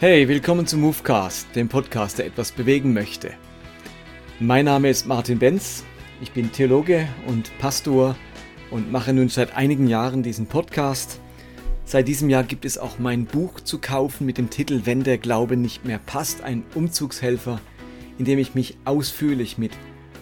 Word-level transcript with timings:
Hey, 0.00 0.28
willkommen 0.28 0.64
zum 0.64 0.82
Movecast, 0.82 1.56
dem 1.56 1.68
Podcast, 1.68 2.18
der 2.18 2.26
etwas 2.26 2.52
bewegen 2.52 2.92
möchte. 2.92 3.32
Mein 4.38 4.66
Name 4.66 4.90
ist 4.90 5.08
Martin 5.08 5.40
Benz, 5.40 5.82
ich 6.20 6.30
bin 6.30 6.52
Theologe 6.52 7.08
und 7.26 7.50
Pastor 7.58 8.14
und 8.70 8.92
mache 8.92 9.12
nun 9.12 9.28
seit 9.28 9.56
einigen 9.56 9.88
Jahren 9.88 10.22
diesen 10.22 10.46
Podcast. 10.46 11.18
Seit 11.84 12.06
diesem 12.06 12.30
Jahr 12.30 12.44
gibt 12.44 12.64
es 12.64 12.78
auch 12.78 13.00
mein 13.00 13.24
Buch 13.24 13.58
zu 13.58 13.80
kaufen 13.80 14.24
mit 14.24 14.38
dem 14.38 14.50
Titel 14.50 14.82
Wenn 14.84 15.02
der 15.02 15.18
Glaube 15.18 15.56
nicht 15.56 15.84
mehr 15.84 15.98
passt, 15.98 16.44
ein 16.44 16.62
Umzugshelfer, 16.76 17.60
in 18.18 18.24
dem 18.24 18.38
ich 18.38 18.54
mich 18.54 18.78
ausführlich 18.84 19.58
mit 19.58 19.72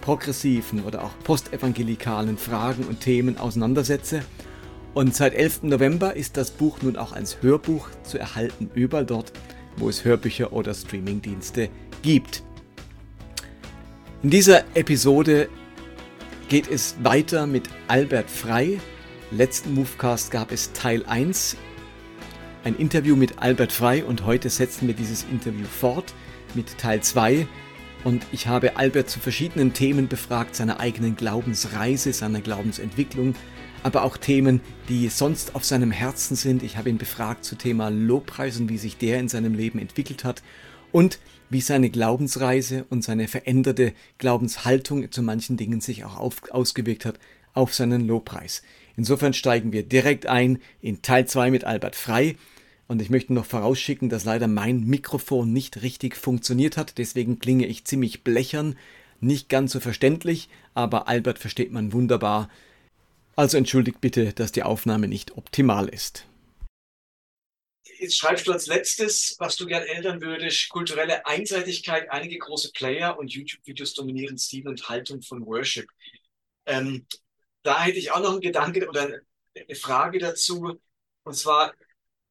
progressiven 0.00 0.84
oder 0.84 1.04
auch 1.04 1.12
postevangelikalen 1.22 2.38
Fragen 2.38 2.84
und 2.84 3.00
Themen 3.00 3.36
auseinandersetze. 3.36 4.22
Und 4.94 5.14
seit 5.14 5.34
11. 5.34 5.64
November 5.64 6.16
ist 6.16 6.38
das 6.38 6.50
Buch 6.50 6.78
nun 6.80 6.96
auch 6.96 7.12
als 7.12 7.42
Hörbuch 7.42 7.88
zu 8.04 8.16
erhalten, 8.16 8.70
überall 8.74 9.04
dort, 9.04 9.32
wo 9.76 9.88
es 9.88 10.04
Hörbücher 10.04 10.52
oder 10.52 10.74
Streamingdienste 10.74 11.68
gibt. 12.02 12.42
In 14.22 14.30
dieser 14.30 14.64
Episode 14.74 15.48
geht 16.48 16.68
es 16.70 16.96
weiter 17.02 17.46
mit 17.46 17.68
Albert 17.88 18.30
Frei. 18.30 18.80
Letzten 19.30 19.74
Movecast 19.74 20.30
gab 20.30 20.52
es 20.52 20.72
Teil 20.72 21.04
1, 21.06 21.56
ein 22.66 22.74
Interview 22.74 23.14
mit 23.14 23.38
Albert 23.38 23.70
Frei 23.70 24.04
und 24.04 24.26
heute 24.26 24.50
setzen 24.50 24.88
wir 24.88 24.94
dieses 24.94 25.24
Interview 25.30 25.66
fort 25.66 26.14
mit 26.54 26.78
Teil 26.78 27.00
2. 27.00 27.46
Und 28.02 28.26
ich 28.32 28.48
habe 28.48 28.76
Albert 28.76 29.08
zu 29.08 29.20
verschiedenen 29.20 29.72
Themen 29.72 30.08
befragt, 30.08 30.56
seiner 30.56 30.80
eigenen 30.80 31.14
Glaubensreise, 31.14 32.12
seiner 32.12 32.40
Glaubensentwicklung, 32.40 33.36
aber 33.86 34.02
auch 34.02 34.16
Themen, 34.16 34.60
die 34.88 35.06
sonst 35.06 35.54
auf 35.54 35.64
seinem 35.64 35.92
Herzen 35.92 36.34
sind. 36.34 36.64
Ich 36.64 36.76
habe 36.76 36.90
ihn 36.90 36.98
befragt 36.98 37.44
zu 37.44 37.54
Thema 37.54 37.88
Lobpreis 37.88 38.58
und 38.58 38.68
wie 38.68 38.78
sich 38.78 38.98
der 38.98 39.20
in 39.20 39.28
seinem 39.28 39.54
Leben 39.54 39.78
entwickelt 39.78 40.24
hat 40.24 40.42
und 40.90 41.20
wie 41.50 41.60
seine 41.60 41.88
Glaubensreise 41.88 42.84
und 42.90 43.04
seine 43.04 43.28
veränderte 43.28 43.92
Glaubenshaltung 44.18 45.12
zu 45.12 45.22
manchen 45.22 45.56
Dingen 45.56 45.80
sich 45.80 46.04
auch 46.04 46.16
auf, 46.16 46.50
ausgewirkt 46.50 47.04
hat 47.04 47.20
auf 47.52 47.74
seinen 47.74 48.08
Lobpreis. 48.08 48.62
Insofern 48.96 49.34
steigen 49.34 49.70
wir 49.70 49.84
direkt 49.84 50.26
ein 50.26 50.58
in 50.80 51.00
Teil 51.02 51.28
2 51.28 51.52
mit 51.52 51.62
Albert 51.62 51.94
Frei. 51.94 52.34
Und 52.88 53.00
ich 53.00 53.08
möchte 53.08 53.34
noch 53.34 53.46
vorausschicken, 53.46 54.08
dass 54.08 54.24
leider 54.24 54.48
mein 54.48 54.80
Mikrofon 54.80 55.52
nicht 55.52 55.82
richtig 55.82 56.16
funktioniert 56.16 56.76
hat. 56.76 56.98
Deswegen 56.98 57.38
klinge 57.38 57.66
ich 57.66 57.84
ziemlich 57.84 58.24
blechern. 58.24 58.74
Nicht 59.20 59.48
ganz 59.48 59.70
so 59.70 59.78
verständlich, 59.78 60.48
aber 60.74 61.06
Albert 61.06 61.38
versteht 61.38 61.70
man 61.70 61.92
wunderbar. 61.92 62.48
Also 63.36 63.58
entschuldigt 63.58 64.00
bitte, 64.00 64.32
dass 64.32 64.50
die 64.50 64.62
Aufnahme 64.62 65.08
nicht 65.08 65.36
optimal 65.36 65.90
ist. 65.90 66.26
Jetzt 67.98 68.16
schreibst 68.16 68.46
du 68.46 68.52
als 68.52 68.66
letztes, 68.66 69.36
was 69.38 69.56
du 69.56 69.66
gern 69.66 69.82
ändern 69.82 70.22
würdest, 70.22 70.70
kulturelle 70.70 71.24
Einseitigkeit. 71.26 72.10
Einige 72.10 72.38
große 72.38 72.72
Player 72.72 73.18
und 73.18 73.32
YouTube-Videos 73.32 73.94
dominieren 73.94 74.38
Stil 74.38 74.66
und 74.66 74.88
Haltung 74.88 75.20
von 75.22 75.44
Worship. 75.44 75.86
Ähm, 76.64 77.06
da 77.62 77.82
hätte 77.82 77.98
ich 77.98 78.10
auch 78.10 78.20
noch 78.20 78.32
einen 78.32 78.40
Gedanke 78.40 78.88
oder 78.88 79.20
eine 79.54 79.74
Frage 79.74 80.18
dazu. 80.18 80.80
Und 81.24 81.34
zwar, 81.34 81.74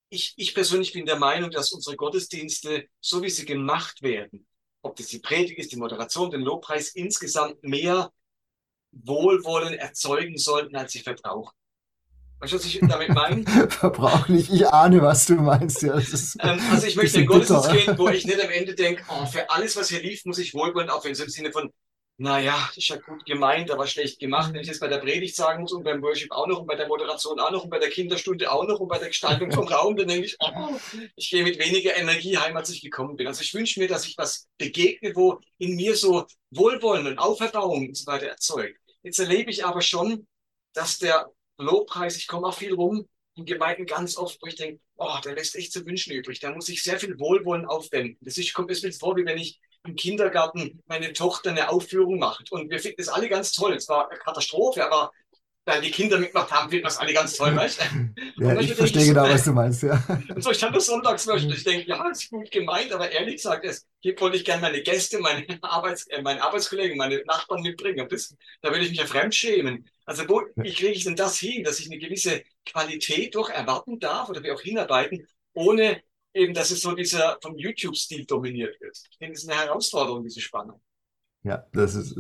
ich, 0.10 0.34
ich 0.38 0.56
persönlich 0.56 0.94
bin 0.94 1.06
der 1.06 1.20
Meinung, 1.20 1.52
dass 1.52 1.72
unsere 1.72 1.96
Gottesdienste, 1.96 2.88
so 3.00 3.22
wie 3.22 3.30
sie 3.30 3.46
gemacht 3.46 4.02
werden, 4.02 4.48
ob 4.82 4.96
das 4.96 5.08
die 5.08 5.20
Predigt 5.20 5.60
ist, 5.60 5.72
die 5.72 5.78
Moderation, 5.78 6.32
den 6.32 6.42
Lobpreis, 6.42 6.90
insgesamt 6.90 7.64
mehr 7.64 8.12
Wohlwollen 9.04 9.74
erzeugen 9.74 10.38
sollten, 10.38 10.76
als 10.76 10.94
sie 10.94 11.00
verbrauchen. 11.00 11.54
Weißt 12.40 12.54
du, 12.54 12.58
was 12.58 12.66
ich 12.66 12.80
damit 12.82 13.10
meine? 13.10 13.44
Verbrauchlich, 13.70 14.52
ich 14.52 14.68
ahne, 14.68 15.02
was 15.02 15.26
du 15.26 15.36
meinst. 15.36 15.82
Ja, 15.82 15.98
ähm, 15.98 16.60
also 16.70 16.86
ich 16.86 16.96
möchte 16.96 17.22
in 17.22 17.28
Gottesdienst 17.28 17.72
gehen, 17.72 17.98
wo 17.98 18.10
ich 18.10 18.26
nicht 18.26 18.44
am 18.44 18.50
Ende 18.50 18.76
denke, 18.76 19.04
oh, 19.10 19.26
für 19.26 19.50
alles, 19.50 19.76
was 19.78 19.90
hier 19.90 20.02
lief, 20.02 20.26
muss 20.26 20.38
ich 20.38 20.54
wohlwollend 20.54 20.92
aufhören. 20.92 21.16
So 21.16 21.24
im 21.24 21.30
Sinne 21.30 21.52
von, 21.52 21.72
naja, 22.18 22.70
ist 22.76 22.90
ja 22.90 22.98
gut 22.98 23.26
gemeint, 23.26 23.72
aber 23.72 23.88
schlecht 23.88 24.20
gemacht. 24.20 24.54
Wenn 24.54 24.62
ich 24.62 24.68
das 24.68 24.80
bei 24.80 24.88
der 24.88 25.00
Predigt 25.00 25.36
sagen 25.36 25.62
muss 25.62 25.74
und 25.74 25.84
beim 25.84 26.02
Worship 26.02 26.32
auch 26.32 26.48
noch 26.48 26.60
und 26.60 26.68
bei 26.68 26.76
der 26.76 26.88
Moderation 26.88 27.40
auch 27.40 27.52
noch 27.52 27.64
und 27.64 27.70
bei 27.70 27.80
der 27.80 27.90
Kinderstunde 27.90 28.52
auch 28.52 28.68
noch 28.68 28.80
und 28.80 28.90
bei 28.90 29.00
der 29.00 29.08
Gestaltung 29.10 29.52
vom 29.52 29.68
Raum, 29.68 29.96
dann 29.96 30.08
denke 30.08 30.28
ich, 30.28 30.38
oh, 30.40 30.76
ich 31.16 31.30
gehe 31.30 31.44
mit 31.44 31.58
weniger 31.58 31.96
Energie 31.96 32.38
heim, 32.38 32.56
als 32.56 32.70
ich 32.70 32.82
gekommen 32.82 33.16
bin. 33.16 33.28
Also 33.28 33.42
ich 33.42 33.54
wünsche 33.54 33.80
mir, 33.80 33.88
dass 33.88 34.06
ich 34.06 34.18
was 34.18 34.48
begegne, 34.58 35.16
wo 35.16 35.40
in 35.58 35.76
mir 35.76 35.96
so 35.96 36.26
Wohlwollen 36.52 37.08
und 37.08 37.18
Auferbauung 37.18 37.88
und 37.88 37.98
so 37.98 38.06
weiter 38.06 38.28
erzeugt. 38.28 38.80
Jetzt 39.06 39.20
erlebe 39.20 39.52
ich 39.52 39.64
aber 39.64 39.84
schon, 39.84 40.28
dass 40.74 40.98
der 40.98 41.32
Lobpreis, 41.60 42.18
ich 42.18 42.26
komme 42.26 42.48
auch 42.48 42.58
viel 42.58 42.74
rum 42.74 43.08
in 43.36 43.46
Gemeinden 43.46 43.86
ganz 43.86 44.18
oft, 44.18 44.42
wo 44.42 44.48
ich 44.48 44.56
denke, 44.56 44.82
oh, 44.96 45.18
der 45.24 45.36
lässt 45.36 45.56
echt 45.56 45.74
zu 45.74 45.86
wünschen 45.86 46.12
übrig. 46.12 46.40
Da 46.40 46.52
muss 46.52 46.70
ich 46.70 46.82
sehr 46.82 47.00
viel 47.00 47.20
Wohlwollen 47.20 47.68
aufwenden. 47.68 48.18
Das 48.22 48.40
ist, 48.40 48.52
kommt 48.56 48.70
mir 48.70 48.94
vor, 48.94 49.16
wie 49.16 49.26
wenn 49.26 49.38
ich 49.38 49.60
im 49.84 49.96
Kindergarten 49.96 50.82
meine 50.88 51.14
Tochter 51.14 51.52
eine 51.52 51.70
Aufführung 51.70 52.18
macht. 52.18 52.52
Und 52.52 52.72
wir 52.72 52.80
finden 52.80 52.98
das 52.98 53.10
alle 53.10 53.30
ganz 53.30 53.52
toll. 53.52 53.76
Es 53.76 53.88
war 53.88 54.10
eine 54.10 54.18
Katastrophe, 54.18 54.84
aber 54.84 55.12
da 55.66 55.82
die 55.82 55.90
Kinder 55.90 56.20
mitgemacht 56.20 56.52
haben, 56.52 56.70
finden 56.70 56.86
das 56.86 56.98
alle 56.98 57.12
ganz 57.12 57.36
toll, 57.36 57.56
weißt 57.56 57.82
Ja, 58.38 58.60
ich 58.60 58.74
verstehe 58.76 59.08
genau, 59.08 59.24
was 59.24 59.44
du 59.44 59.52
meinst, 59.52 59.84
ja. 59.84 60.02
Und 60.30 60.44
so, 60.44 60.52
ich 60.52 60.64
habe 60.64 60.74
das 60.74 60.86
Sonntagswürste. 60.86 61.54
Ich 61.54 61.64
denke, 61.64 61.88
ja, 61.88 62.08
ist 62.10 62.30
gut 62.30 62.52
gemeint, 62.52 62.94
aber 62.94 63.12
ehrlich 63.12 63.38
gesagt, 63.38 63.66
es, 63.66 63.88
hier 64.00 64.20
wollte 64.20 64.38
ich 64.38 64.46
gerne 64.46 64.62
meine 64.62 64.82
Gäste, 64.84 65.20
meine, 65.20 65.46
Arbeits, 65.64 66.06
äh, 66.08 66.22
meine 66.22 66.44
Arbeitskollegen, 66.44 66.98
meine 66.98 67.24
Nachbarn 67.26 67.64
mitbringen. 67.64 68.08
Das, 68.10 68.36
da 68.62 68.70
würde 68.70 68.86
ich 68.86 68.92
mich 68.92 69.00
ja 69.00 69.06
fremd 69.06 69.34
schämen. 69.34 69.90
Also, 70.06 70.30
wo, 70.30 70.44
wie 70.56 70.72
kriege 70.72 70.92
ich 70.92 71.04
denn 71.04 71.16
das 71.16 71.40
hin, 71.40 71.64
dass 71.64 71.80
ich 71.80 71.88
eine 71.88 71.98
gewisse 71.98 72.44
Qualität 72.66 73.34
doch 73.34 73.50
erwarten 73.50 74.00
darf 74.00 74.30
oder 74.30 74.44
wir 74.44 74.54
auch 74.54 74.62
hinarbeiten, 74.62 75.28
ohne 75.54 76.04
eben, 76.36 76.54
dass 76.54 76.70
es 76.70 76.82
so 76.82 76.94
dieser 76.94 77.40
vom 77.42 77.58
YouTube-Stil 77.58 78.26
dominiert 78.26 78.80
wird. 78.80 78.98
Ich 79.10 79.18
denke, 79.18 79.34
das 79.34 79.44
ist 79.44 79.50
eine 79.50 79.60
Herausforderung, 79.60 80.24
diese 80.24 80.42
Spannung. 80.42 80.80
Ja, 81.46 81.64
das 81.74 81.94
ist, 81.94 82.18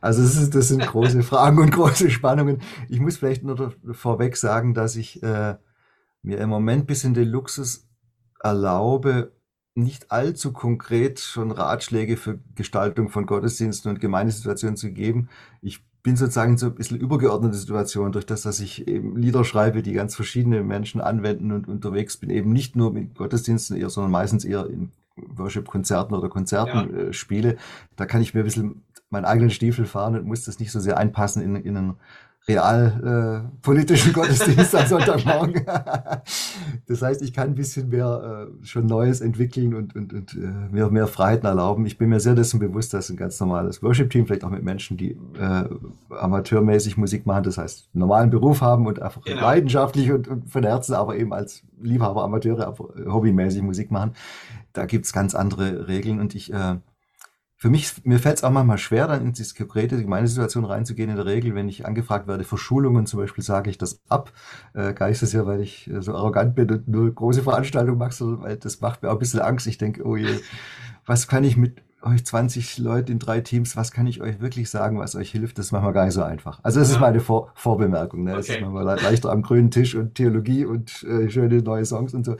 also 0.00 0.22
das, 0.22 0.36
ist, 0.36 0.54
das 0.56 0.68
sind 0.68 0.84
große 0.84 1.22
Fragen 1.22 1.58
und 1.58 1.70
große 1.70 2.10
Spannungen. 2.10 2.62
Ich 2.88 2.98
muss 2.98 3.16
vielleicht 3.16 3.44
nur 3.44 3.72
vorweg 3.92 4.36
sagen, 4.36 4.74
dass 4.74 4.96
ich 4.96 5.22
äh, 5.22 5.54
mir 6.22 6.38
im 6.38 6.48
Moment 6.48 6.82
ein 6.82 6.86
bisschen 6.86 7.14
den 7.14 7.28
Luxus 7.28 7.86
erlaube, 8.42 9.32
nicht 9.76 10.10
allzu 10.10 10.52
konkret 10.52 11.20
schon 11.20 11.52
Ratschläge 11.52 12.16
für 12.16 12.40
Gestaltung 12.56 13.08
von 13.08 13.26
Gottesdiensten 13.26 13.88
und 13.88 14.00
Gemeindesituationen 14.00 14.76
zu 14.76 14.90
geben. 14.90 15.28
Ich 15.62 15.86
bin 16.02 16.16
sozusagen 16.16 16.58
so 16.58 16.66
ein 16.66 16.74
bisschen 16.74 16.98
übergeordnete 16.98 17.56
Situation 17.56 18.10
durch 18.10 18.26
das, 18.26 18.42
dass 18.42 18.58
ich 18.58 18.88
eben 18.88 19.16
Lieder 19.16 19.44
schreibe, 19.44 19.82
die 19.82 19.92
ganz 19.92 20.16
verschiedene 20.16 20.64
Menschen 20.64 21.00
anwenden 21.00 21.52
und 21.52 21.68
unterwegs 21.68 22.16
bin, 22.16 22.30
eben 22.30 22.52
nicht 22.52 22.74
nur 22.74 22.92
mit 22.92 23.14
Gottesdiensten 23.14 23.76
eher, 23.76 23.90
sondern 23.90 24.10
meistens 24.10 24.44
eher 24.44 24.66
in 24.66 24.90
Worship-Konzerten 25.16 26.14
oder 26.14 26.28
Konzerten 26.28 26.94
ja. 26.94 27.02
äh, 27.04 27.12
spiele, 27.12 27.56
da 27.96 28.06
kann 28.06 28.22
ich 28.22 28.34
mir 28.34 28.40
ein 28.40 28.44
bisschen 28.44 28.82
meinen 29.10 29.24
eigenen 29.24 29.50
Stiefel 29.50 29.84
fahren 29.86 30.16
und 30.16 30.26
muss 30.26 30.44
das 30.44 30.58
nicht 30.58 30.72
so 30.72 30.80
sehr 30.80 30.98
einpassen 30.98 31.42
in, 31.42 31.56
in 31.56 31.76
einen 31.76 31.96
real 32.48 33.48
äh, 33.50 33.58
politischen 33.62 34.12
Gottesdienst 34.12 34.74
am 34.74 34.86
Sonntagmorgen. 34.86 35.66
das 36.86 37.02
heißt, 37.02 37.22
ich 37.22 37.32
kann 37.32 37.48
ein 37.48 37.54
bisschen 37.54 37.88
mehr 37.88 38.48
äh, 38.62 38.64
schon 38.64 38.86
Neues 38.86 39.20
entwickeln 39.20 39.74
und, 39.74 39.96
und, 39.96 40.12
und 40.12 40.34
äh, 40.34 40.72
mehr, 40.72 40.90
mehr 40.90 41.06
Freiheiten 41.08 41.46
erlauben. 41.46 41.86
Ich 41.86 41.98
bin 41.98 42.08
mir 42.08 42.20
sehr 42.20 42.34
dessen 42.34 42.60
bewusst, 42.60 42.94
dass 42.94 43.10
ein 43.10 43.16
ganz 43.16 43.40
normales 43.40 43.82
Worship-Team, 43.82 44.26
vielleicht 44.26 44.44
auch 44.44 44.50
mit 44.50 44.62
Menschen, 44.62 44.96
die 44.96 45.16
äh, 45.40 45.64
amateurmäßig 46.10 46.96
Musik 46.96 47.26
machen, 47.26 47.42
das 47.42 47.58
heißt 47.58 47.88
normalen 47.94 48.30
Beruf 48.30 48.60
haben 48.60 48.86
und 48.86 49.02
einfach 49.02 49.22
genau. 49.22 49.40
leidenschaftlich 49.40 50.12
und, 50.12 50.28
und 50.28 50.50
von 50.50 50.62
Herzen, 50.62 50.94
aber 50.94 51.16
eben 51.16 51.32
als 51.32 51.64
Liebhaber, 51.80 52.22
Amateure, 52.22 52.74
hobbymäßig 52.78 53.62
Musik 53.62 53.90
machen, 53.90 54.12
da 54.76 54.86
gibt's 54.86 55.12
ganz 55.12 55.34
andere 55.34 55.88
Regeln 55.88 56.20
und 56.20 56.34
ich 56.34 56.52
äh, 56.52 56.76
für 57.58 57.70
mich, 57.70 58.04
mir 58.04 58.18
fällt 58.18 58.36
es 58.36 58.44
auch 58.44 58.50
manchmal 58.50 58.76
schwer, 58.76 59.08
dann 59.08 59.24
in 59.24 59.32
diese 59.32 59.54
konkrete 59.54 60.00
Gemeindesituation 60.00 60.66
reinzugehen. 60.66 61.08
In 61.08 61.16
der 61.16 61.24
Regel, 61.24 61.54
wenn 61.54 61.70
ich 61.70 61.86
angefragt 61.86 62.28
werde 62.28 62.44
für 62.44 62.58
Schulungen 62.58 63.06
zum 63.06 63.18
Beispiel, 63.20 63.42
sage 63.42 63.70
ich 63.70 63.78
das 63.78 64.02
ab. 64.08 64.30
Äh, 64.74 64.92
gar 64.92 65.08
nicht 65.08 65.18
so 65.18 65.24
sehr, 65.24 65.46
weil 65.46 65.62
ich 65.62 65.88
äh, 65.90 66.02
so 66.02 66.14
arrogant 66.14 66.54
bin 66.54 66.70
und 66.70 66.86
nur 66.86 67.10
große 67.10 67.42
Veranstaltungen 67.42 67.98
mache, 67.98 68.12
sondern 68.12 68.42
weil 68.42 68.56
das 68.58 68.82
macht 68.82 69.02
mir 69.02 69.08
auch 69.08 69.14
ein 69.14 69.18
bisschen 69.18 69.40
Angst. 69.40 69.66
Ich 69.66 69.78
denke, 69.78 70.04
oh 70.04 70.16
je, 70.16 70.38
was 71.06 71.28
kann 71.28 71.44
ich 71.44 71.56
mit 71.56 71.82
euch 72.06 72.24
20 72.24 72.78
Leute 72.78 73.12
in 73.12 73.18
drei 73.18 73.40
Teams, 73.40 73.76
was 73.76 73.90
kann 73.90 74.06
ich 74.06 74.20
euch 74.20 74.40
wirklich 74.40 74.70
sagen, 74.70 74.98
was 74.98 75.14
euch 75.14 75.30
hilft? 75.30 75.58
Das 75.58 75.66
ist 75.66 75.72
manchmal 75.72 75.92
gar 75.92 76.04
nicht 76.04 76.14
so 76.14 76.22
einfach. 76.22 76.60
Also 76.62 76.80
das 76.80 76.88
ja. 76.88 76.94
ist 76.94 77.00
meine 77.00 77.20
Vor 77.20 77.50
Vorbemerkung. 77.54 78.24
Ne? 78.24 78.36
Es 78.36 78.48
ist 78.48 78.60
manchmal 78.60 78.84
leichter 78.84 79.30
am 79.30 79.42
grünen 79.42 79.70
Tisch 79.70 79.94
und 79.94 80.14
Theologie 80.14 80.64
und 80.64 81.02
äh, 81.04 81.28
schöne 81.28 81.62
neue 81.62 81.84
Songs 81.84 82.14
und 82.14 82.24
so 82.24 82.36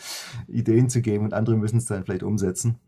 Ideen 0.48 0.88
zu 0.88 1.02
geben 1.02 1.24
und 1.24 1.34
andere 1.34 1.56
müssen 1.56 1.78
es 1.78 1.86
dann 1.86 2.04
vielleicht 2.04 2.22
umsetzen. 2.22 2.78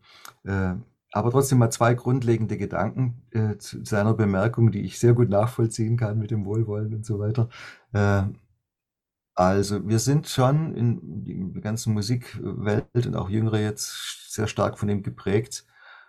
Äh, 0.45 0.75
aber 1.11 1.31
trotzdem 1.31 1.57
mal 1.57 1.71
zwei 1.71 1.95
grundlegende 1.95 2.57
Gedanken 2.57 3.23
äh, 3.31 3.57
zu 3.57 3.83
seiner 3.83 4.13
Bemerkung, 4.13 4.71
die 4.71 4.81
ich 4.81 4.99
sehr 4.99 5.13
gut 5.13 5.29
nachvollziehen 5.29 5.97
kann 5.97 6.19
mit 6.19 6.31
dem 6.31 6.45
Wohlwollen 6.45 6.93
und 6.93 7.05
so 7.05 7.19
weiter. 7.19 7.49
Äh, 7.93 8.23
also 9.35 9.87
wir 9.87 9.99
sind 9.99 10.27
schon 10.27 10.75
in 10.75 11.53
der 11.53 11.61
ganzen 11.61 11.93
Musikwelt 11.93 13.07
und 13.07 13.15
auch 13.15 13.29
Jüngere 13.29 13.59
jetzt 13.59 14.33
sehr 14.33 14.47
stark 14.47 14.77
von 14.77 14.89
dem 14.89 15.01
geprägt, 15.01 15.65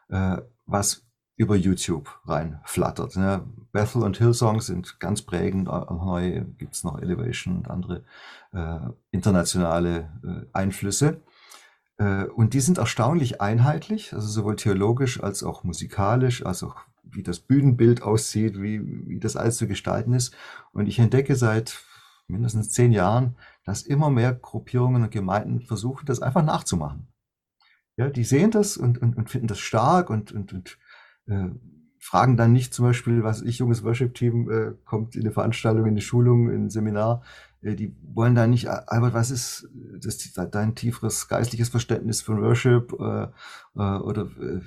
äh, 0.08 0.38
was 0.70 1.06
über 1.37 1.56
YouTube 1.56 2.20
reinflattert. 2.26 3.17
Ne? 3.17 3.46
Bethel 3.72 4.02
und 4.02 4.19
Hillsong 4.19 4.61
sind 4.61 5.00
ganz 5.00 5.22
prägend, 5.22 5.69
neu 5.69 6.44
gibt 6.58 6.75
es 6.75 6.84
noch 6.84 7.00
Elevation 7.00 7.56
und 7.56 7.70
andere 7.70 8.05
äh, 8.52 8.90
internationale 9.11 10.11
äh, 10.22 10.46
Einflüsse. 10.52 11.22
Äh, 11.96 12.25
und 12.25 12.52
die 12.52 12.61
sind 12.61 12.78
erstaunlich 12.78 13.40
einheitlich, 13.40 14.12
also 14.12 14.28
sowohl 14.28 14.56
theologisch 14.56 15.22
als 15.22 15.43
auch 15.43 15.64
musikalisch, 15.64 16.44
als 16.44 16.62
auch 16.62 16.76
wie 17.02 17.22
das 17.22 17.40
Bühnenbild 17.40 18.02
aussieht, 18.02 18.61
wie, 18.61 19.08
wie 19.08 19.19
das 19.19 19.37
alles 19.37 19.56
zu 19.56 19.67
gestalten 19.67 20.12
ist. 20.12 20.34
Und 20.72 20.88
ich 20.88 20.99
entdecke 20.99 21.37
seit 21.37 21.81
mindestens 22.26 22.70
zehn 22.70 22.93
Jahren, 22.93 23.37
dass 23.64 23.82
immer 23.82 24.11
mehr 24.11 24.32
Gruppierungen 24.32 25.02
und 25.02 25.11
Gemeinden 25.11 25.61
versuchen, 25.61 26.06
das 26.06 26.22
einfach 26.22 26.44
nachzumachen. 26.44 27.08
Ja, 28.00 28.08
die 28.08 28.25
sehen 28.25 28.50
das 28.50 28.79
und, 28.79 28.97
und, 28.97 29.19
und 29.19 29.29
finden 29.29 29.47
das 29.47 29.58
stark 29.58 30.08
und, 30.08 30.32
und, 30.32 30.55
und 30.55 30.79
äh, 31.26 31.50
fragen 31.99 32.38
dann 32.38 32.50
nicht 32.50 32.73
zum 32.73 32.87
Beispiel, 32.87 33.25
was 33.25 33.43
ich, 33.43 33.58
junges 33.58 33.85
Worship-Team, 33.85 34.50
äh, 34.50 34.73
kommt 34.87 35.17
in 35.17 35.20
eine 35.20 35.32
Veranstaltung, 35.32 35.85
in 35.85 35.91
eine 35.91 36.00
Schulung, 36.00 36.49
in 36.49 36.64
ein 36.64 36.70
Seminar, 36.70 37.23
äh, 37.61 37.75
die 37.75 37.94
wollen 38.14 38.35
da 38.35 38.47
nicht, 38.47 38.69
Albert, 38.69 39.12
was 39.12 39.31
ist 39.31 39.69
das, 40.02 40.32
dein 40.50 40.75
tieferes 40.75 41.29
geistliches 41.29 41.69
Verständnis 41.69 42.23
von 42.23 42.41
Worship 42.41 42.91
äh, 42.99 43.25
äh, 43.76 43.99
oder 43.99 44.23
äh, 44.41 44.62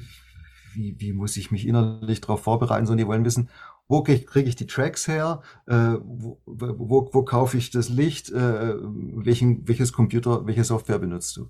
wie, 0.75 0.95
wie 1.00 1.13
muss 1.13 1.36
ich 1.36 1.50
mich 1.50 1.68
innerlich 1.68 2.21
darauf 2.21 2.44
vorbereiten, 2.44 2.86
sondern 2.86 3.03
die 3.03 3.07
wollen 3.07 3.25
wissen, 3.25 3.50
wo 3.88 4.03
kriege 4.03 4.47
ich 4.47 4.56
die 4.56 4.68
Tracks 4.68 5.07
her, 5.07 5.41
äh, 5.65 5.95
wo, 6.03 6.39
wo, 6.45 7.09
wo 7.12 7.24
kaufe 7.24 7.57
ich 7.57 7.71
das 7.71 7.89
Licht, 7.89 8.29
äh, 8.29 8.75
welchen, 8.77 9.68
welches 9.68 9.91
Computer, 9.91 10.45
welche 10.45 10.63
Software 10.63 11.00
benutzt 11.00 11.36
du. 11.36 11.50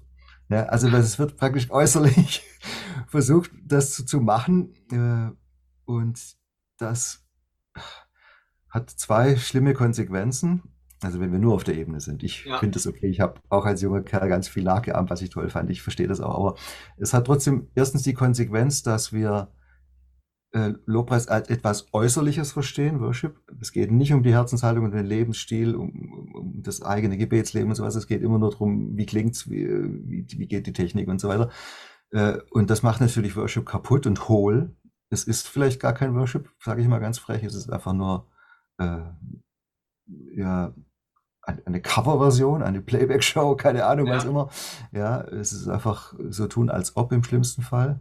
Ja, 0.49 0.63
also 0.65 0.87
es 0.89 1.19
wird 1.19 1.37
praktisch 1.37 1.71
äußerlich 1.71 2.43
versucht, 3.07 3.51
das 3.63 3.93
zu, 3.93 4.05
zu 4.05 4.19
machen 4.19 4.73
äh, 4.91 5.31
und 5.85 6.19
das 6.77 7.25
hat 8.69 8.89
zwei 8.89 9.35
schlimme 9.37 9.73
Konsequenzen. 9.73 10.63
Also 11.01 11.19
wenn 11.19 11.31
wir 11.31 11.39
nur 11.39 11.53
auf 11.53 11.63
der 11.63 11.75
Ebene 11.75 11.99
sind. 11.99 12.23
Ich 12.23 12.45
ja. 12.45 12.57
finde 12.59 12.79
es 12.79 12.87
okay. 12.87 13.07
Ich 13.07 13.19
habe 13.19 13.41
auch 13.49 13.65
als 13.65 13.81
junger 13.81 14.01
Kerl 14.01 14.29
ganz 14.29 14.47
viel 14.47 14.63
nachgeahmt, 14.63 15.09
was 15.09 15.21
ich 15.21 15.29
toll 15.29 15.49
fand. 15.49 15.69
Ich 15.69 15.81
verstehe 15.81 16.07
das 16.07 16.21
auch. 16.21 16.35
Aber 16.35 16.55
es 16.97 17.13
hat 17.13 17.25
trotzdem 17.25 17.67
erstens 17.75 18.03
die 18.03 18.13
Konsequenz, 18.13 18.83
dass 18.83 19.11
wir 19.11 19.49
äh, 20.53 20.73
Lobpreis 20.85 21.27
als 21.27 21.49
etwas 21.49 21.87
Äußerliches 21.93 22.51
verstehen, 22.51 22.99
Worship. 23.01 23.39
Es 23.59 23.71
geht 23.71 23.91
nicht 23.91 24.13
um 24.13 24.23
die 24.23 24.33
Herzenshaltung 24.33 24.85
und 24.85 24.91
den 24.91 25.05
Lebensstil, 25.05 25.75
um, 25.75 26.29
um 26.33 26.63
das 26.63 26.81
eigene 26.83 27.17
Gebetsleben 27.17 27.69
und 27.69 27.75
sowas. 27.75 27.95
Es 27.95 28.07
geht 28.07 28.21
immer 28.21 28.37
nur 28.39 28.51
darum, 28.51 28.95
wie 28.95 29.05
klingt's, 29.05 29.49
wie, 29.49 29.67
wie, 29.67 30.27
wie 30.29 30.47
geht 30.47 30.67
die 30.67 30.73
Technik 30.73 31.07
und 31.07 31.19
so 31.19 31.27
weiter. 31.27 31.49
Äh, 32.11 32.37
und 32.51 32.69
das 32.69 32.83
macht 32.83 33.01
natürlich 33.01 33.35
Worship 33.35 33.65
kaputt 33.65 34.05
und 34.05 34.29
hohl. 34.29 34.75
Es 35.09 35.23
ist 35.23 35.47
vielleicht 35.47 35.79
gar 35.79 35.93
kein 35.93 36.15
Worship, 36.15 36.49
sage 36.59 36.81
ich 36.81 36.87
mal 36.87 36.99
ganz 36.99 37.17
frech. 37.17 37.43
Es 37.43 37.55
ist 37.55 37.71
einfach 37.71 37.93
nur 37.93 38.27
äh, 38.77 39.01
ja, 40.35 40.73
eine 41.65 41.81
Coverversion, 41.81 42.61
eine 42.61 42.81
Playback-Show, 42.81 43.55
keine 43.57 43.85
Ahnung, 43.85 44.07
ja. 44.07 44.15
was 44.15 44.25
immer. 44.25 44.49
Ja, 44.91 45.21
es 45.21 45.51
ist 45.51 45.67
einfach 45.67 46.13
so 46.29 46.47
tun, 46.47 46.69
als 46.69 46.95
ob 46.95 47.11
im 47.11 47.23
schlimmsten 47.23 47.63
Fall. 47.63 47.99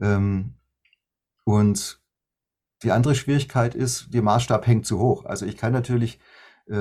Ähm, 0.00 0.54
und 1.48 1.98
die 2.82 2.92
andere 2.92 3.14
Schwierigkeit 3.14 3.74
ist, 3.74 4.12
der 4.12 4.20
Maßstab 4.20 4.66
hängt 4.66 4.84
zu 4.84 4.98
hoch. 4.98 5.24
Also 5.24 5.46
ich 5.46 5.56
kann 5.56 5.72
natürlich 5.72 6.20
äh, 6.66 6.74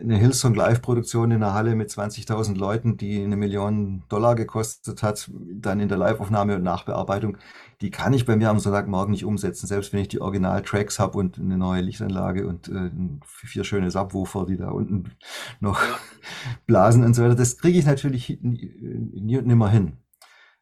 eine 0.00 0.16
Hillsong 0.16 0.54
Live-Produktion 0.54 1.32
in 1.32 1.42
einer 1.42 1.54
Halle 1.54 1.74
mit 1.74 1.90
20.000 1.90 2.56
Leuten, 2.56 2.96
die 2.96 3.20
eine 3.20 3.36
Million 3.36 4.04
Dollar 4.08 4.36
gekostet 4.36 5.02
hat, 5.02 5.28
dann 5.54 5.80
in 5.80 5.88
der 5.88 5.98
Live-Aufnahme 5.98 6.54
und 6.54 6.62
Nachbearbeitung, 6.62 7.36
die 7.80 7.90
kann 7.90 8.12
ich 8.12 8.24
bei 8.24 8.36
mir 8.36 8.48
am 8.50 8.60
Sonntagmorgen 8.60 9.10
nicht 9.10 9.24
umsetzen, 9.24 9.66
selbst 9.66 9.92
wenn 9.92 10.02
ich 10.02 10.08
die 10.08 10.20
Original-Tracks 10.20 11.00
habe 11.00 11.18
und 11.18 11.40
eine 11.40 11.58
neue 11.58 11.80
Lichtanlage 11.80 12.46
und 12.46 12.68
äh, 12.68 12.92
vier 13.26 13.64
schöne 13.64 13.90
Subwoofer, 13.90 14.46
die 14.46 14.56
da 14.56 14.70
unten 14.70 15.10
noch 15.58 15.80
blasen 16.68 17.02
und 17.02 17.14
so 17.14 17.24
weiter. 17.24 17.34
Das 17.34 17.58
kriege 17.58 17.76
ich 17.76 17.86
natürlich 17.86 18.38
nie, 18.40 18.72
nie 19.20 19.38
und 19.38 19.48
nimmer 19.48 19.68
hin. 19.68 19.96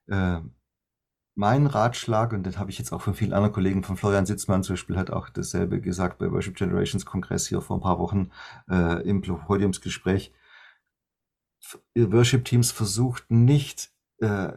Äh, 0.06 0.40
mein 1.40 1.66
Ratschlag, 1.66 2.34
und 2.34 2.44
den 2.44 2.58
habe 2.58 2.70
ich 2.70 2.78
jetzt 2.78 2.92
auch 2.92 3.00
von 3.00 3.14
vielen 3.14 3.32
anderen 3.32 3.54
Kollegen, 3.54 3.82
von 3.82 3.96
Florian 3.96 4.26
Sitzmann 4.26 4.62
zum 4.62 4.74
Beispiel, 4.74 4.98
hat 4.98 5.10
auch 5.10 5.30
dasselbe 5.30 5.80
gesagt 5.80 6.18
bei 6.18 6.30
Worship 6.30 6.54
Generations 6.54 7.06
Kongress 7.06 7.46
hier 7.46 7.62
vor 7.62 7.78
ein 7.78 7.80
paar 7.80 7.98
Wochen 7.98 8.30
äh, 8.70 9.02
im 9.08 9.22
Podiumsgespräch. 9.22 10.34
Worship 11.96 12.44
Teams 12.44 12.72
versucht 12.72 13.30
nicht, 13.30 13.90
äh, 14.18 14.52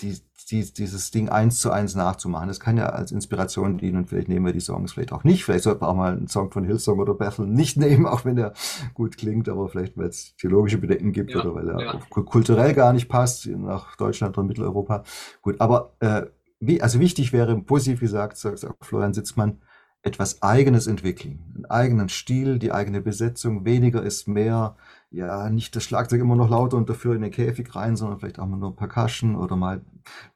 die, 0.00 0.18
die, 0.50 0.72
dieses 0.72 1.10
Ding 1.10 1.28
eins 1.28 1.58
zu 1.58 1.70
eins 1.70 1.94
nachzumachen. 1.94 2.48
Das 2.48 2.60
kann 2.60 2.76
ja 2.76 2.86
als 2.86 3.12
Inspiration 3.12 3.78
dienen 3.78 3.98
und 3.98 4.08
vielleicht 4.08 4.28
nehmen 4.28 4.44
wir 4.44 4.52
die 4.52 4.60
Songs 4.60 4.92
vielleicht 4.92 5.12
auch 5.12 5.24
nicht. 5.24 5.44
Vielleicht 5.44 5.64
sollten 5.64 5.80
wir 5.80 5.88
auch 5.88 5.96
mal 5.96 6.12
einen 6.12 6.28
Song 6.28 6.50
von 6.50 6.64
Hillsong 6.64 6.98
oder 6.98 7.14
Bethel 7.14 7.46
nicht 7.46 7.76
nehmen, 7.78 8.06
auch 8.06 8.24
wenn 8.24 8.36
der 8.36 8.52
gut 8.94 9.16
klingt, 9.16 9.48
aber 9.48 9.68
vielleicht 9.68 9.96
weil 9.96 10.08
es 10.08 10.36
theologische 10.36 10.78
Bedenken 10.78 11.12
gibt 11.12 11.30
ja, 11.30 11.40
oder 11.40 11.54
weil 11.54 11.68
er 11.68 11.80
ja. 11.80 12.00
kulturell 12.10 12.74
gar 12.74 12.92
nicht 12.92 13.08
passt 13.08 13.46
nach 13.46 13.96
Deutschland 13.96 14.36
oder 14.36 14.46
Mitteleuropa. 14.46 15.04
Gut, 15.40 15.60
aber 15.60 15.94
äh, 16.00 16.26
wie, 16.60 16.82
also 16.82 17.00
wichtig 17.00 17.32
wäre, 17.32 17.58
positiv 17.60 18.00
gesagt, 18.00 18.36
sagt 18.36 18.64
auch 18.64 18.74
Florian 18.80 19.14
Sitzmann, 19.14 19.60
etwas 20.02 20.40
Eigenes 20.42 20.86
entwickeln, 20.86 21.52
einen 21.54 21.64
eigenen 21.66 22.08
Stil, 22.08 22.58
die 22.58 22.70
eigene 22.70 23.00
Besetzung, 23.00 23.64
weniger 23.64 24.02
ist 24.02 24.28
mehr, 24.28 24.76
ja, 25.10 25.48
nicht 25.50 25.76
das 25.76 25.84
Schlagzeug 25.84 26.20
immer 26.20 26.36
noch 26.36 26.50
lauter 26.50 26.76
und 26.76 26.90
dafür 26.90 27.14
in 27.14 27.22
den 27.22 27.30
Käfig 27.30 27.74
rein, 27.74 27.96
sondern 27.96 28.18
vielleicht 28.18 28.38
auch 28.38 28.46
mal 28.46 28.58
nur 28.58 28.76
Percussion 28.76 29.36
oder 29.36 29.56
mal 29.56 29.84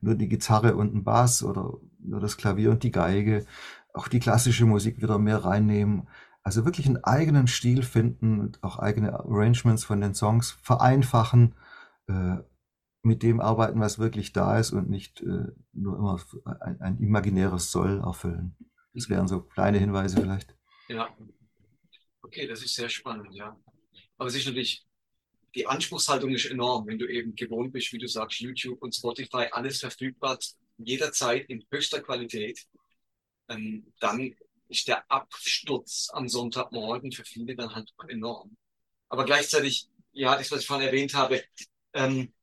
nur 0.01 0.15
die 0.15 0.29
Gitarre 0.29 0.77
und 0.77 0.95
ein 0.95 1.05
Bass 1.05 1.43
oder 1.43 1.75
nur 1.99 2.21
das 2.21 2.37
Klavier 2.37 2.71
und 2.71 2.83
die 2.83 2.91
Geige, 2.91 3.47
auch 3.93 4.09
die 4.09 4.21
klassische 4.21 4.67
Musik 4.67 5.03
wieder 5.03 5.19
mehr 5.19 5.45
reinnehmen. 5.45 6.09
Also 6.43 6.65
wirklich 6.65 6.87
einen 6.87 7.05
eigenen 7.05 7.47
Stil 7.49 7.83
finden 7.83 8.41
und 8.41 8.63
auch 8.63 8.79
eigene 8.79 9.13
Arrangements 9.13 9.85
von 9.85 10.01
den 10.01 10.15
Songs 10.15 10.53
vereinfachen, 10.63 11.55
äh, 12.09 12.37
mit 13.03 13.23
dem 13.23 13.41
arbeiten, 13.41 13.81
was 13.81 13.99
wirklich 13.99 14.33
da 14.33 14.59
ist 14.59 14.73
und 14.73 14.89
nicht 14.89 15.21
äh, 15.23 15.49
nur 15.73 15.99
immer 15.99 16.21
ein, 16.61 16.81
ein 16.81 16.99
imaginäres 16.99 17.71
Soll 17.71 18.01
erfüllen. 18.01 18.57
Das 18.95 19.09
wären 19.09 19.29
so 19.29 19.41
kleine 19.43 19.79
Hinweise 19.79 20.21
vielleicht. 20.21 20.55
Ja. 20.89 21.09
Okay, 22.23 22.47
das 22.47 22.63
ist 22.63 22.75
sehr 22.75 22.89
spannend, 22.89 23.33
ja. 23.33 23.57
Aber 24.21 24.29
es 24.29 24.35
ist 24.35 24.45
natürlich, 24.45 24.85
die 25.55 25.67
Anspruchshaltung 25.67 26.35
ist 26.35 26.45
enorm, 26.45 26.87
wenn 26.87 26.99
du 26.99 27.07
eben 27.07 27.35
gewohnt 27.35 27.73
bist, 27.73 27.91
wie 27.95 27.99
du 27.99 28.07
sagst, 28.07 28.41
YouTube 28.41 28.83
und 28.83 28.95
Spotify, 28.95 29.47
alles 29.51 29.81
verfügbar, 29.81 30.39
jederzeit 30.77 31.49
in 31.49 31.65
höchster 31.71 32.03
Qualität. 32.03 32.67
Ähm, 33.49 33.91
dann 33.99 34.37
ist 34.69 34.89
der 34.89 35.11
Absturz 35.11 36.11
am 36.13 36.29
Sonntagmorgen 36.29 37.13
für 37.13 37.25
viele 37.25 37.57
dann 37.57 37.75
halt 37.75 37.95
enorm. 38.09 38.59
Aber 39.09 39.25
gleichzeitig, 39.25 39.89
ja, 40.13 40.37
das, 40.37 40.51
was 40.51 40.61
ich 40.61 40.67
vorhin 40.67 40.89
erwähnt 40.89 41.15
habe, 41.15 41.43
ähm, 41.95 42.35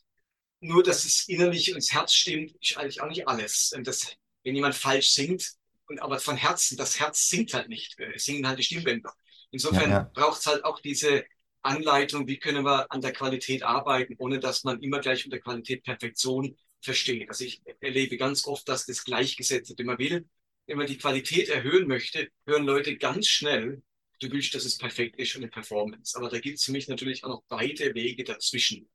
nur, 0.60 0.82
dass 0.82 1.06
es 1.06 1.28
innerlich 1.28 1.70
ins 1.70 1.94
Herz 1.94 2.12
stimmt, 2.12 2.56
ist 2.60 2.76
eigentlich 2.76 3.02
auch 3.02 3.08
nicht 3.08 3.28
alles. 3.28 3.72
Und 3.76 3.86
das, 3.86 4.16
wenn 4.44 4.56
jemand 4.56 4.74
falsch 4.74 5.12
singt, 5.12 5.54
und 5.86 6.02
aber 6.02 6.20
von 6.20 6.38
Herzen, 6.38 6.76
das 6.76 7.00
Herz 7.00 7.30
singt 7.30 7.54
halt 7.54 7.70
nicht. 7.70 8.00
Es 8.00 8.26
singen 8.26 8.48
halt 8.48 8.58
die 8.58 8.64
Stimmbänder. 8.64 9.14
Insofern 9.52 9.92
ja, 9.92 9.98
ja. 9.98 10.12
braucht 10.12 10.40
es 10.40 10.48
halt 10.48 10.66
auch 10.66 10.80
diese 10.82 11.24
Anleitung, 11.68 12.28
wie 12.28 12.40
können 12.40 12.66
wir 12.66 12.92
an 12.92 13.02
der 13.02 13.14
Qualität 13.14 13.64
arbeiten, 13.64 14.16
ohne 14.18 14.40
dass 14.40 14.64
man 14.64 14.82
immer 14.82 15.00
gleich 15.00 15.26
unter 15.26 15.40
Qualität 15.40 15.84
Perfektion 15.84 16.58
versteht. 16.82 17.30
Also 17.30 17.46
ich 17.46 17.62
erlebe 17.82 18.18
ganz 18.18 18.46
oft, 18.48 18.68
dass 18.70 18.86
das 18.86 19.04
gleichgesetzt 19.04 19.70
wird. 19.70 19.80
Wenn 19.80 19.86
man 19.88 20.00
will, 20.00 20.26
wenn 20.68 20.78
man 20.78 20.88
die 20.88 20.98
Qualität 20.98 21.50
erhöhen 21.50 21.88
möchte, 21.88 22.30
hören 22.46 22.66
Leute 22.66 22.98
ganz 22.98 23.28
schnell, 23.28 23.82
du 24.20 24.32
willst, 24.32 24.54
dass 24.56 24.66
es 24.66 24.78
perfekt 24.78 25.18
ist 25.20 25.36
und 25.36 25.44
eine 25.44 25.52
Performance. 25.52 26.18
Aber 26.18 26.30
da 26.30 26.40
gibt 26.40 26.60
es 26.60 26.66
für 26.66 26.72
mich 26.72 26.88
natürlich 26.88 27.24
auch 27.24 27.30
noch 27.30 27.44
weite 27.50 27.94
Wege 27.96 28.24
dazwischen. 28.24 28.90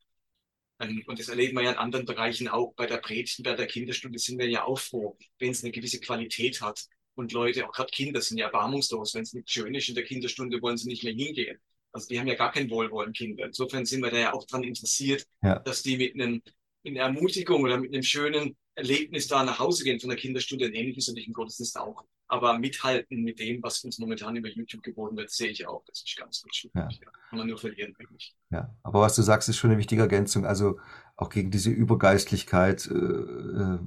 Ähm, 0.81 1.02
und 1.07 1.19
das 1.19 1.29
erleben 1.29 1.57
wir 1.57 1.64
ja 1.64 1.73
in 1.73 1.79
anderen 1.79 2.07
Bereichen 2.07 2.49
auch. 2.49 2.75
Bei 2.75 2.87
der 2.87 2.99
Predigt, 2.99 3.43
bei 3.43 3.55
der 3.55 3.67
Kinderstunde 3.67 4.19
sind 4.19 4.38
wir 4.38 4.49
ja 4.49 4.64
auch 4.64 4.79
froh, 4.79 5.17
wenn 5.38 5.50
es 5.50 5.62
eine 5.62 5.73
gewisse 5.73 6.00
Qualität 6.00 6.61
hat. 6.61 6.87
Und 7.14 7.33
Leute, 7.33 7.67
auch 7.67 7.73
gerade 7.73 7.91
Kinder, 7.91 8.21
sind 8.21 8.38
ja 8.38 8.47
erbarmungslos. 8.47 9.14
Wenn 9.14 9.23
es 9.23 9.35
nicht 9.35 9.50
schön 9.50 9.75
ist 9.75 9.88
in 9.88 9.95
der 9.95 10.05
Kinderstunde, 10.05 10.61
wollen 10.62 10.76
sie 10.76 10.88
nicht 10.88 11.05
mehr 11.05 11.12
hingehen. 11.12 11.59
Also 11.93 12.09
die 12.09 12.19
haben 12.19 12.27
ja 12.27 12.35
gar 12.35 12.53
kein 12.53 12.71
Wohlwollen, 12.71 13.13
Kinder. 13.13 13.47
Insofern 13.47 13.85
sind 13.85 14.03
wir 14.03 14.11
da 14.11 14.19
ja 14.19 14.33
auch 14.33 14.45
daran 14.47 14.65
interessiert, 14.65 15.27
ja. 15.43 15.59
dass 15.59 15.83
die 15.83 15.97
mit 15.97 16.15
einem, 16.15 16.43
in 16.83 16.97
Ermutigung 16.97 17.63
oder 17.63 17.79
mit 17.79 17.93
einem 17.93 18.03
schönen 18.03 18.57
Erlebnis 18.75 19.29
da 19.29 19.45
nach 19.45 19.59
Hause 19.59 19.85
gehen 19.85 20.01
von 20.01 20.09
der 20.09 20.19
Kinderstunde, 20.19 20.67
ein 20.67 20.73
ähnliches 20.73 21.09
und 21.09 21.19
ich 21.19 21.27
im 21.27 21.33
Gottesdienst 21.33 21.79
auch. 21.79 22.05
Aber 22.29 22.59
mithalten 22.59 23.23
mit 23.23 23.39
dem, 23.41 23.63
was 23.63 23.85
uns 23.85 23.99
momentan 23.99 24.35
über 24.37 24.49
YouTube 24.49 24.83
geboten 24.83 25.17
wird, 25.19 25.31
sehe 25.31 25.51
ich 25.51 25.67
auch. 25.67 25.85
Das 25.85 25.99
ist 25.99 26.17
ganz, 26.17 26.43
ganz 26.43 26.57
schwierig. 26.57 26.75
Ja. 26.75 26.89
Kann 27.29 27.39
man 27.39 27.47
nur 27.47 27.59
verlieren 27.59 27.95
eigentlich. 27.99 28.35
Ja, 28.51 28.75
aber 28.83 29.03
was 29.03 29.15
du 29.15 29.23
sagst, 29.23 29.51
ist 29.51 29.59
schon 29.59 29.71
eine 29.71 29.79
wichtige 29.79 30.01
Ergänzung. 30.01 30.47
Also 30.47 30.81
auch 31.17 31.29
gegen 31.29 31.51
diese 31.51 31.71
Übergeistlichkeit. 31.71 32.87
Äh, 32.87 32.95
äh, 32.95 33.79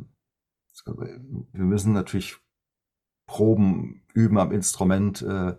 wir 0.85 1.65
müssen 1.65 1.93
natürlich 1.93 2.37
Proben 3.25 4.03
üben 4.13 4.37
am 4.37 4.51
Instrument. 4.51 5.23
Äh, 5.23 5.55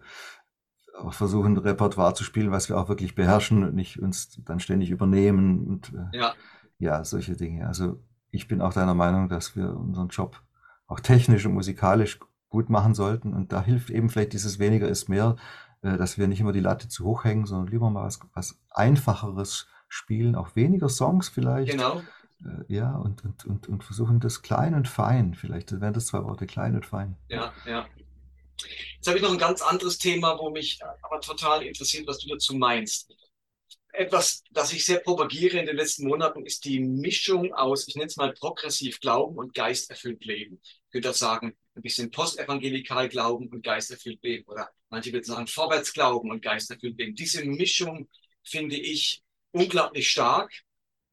auch 0.98 1.14
versuchen, 1.14 1.56
Repertoire 1.56 2.14
zu 2.14 2.24
spielen, 2.24 2.50
was 2.50 2.68
wir 2.68 2.78
auch 2.78 2.88
wirklich 2.88 3.14
beherrschen 3.14 3.64
und 3.64 3.74
nicht 3.74 4.00
uns 4.00 4.40
dann 4.44 4.60
ständig 4.60 4.90
übernehmen 4.90 5.66
und 5.66 5.92
äh, 5.92 6.18
ja. 6.18 6.34
ja, 6.78 7.04
solche 7.04 7.36
Dinge. 7.36 7.66
Also 7.66 8.00
ich 8.30 8.48
bin 8.48 8.60
auch 8.60 8.72
deiner 8.72 8.94
Meinung, 8.94 9.28
dass 9.28 9.56
wir 9.56 9.76
unseren 9.76 10.08
Job 10.08 10.42
auch 10.86 11.00
technisch 11.00 11.46
und 11.46 11.54
musikalisch 11.54 12.20
gut 12.48 12.70
machen 12.70 12.94
sollten. 12.94 13.34
Und 13.34 13.52
da 13.52 13.62
hilft 13.62 13.90
eben 13.90 14.08
vielleicht 14.08 14.32
dieses 14.32 14.58
weniger 14.58 14.88
ist 14.88 15.08
mehr, 15.08 15.36
äh, 15.82 15.96
dass 15.96 16.18
wir 16.18 16.28
nicht 16.28 16.40
immer 16.40 16.52
die 16.52 16.60
Latte 16.60 16.88
zu 16.88 17.04
hoch 17.04 17.24
hängen, 17.24 17.46
sondern 17.46 17.68
lieber 17.68 17.90
mal 17.90 18.04
was, 18.04 18.20
was 18.34 18.58
Einfacheres 18.70 19.66
spielen, 19.88 20.34
auch 20.34 20.56
weniger 20.56 20.88
Songs 20.88 21.28
vielleicht. 21.28 21.72
Genau. 21.72 22.00
äh, 22.44 22.64
ja, 22.72 22.94
und, 22.96 23.24
und, 23.24 23.44
und, 23.46 23.68
und 23.68 23.84
versuchen 23.84 24.20
das 24.20 24.42
klein 24.42 24.74
und 24.74 24.88
fein, 24.88 25.34
vielleicht 25.34 25.80
wären 25.80 25.94
das 25.94 26.06
zwei 26.06 26.24
Worte, 26.24 26.46
klein 26.46 26.74
und 26.74 26.86
fein. 26.86 27.16
Ja, 27.28 27.52
ja. 27.66 27.86
Jetzt 29.06 29.10
habe 29.10 29.18
ich 29.18 29.22
noch 29.22 29.30
ein 29.30 29.38
ganz 29.38 29.62
anderes 29.62 29.98
Thema, 29.98 30.36
wo 30.36 30.50
mich 30.50 30.80
aber 31.00 31.20
total 31.20 31.62
interessiert, 31.62 32.08
was 32.08 32.18
du 32.18 32.28
dazu 32.28 32.56
meinst. 32.56 33.08
Etwas, 33.92 34.42
das 34.50 34.72
ich 34.72 34.84
sehr 34.84 34.98
propagiere 34.98 35.60
in 35.60 35.66
den 35.66 35.76
letzten 35.76 36.08
Monaten, 36.08 36.44
ist 36.44 36.64
die 36.64 36.80
Mischung 36.80 37.54
aus, 37.54 37.86
ich 37.86 37.94
nenne 37.94 38.08
es 38.08 38.16
mal 38.16 38.32
progressiv 38.32 38.98
Glauben 38.98 39.38
und 39.38 39.54
geisterfüllt 39.54 40.24
Leben. 40.24 40.60
Ich 40.64 40.90
könnte 40.90 41.10
auch 41.10 41.14
sagen, 41.14 41.56
ein 41.76 41.82
bisschen 41.82 42.10
postevangelikal 42.10 43.08
Glauben 43.08 43.48
und 43.50 43.62
geisterfüllt 43.62 44.24
Leben. 44.24 44.44
Oder 44.48 44.70
manche 44.90 45.12
würden 45.12 45.22
sagen, 45.22 45.46
vorwärts 45.46 45.92
Glauben 45.92 46.32
und 46.32 46.42
geisterfüllt 46.42 46.98
Leben. 46.98 47.14
Diese 47.14 47.44
Mischung 47.44 48.08
finde 48.42 48.74
ich 48.74 49.22
unglaublich 49.52 50.10
stark. 50.10 50.52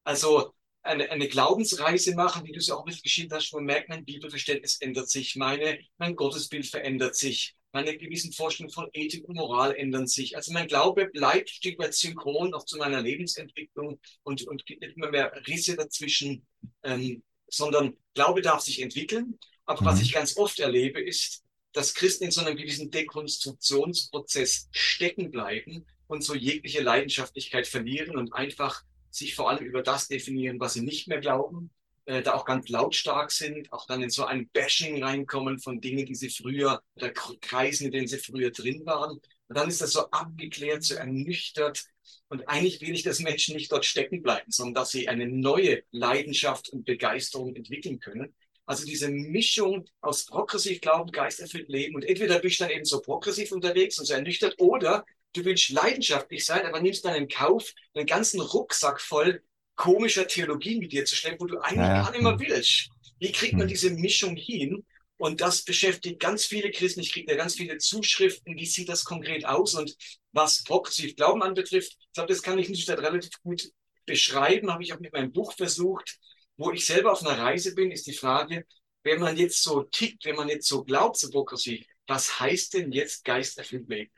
Also 0.03 0.55
eine, 0.81 1.11
eine 1.11 1.27
Glaubensreise 1.27 2.15
machen, 2.15 2.43
wie 2.47 2.53
du 2.53 2.57
es 2.57 2.71
auch 2.71 2.79
ein 2.79 2.85
bisschen 2.85 3.03
geschildert 3.03 3.37
hast, 3.37 3.53
man 3.53 3.65
merkt, 3.65 3.89
mein 3.89 4.03
Bibelverständnis 4.03 4.77
ändert 4.81 5.11
sich, 5.11 5.35
meine, 5.35 5.77
mein 5.99 6.15
Gottesbild 6.15 6.65
verändert 6.65 7.15
sich, 7.15 7.55
meine 7.73 7.97
gewissen 7.97 8.31
Vorstellungen 8.31 8.73
von 8.73 8.87
Ethik 8.93 9.27
und 9.27 9.35
Moral 9.35 9.75
ändern 9.75 10.07
sich. 10.07 10.35
Also 10.37 10.53
mein 10.53 10.67
Glaube 10.67 11.07
bleibt 11.07 11.49
ein 11.49 11.53
Stück 11.53 11.79
weit 11.79 11.95
synchron 11.95 12.53
auch 12.53 12.65
zu 12.65 12.77
meiner 12.77 13.01
Lebensentwicklung 13.01 13.99
und, 14.21 14.43
und 14.43 14.65
gibt 14.65 14.81
nicht 14.81 14.95
immer 14.95 15.09
mehr 15.09 15.33
Risse 15.47 15.75
dazwischen, 15.75 16.45
ähm, 16.83 17.23
sondern 17.47 17.97
Glaube 18.13 18.41
darf 18.41 18.61
sich 18.61 18.81
entwickeln. 18.81 19.39
Aber 19.65 19.81
mhm. 19.81 19.85
was 19.85 20.01
ich 20.01 20.13
ganz 20.13 20.37
oft 20.37 20.59
erlebe, 20.59 21.01
ist, 21.01 21.43
dass 21.73 21.95
Christen 21.95 22.25
in 22.25 22.31
so 22.31 22.41
einem 22.41 22.55
gewissen 22.55 22.91
Dekonstruktionsprozess 22.91 24.69
stecken 24.71 25.31
bleiben 25.31 25.87
und 26.05 26.23
so 26.23 26.35
jegliche 26.35 26.81
Leidenschaftlichkeit 26.81 27.67
verlieren 27.67 28.15
und 28.17 28.33
einfach 28.33 28.83
sich 29.09 29.33
vor 29.33 29.49
allem 29.49 29.65
über 29.65 29.81
das 29.81 30.07
definieren, 30.07 30.59
was 30.59 30.73
sie 30.73 30.81
nicht 30.81 31.07
mehr 31.07 31.19
glauben, 31.19 31.71
äh, 32.05 32.21
da 32.21 32.33
auch 32.33 32.45
ganz 32.45 32.69
lautstark 32.69 33.31
sind, 33.31 33.71
auch 33.71 33.85
dann 33.87 34.03
in 34.03 34.09
so 34.09 34.25
ein 34.25 34.49
Bashing 34.49 35.03
reinkommen 35.03 35.59
von 35.59 35.79
Dingen, 35.79 36.05
die 36.05 36.15
sie 36.15 36.29
früher, 36.29 36.81
oder 36.95 37.11
Kreisen, 37.11 37.85
in 37.85 37.91
denen 37.91 38.07
sie 38.07 38.17
früher 38.17 38.51
drin 38.51 38.85
waren. 38.85 39.11
Und 39.47 39.57
dann 39.57 39.69
ist 39.69 39.81
das 39.81 39.91
so 39.91 40.09
abgeklärt, 40.11 40.83
so 40.83 40.95
ernüchtert. 40.95 41.85
Und 42.29 42.47
eigentlich 42.49 42.81
will 42.81 42.93
ich, 42.93 43.03
dass 43.03 43.19
Menschen 43.19 43.55
nicht 43.55 43.71
dort 43.71 43.85
stecken 43.85 44.21
bleiben, 44.21 44.51
sondern 44.51 44.73
dass 44.73 44.91
sie 44.91 45.07
eine 45.07 45.27
neue 45.27 45.83
Leidenschaft 45.91 46.69
und 46.69 46.85
Begeisterung 46.85 47.55
entwickeln 47.55 47.99
können. 47.99 48.33
Also 48.65 48.85
diese 48.85 49.09
Mischung 49.09 49.85
aus 50.01 50.25
progressiv 50.25 50.79
Glauben, 50.81 51.11
geisterfüllt 51.11 51.67
Leben 51.67 51.95
und 51.95 52.05
entweder 52.05 52.39
bist 52.39 52.59
du 52.59 52.63
dann 52.63 52.73
eben 52.73 52.85
so 52.85 53.01
progressiv 53.01 53.51
unterwegs 53.51 53.99
und 53.99 54.05
so 54.05 54.13
ernüchtert 54.13 54.55
oder 54.57 55.05
du 55.33 55.43
willst 55.43 55.69
leidenschaftlich 55.69 56.45
sein, 56.45 56.65
aber 56.65 56.79
nimmst 56.79 57.03
dann 57.03 57.15
in 57.15 57.27
Kauf, 57.27 57.73
einen 57.93 58.05
ganzen 58.05 58.39
Rucksack 58.39 59.01
voll 59.01 59.43
komischer 59.75 60.27
Theologie 60.27 60.79
mit 60.79 60.91
dir 60.91 61.05
zu 61.05 61.15
schleppen, 61.15 61.39
wo 61.41 61.45
du 61.45 61.59
eigentlich 61.59 61.87
ja, 61.87 62.03
gar 62.03 62.11
nicht 62.11 62.21
mehr 62.21 62.39
willst. 62.39 62.89
Wie 63.19 63.31
kriegt 63.31 63.53
man 63.53 63.63
hm. 63.63 63.67
diese 63.69 63.91
Mischung 63.91 64.35
hin? 64.35 64.85
Und 65.17 65.41
das 65.41 65.63
beschäftigt 65.63 66.19
ganz 66.19 66.45
viele 66.45 66.71
Christen. 66.71 66.99
Ich 66.99 67.13
kriege 67.13 67.31
da 67.31 67.37
ganz 67.37 67.55
viele 67.55 67.77
Zuschriften. 67.77 68.57
Wie 68.57 68.65
sieht 68.65 68.89
das 68.89 69.05
konkret 69.05 69.45
aus? 69.45 69.73
Und 69.75 69.95
was 70.31 70.63
progressiv 70.63 71.15
Glauben 71.15 71.41
anbetrifft, 71.41 71.95
ich 71.97 72.11
glaube, 72.13 72.33
das 72.33 72.41
kann 72.41 72.59
ich 72.59 72.67
nicht 72.67 72.89
relativ 72.89 73.31
gut 73.41 73.71
beschreiben. 74.05 74.71
Habe 74.71 74.83
ich 74.83 74.93
auch 74.93 74.99
mit 74.99 75.13
meinem 75.13 75.31
Buch 75.31 75.53
versucht. 75.53 76.19
Wo 76.57 76.71
ich 76.71 76.85
selber 76.85 77.11
auf 77.11 77.25
einer 77.25 77.39
Reise 77.39 77.73
bin, 77.73 77.91
ist 77.91 78.05
die 78.05 78.13
Frage, 78.13 78.65
wenn 79.03 79.19
man 79.19 79.37
jetzt 79.37 79.63
so 79.63 79.83
tickt, 79.83 80.25
wenn 80.25 80.35
man 80.35 80.49
jetzt 80.49 80.67
so 80.67 80.83
glaubt, 80.83 81.17
so 81.17 81.29
progressiv, 81.29 81.85
was 82.07 82.39
heißt 82.39 82.73
denn 82.73 82.91
jetzt 82.91 83.23
geisterfüllt 83.23 83.87
leben? 83.89 84.11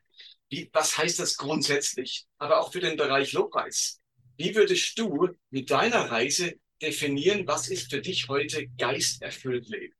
Wie, 0.50 0.70
was 0.74 0.98
heißt 0.98 1.20
das 1.20 1.38
grundsätzlich? 1.38 2.26
Aber 2.38 2.60
auch 2.60 2.72
für 2.72 2.80
den 2.80 2.98
Bereich 2.98 3.34
Lobpreis. 3.34 4.00
Wie 4.38 4.56
würdest 4.56 4.98
du 5.00 5.30
mit 5.50 5.72
deiner 5.72 6.12
Reise 6.12 6.56
definieren, 6.82 7.48
was 7.48 7.68
ist 7.70 7.92
für 7.92 8.02
dich 8.02 8.28
heute 8.28 8.68
geisterfüllt 8.78 9.70
Leben? 9.70 9.94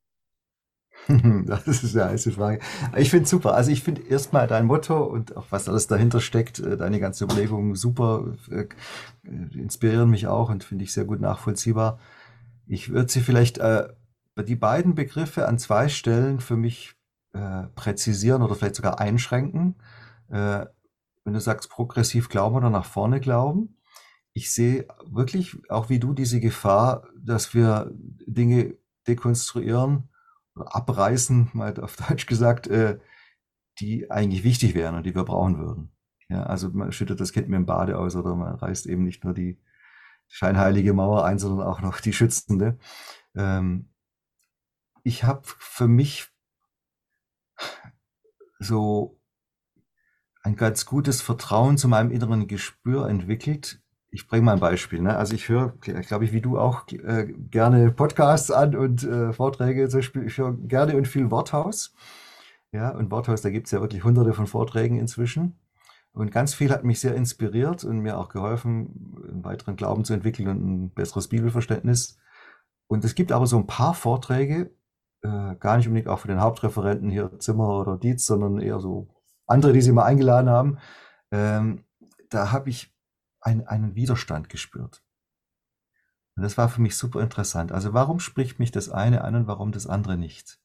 Das 1.46 1.68
ist 1.68 1.96
eine 1.96 2.12
heiße 2.12 2.32
Frage. 2.32 2.60
Ich 2.96 3.12
finde 3.12 3.28
super. 3.28 3.54
Also 3.54 3.70
ich 3.70 3.84
finde 3.84 4.02
erstmal 4.02 4.48
dein 4.48 4.66
Motto 4.66 5.04
und 5.04 5.38
auch 5.38 5.46
was 5.52 5.70
alles 5.70 5.88
dahinter 5.88 6.20
steckt, 6.20 6.60
äh, 6.60 6.78
deine 6.78 7.00
ganze 7.00 7.26
Überlegung 7.26 7.76
super, 7.76 8.36
äh, 8.50 8.66
inspirieren 9.24 10.10
mich 10.10 10.28
auch 10.28 10.50
und 10.50 10.64
finde 10.64 10.84
ich 10.84 10.94
sehr 10.94 11.06
gut 11.06 11.20
nachvollziehbar. 11.20 12.00
Ich 12.66 12.90
würde 12.90 13.12
sie 13.12 13.22
vielleicht 13.22 13.60
äh, 13.60 13.90
die 14.38 14.56
beiden 14.56 14.96
Begriffe 14.96 15.48
an 15.48 15.60
zwei 15.60 15.90
Stellen 15.90 16.40
für 16.40 16.56
mich 16.56 16.96
äh, 17.34 17.64
präzisieren 17.76 18.42
oder 18.42 18.56
vielleicht 18.56 18.76
sogar 18.76 19.00
einschränken 19.00 19.76
äh, 20.30 20.66
wenn 21.24 21.34
du 21.34 21.40
sagst, 21.40 21.70
progressiv 21.70 22.30
glauben 22.30 22.56
oder 22.56 22.70
nach 22.70 22.86
vorne 22.86 23.20
glauben, 23.20 23.75
ich 24.36 24.52
sehe 24.52 24.86
wirklich, 25.06 25.58
auch 25.70 25.90
wie 25.90 25.98
du, 25.98 26.14
diese 26.14 26.42
Gefahr, 26.42 27.08
dass 27.18 27.54
wir 27.54 27.90
Dinge 27.96 28.78
dekonstruieren 29.08 30.10
abreißen, 30.56 31.52
mal 31.54 31.80
auf 31.82 31.96
Deutsch 31.96 32.26
gesagt, 32.26 32.68
äh, 32.68 33.00
die 33.80 34.12
eigentlich 34.12 34.44
wichtig 34.44 34.76
wären 34.76 34.96
und 34.96 35.06
die 35.06 35.16
wir 35.16 35.24
brauchen 35.24 35.58
würden. 35.58 35.92
Ja, 36.28 36.44
also 36.44 36.70
man 36.70 36.92
schüttet 36.92 37.20
das 37.22 37.32
Kind 37.32 37.48
mit 37.48 37.58
dem 37.58 37.66
Bade 37.66 37.98
aus 37.98 38.16
oder 38.16 38.36
man 38.36 38.56
reißt 38.56 38.88
eben 38.88 39.04
nicht 39.04 39.24
nur 39.24 39.34
die 39.34 39.58
scheinheilige 40.28 40.94
Mauer 40.94 41.24
ein, 41.24 41.40
sondern 41.40 41.66
auch 41.66 41.80
noch 41.80 42.02
die 42.02 42.14
schützende. 42.14 42.78
Ähm, 43.36 43.90
ich 45.04 45.24
habe 45.24 45.44
für 45.46 45.88
mich 45.88 46.28
so 48.60 49.22
ein 50.42 50.58
ganz 50.58 50.86
gutes 50.86 51.22
Vertrauen 51.22 51.78
zu 51.78 51.88
meinem 51.88 52.12
inneren 52.12 52.48
Gespür 52.48 53.08
entwickelt. 53.08 53.82
Ich 54.16 54.30
bringe 54.30 54.44
mal 54.44 54.54
ein 54.54 54.62
Beispiel. 54.62 55.02
Ne? 55.02 55.18
Also 55.18 55.36
ich 55.36 55.50
höre, 55.50 55.74
glaube 55.82 56.24
ich, 56.24 56.32
wie 56.32 56.40
du 56.40 56.58
auch 56.58 56.88
äh, 56.88 57.34
gerne 57.52 57.92
Podcasts 57.92 58.50
an 58.50 58.74
und 58.74 59.04
äh, 59.04 59.34
Vorträge. 59.34 59.90
Zum 59.90 60.00
Beispiel, 60.00 60.26
ich 60.26 60.38
höre 60.38 60.54
gerne 60.54 60.96
und 60.96 61.06
viel 61.06 61.32
Worthaus. 61.32 61.94
Ja, 62.72 62.92
und 62.92 63.12
Worthaus, 63.12 63.42
da 63.42 63.50
gibt 63.50 63.68
es 63.68 63.72
ja 63.72 63.82
wirklich 63.82 64.06
hunderte 64.06 64.32
von 64.32 64.48
Vorträgen 64.48 64.98
inzwischen. 64.98 65.60
Und 66.14 66.32
ganz 66.32 66.54
viel 66.54 66.72
hat 66.72 66.86
mich 66.86 67.02
sehr 67.02 67.14
inspiriert 67.14 67.84
und 67.84 68.00
mir 68.00 68.18
auch 68.18 68.30
geholfen, 68.30 69.18
einen 69.28 69.44
weiteren 69.44 69.76
Glauben 69.76 70.06
zu 70.06 70.14
entwickeln 70.14 70.48
und 70.48 70.66
ein 70.66 70.90
besseres 70.92 71.28
Bibelverständnis. 71.28 72.18
Und 72.88 73.04
es 73.04 73.16
gibt 73.16 73.34
aber 73.34 73.48
so 73.48 73.58
ein 73.58 73.68
paar 73.68 73.94
Vorträge, 73.94 74.72
äh, 75.24 75.56
gar 75.60 75.76
nicht 75.76 75.88
unbedingt 75.88 76.08
auch 76.08 76.20
für 76.20 76.30
den 76.30 76.40
Hauptreferenten 76.40 77.10
hier 77.10 77.38
Zimmer 77.40 77.82
oder 77.82 77.98
Dietz, 77.98 78.26
sondern 78.26 78.62
eher 78.62 78.80
so 78.80 79.10
andere, 79.46 79.74
die 79.74 79.82
sie 79.82 79.92
mal 79.92 80.06
eingeladen 80.06 80.50
haben, 80.50 80.78
ähm, 81.32 81.84
da 82.30 82.54
habe 82.54 82.70
ich 82.70 82.95
ein, 83.46 83.66
einen 83.68 83.96
Widerstand 83.96 84.50
gespürt. 84.50 85.04
Und 86.36 86.44
das 86.44 86.58
war 86.58 86.68
für 86.68 86.82
mich 86.82 86.98
super 86.98 87.22
interessant. 87.22 87.72
Also 87.72 87.94
warum 87.94 88.20
spricht 88.20 88.60
mich 88.60 88.72
das 88.72 88.90
eine 88.90 89.24
an 89.24 89.36
und 89.36 89.48
warum 89.48 89.72
das 89.72 89.88
andere 89.88 90.18
nicht? 90.18 90.60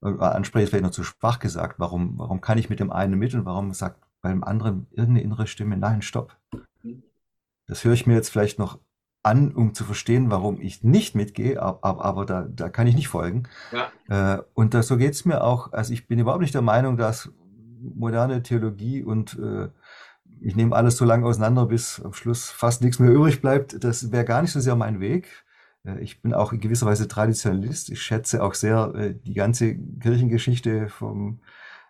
Anspreche 0.00 0.64
ist 0.64 0.70
vielleicht 0.70 0.84
noch 0.84 0.92
zu 0.92 1.04
schwach 1.04 1.40
gesagt. 1.40 1.78
Warum, 1.78 2.18
warum 2.18 2.40
kann 2.40 2.56
ich 2.56 2.70
mit 2.70 2.80
dem 2.80 2.90
einen 2.90 3.18
mit 3.18 3.34
und 3.34 3.44
warum 3.44 3.74
sagt 3.74 4.00
beim 4.22 4.44
anderen 4.44 4.86
irgendeine 4.90 5.22
innere 5.22 5.46
Stimme, 5.46 5.76
nein, 5.76 6.00
stopp. 6.02 6.36
Das 7.66 7.84
höre 7.84 7.92
ich 7.92 8.06
mir 8.06 8.14
jetzt 8.14 8.30
vielleicht 8.30 8.58
noch 8.58 8.78
an, 9.22 9.52
um 9.52 9.74
zu 9.74 9.84
verstehen, 9.84 10.30
warum 10.30 10.60
ich 10.60 10.82
nicht 10.82 11.14
mitgehe, 11.14 11.60
aber, 11.60 12.04
aber 12.04 12.24
da, 12.24 12.42
da 12.42 12.70
kann 12.70 12.86
ich 12.86 12.94
nicht 12.94 13.08
folgen. 13.08 13.44
Ja. 13.72 14.36
Äh, 14.36 14.42
und 14.54 14.72
das, 14.72 14.88
so 14.88 14.96
geht 14.96 15.12
es 15.12 15.26
mir 15.26 15.44
auch. 15.44 15.72
Also 15.72 15.92
ich 15.92 16.06
bin 16.06 16.18
überhaupt 16.18 16.40
nicht 16.40 16.54
der 16.54 16.62
Meinung, 16.62 16.96
dass 16.96 17.30
moderne 17.80 18.42
Theologie 18.42 19.02
und 19.02 19.38
äh, 19.38 19.68
ich 20.40 20.56
nehme 20.56 20.74
alles 20.74 20.96
so 20.96 21.04
lange 21.04 21.26
auseinander, 21.26 21.66
bis 21.66 22.00
am 22.00 22.12
Schluss 22.12 22.50
fast 22.50 22.82
nichts 22.82 22.98
mehr 22.98 23.10
übrig 23.10 23.40
bleibt. 23.40 23.82
Das 23.84 24.10
wäre 24.12 24.24
gar 24.24 24.42
nicht 24.42 24.52
so 24.52 24.60
sehr 24.60 24.76
mein 24.76 25.00
Weg. 25.00 25.28
Äh, 25.84 26.00
ich 26.00 26.22
bin 26.22 26.34
auch 26.34 26.52
in 26.52 26.60
gewisser 26.60 26.86
Weise 26.86 27.08
Traditionalist. 27.08 27.90
Ich 27.90 28.02
schätze 28.02 28.42
auch 28.42 28.54
sehr 28.54 28.92
äh, 28.94 29.14
die 29.14 29.34
ganze 29.34 29.76
Kirchengeschichte 29.76 30.88
vom, 30.88 31.40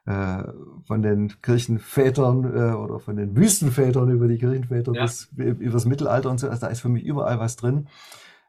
äh, 0.06 0.42
von 0.84 1.02
den 1.02 1.40
Kirchenvätern 1.42 2.44
äh, 2.44 2.74
oder 2.74 3.00
von 3.00 3.16
den 3.16 3.36
Wüstenvätern 3.36 4.10
über 4.10 4.28
die 4.28 4.38
Kirchenväter 4.38 4.92
ja. 4.94 5.02
bis 5.02 5.30
über 5.36 5.72
das 5.72 5.84
Mittelalter 5.84 6.30
und 6.30 6.38
so. 6.38 6.48
Also 6.48 6.60
da 6.60 6.68
ist 6.68 6.80
für 6.80 6.88
mich 6.88 7.04
überall 7.04 7.38
was 7.38 7.56
drin. 7.56 7.88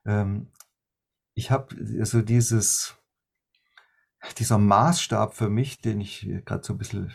Ähm, 0.05 0.48
ich 1.34 1.51
habe 1.51 1.75
also 2.00 2.22
dieses, 2.22 2.96
dieser 4.38 4.58
Maßstab 4.58 5.34
für 5.34 5.50
mich, 5.50 5.81
den 5.81 6.01
ich 6.01 6.29
gerade 6.46 6.63
so 6.63 6.74
ein 6.74 6.77
bisschen 6.77 7.13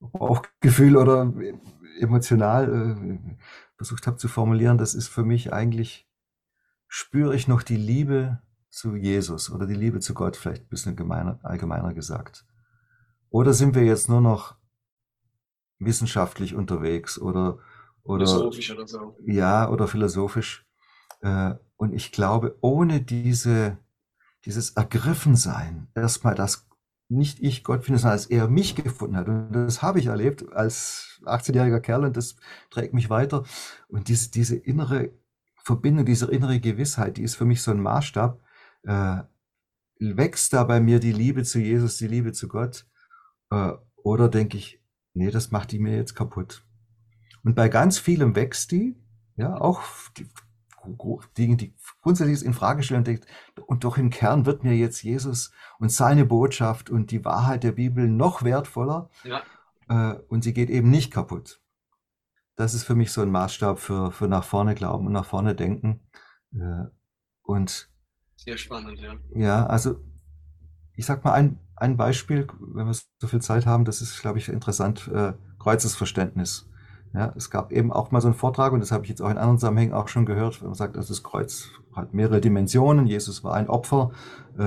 Bauchgefühl 0.00 0.96
oder 0.96 1.32
emotional 1.98 2.72
äh, 2.72 3.36
versucht 3.76 4.06
habe 4.06 4.16
zu 4.16 4.28
formulieren, 4.28 4.78
das 4.78 4.94
ist 4.94 5.08
für 5.08 5.24
mich 5.24 5.52
eigentlich, 5.52 6.08
spüre 6.86 7.34
ich 7.34 7.48
noch 7.48 7.62
die 7.62 7.76
Liebe 7.76 8.40
zu 8.70 8.96
Jesus 8.96 9.50
oder 9.50 9.66
die 9.66 9.74
Liebe 9.74 10.00
zu 10.00 10.14
Gott, 10.14 10.36
vielleicht 10.36 10.64
ein 10.64 10.68
bisschen 10.68 10.96
gemeiner, 10.96 11.38
allgemeiner 11.42 11.94
gesagt. 11.94 12.46
Oder 13.30 13.52
sind 13.52 13.74
wir 13.74 13.84
jetzt 13.84 14.08
nur 14.08 14.20
noch 14.20 14.56
wissenschaftlich 15.78 16.54
unterwegs 16.54 17.18
oder, 17.18 17.58
oder 18.02 18.26
philosophisch 18.26 18.70
oder 18.72 18.86
so. 18.86 19.16
Ja, 19.26 19.68
oder 19.68 19.86
philosophisch. 19.86 20.66
Äh, 21.20 21.54
und 21.76 21.92
ich 21.92 22.12
glaube, 22.12 22.56
ohne 22.60 23.00
diese, 23.00 23.78
dieses 24.44 24.70
Ergriffensein, 24.70 25.88
erstmal 25.94 26.34
das 26.34 26.67
nicht 27.08 27.40
ich 27.40 27.64
Gott 27.64 27.84
finde, 27.84 27.98
sondern 27.98 28.18
als 28.18 28.26
er 28.26 28.48
mich 28.48 28.74
gefunden 28.74 29.16
hat. 29.16 29.28
Und 29.28 29.52
das 29.52 29.82
habe 29.82 29.98
ich 29.98 30.06
erlebt 30.06 30.52
als 30.52 31.20
18-jähriger 31.24 31.80
Kerl 31.80 32.04
und 32.04 32.16
das 32.16 32.36
trägt 32.70 32.94
mich 32.94 33.10
weiter. 33.10 33.44
Und 33.88 34.08
diese, 34.08 34.30
diese 34.30 34.56
innere 34.56 35.10
Verbindung, 35.62 36.04
diese 36.04 36.30
innere 36.30 36.60
Gewissheit, 36.60 37.16
die 37.16 37.22
ist 37.22 37.36
für 37.36 37.44
mich 37.44 37.62
so 37.62 37.70
ein 37.70 37.80
Maßstab. 37.80 38.40
Äh, 38.84 39.22
wächst 40.00 40.52
da 40.52 40.64
bei 40.64 40.80
mir 40.80 41.00
die 41.00 41.12
Liebe 41.12 41.42
zu 41.44 41.58
Jesus, 41.58 41.96
die 41.96 42.08
Liebe 42.08 42.32
zu 42.32 42.48
Gott? 42.48 42.86
Äh, 43.50 43.72
oder 43.96 44.28
denke 44.28 44.56
ich, 44.56 44.82
nee, 45.14 45.30
das 45.30 45.50
macht 45.50 45.72
die 45.72 45.78
mir 45.78 45.96
jetzt 45.96 46.14
kaputt. 46.14 46.64
Und 47.42 47.54
bei 47.54 47.68
ganz 47.68 47.98
vielem 47.98 48.36
wächst 48.36 48.70
die, 48.70 48.96
ja, 49.36 49.58
auch 49.60 49.82
die 50.16 50.28
Dinge, 51.36 51.56
die 51.56 51.74
grundsätzlich 52.02 52.44
in 52.44 52.54
Frage 52.54 52.82
stellen 52.82 53.00
und 53.00 53.06
denkt, 53.06 53.26
und 53.66 53.84
doch 53.84 53.98
im 53.98 54.10
Kern 54.10 54.46
wird 54.46 54.64
mir 54.64 54.74
jetzt 54.74 55.02
Jesus 55.02 55.52
und 55.78 55.90
seine 55.90 56.24
Botschaft 56.24 56.90
und 56.90 57.10
die 57.10 57.24
Wahrheit 57.24 57.64
der 57.64 57.72
Bibel 57.72 58.08
noch 58.08 58.42
wertvoller. 58.42 59.10
Ja. 59.24 59.42
Äh, 59.88 60.18
und 60.28 60.44
sie 60.44 60.52
geht 60.52 60.70
eben 60.70 60.90
nicht 60.90 61.12
kaputt. 61.12 61.60
Das 62.56 62.74
ist 62.74 62.84
für 62.84 62.94
mich 62.94 63.12
so 63.12 63.22
ein 63.22 63.30
Maßstab 63.30 63.78
für, 63.78 64.10
für 64.12 64.28
nach 64.28 64.44
vorne 64.44 64.74
glauben 64.74 65.06
und 65.06 65.12
nach 65.12 65.26
vorne 65.26 65.54
denken. 65.54 66.00
Äh, 66.52 66.86
und 67.42 67.90
sehr 68.36 68.56
spannend, 68.56 69.00
ja. 69.00 69.14
Ja, 69.34 69.66
also 69.66 70.00
ich 70.94 71.06
sag 71.06 71.24
mal 71.24 71.32
ein, 71.32 71.58
ein 71.76 71.96
Beispiel, 71.96 72.46
wenn 72.60 72.86
wir 72.86 72.94
so 72.94 73.26
viel 73.26 73.40
Zeit 73.40 73.66
haben, 73.66 73.84
das 73.84 74.00
ist, 74.00 74.20
glaube 74.20 74.38
ich, 74.38 74.48
interessant, 74.48 75.08
äh, 75.08 75.34
Kreuzesverständnis. 75.58 76.68
Ja, 77.14 77.32
es 77.36 77.50
gab 77.50 77.72
eben 77.72 77.92
auch 77.92 78.10
mal 78.10 78.20
so 78.20 78.28
einen 78.28 78.34
Vortrag, 78.34 78.72
und 78.72 78.80
das 78.80 78.92
habe 78.92 79.04
ich 79.04 79.08
jetzt 79.08 79.22
auch 79.22 79.30
in 79.30 79.38
anderen 79.38 79.58
Zusammenhängen 79.58 79.94
auch 79.94 80.08
schon 80.08 80.26
gehört, 80.26 80.60
wenn 80.60 80.68
man 80.68 80.74
sagt, 80.74 80.96
dass 80.96 81.08
das 81.08 81.22
Kreuz 81.22 81.68
hat 81.94 82.14
mehrere 82.14 82.40
Dimensionen. 82.40 83.06
Jesus 83.06 83.42
war 83.44 83.54
ein 83.54 83.68
Opfer, 83.68 84.10
äh, 84.58 84.62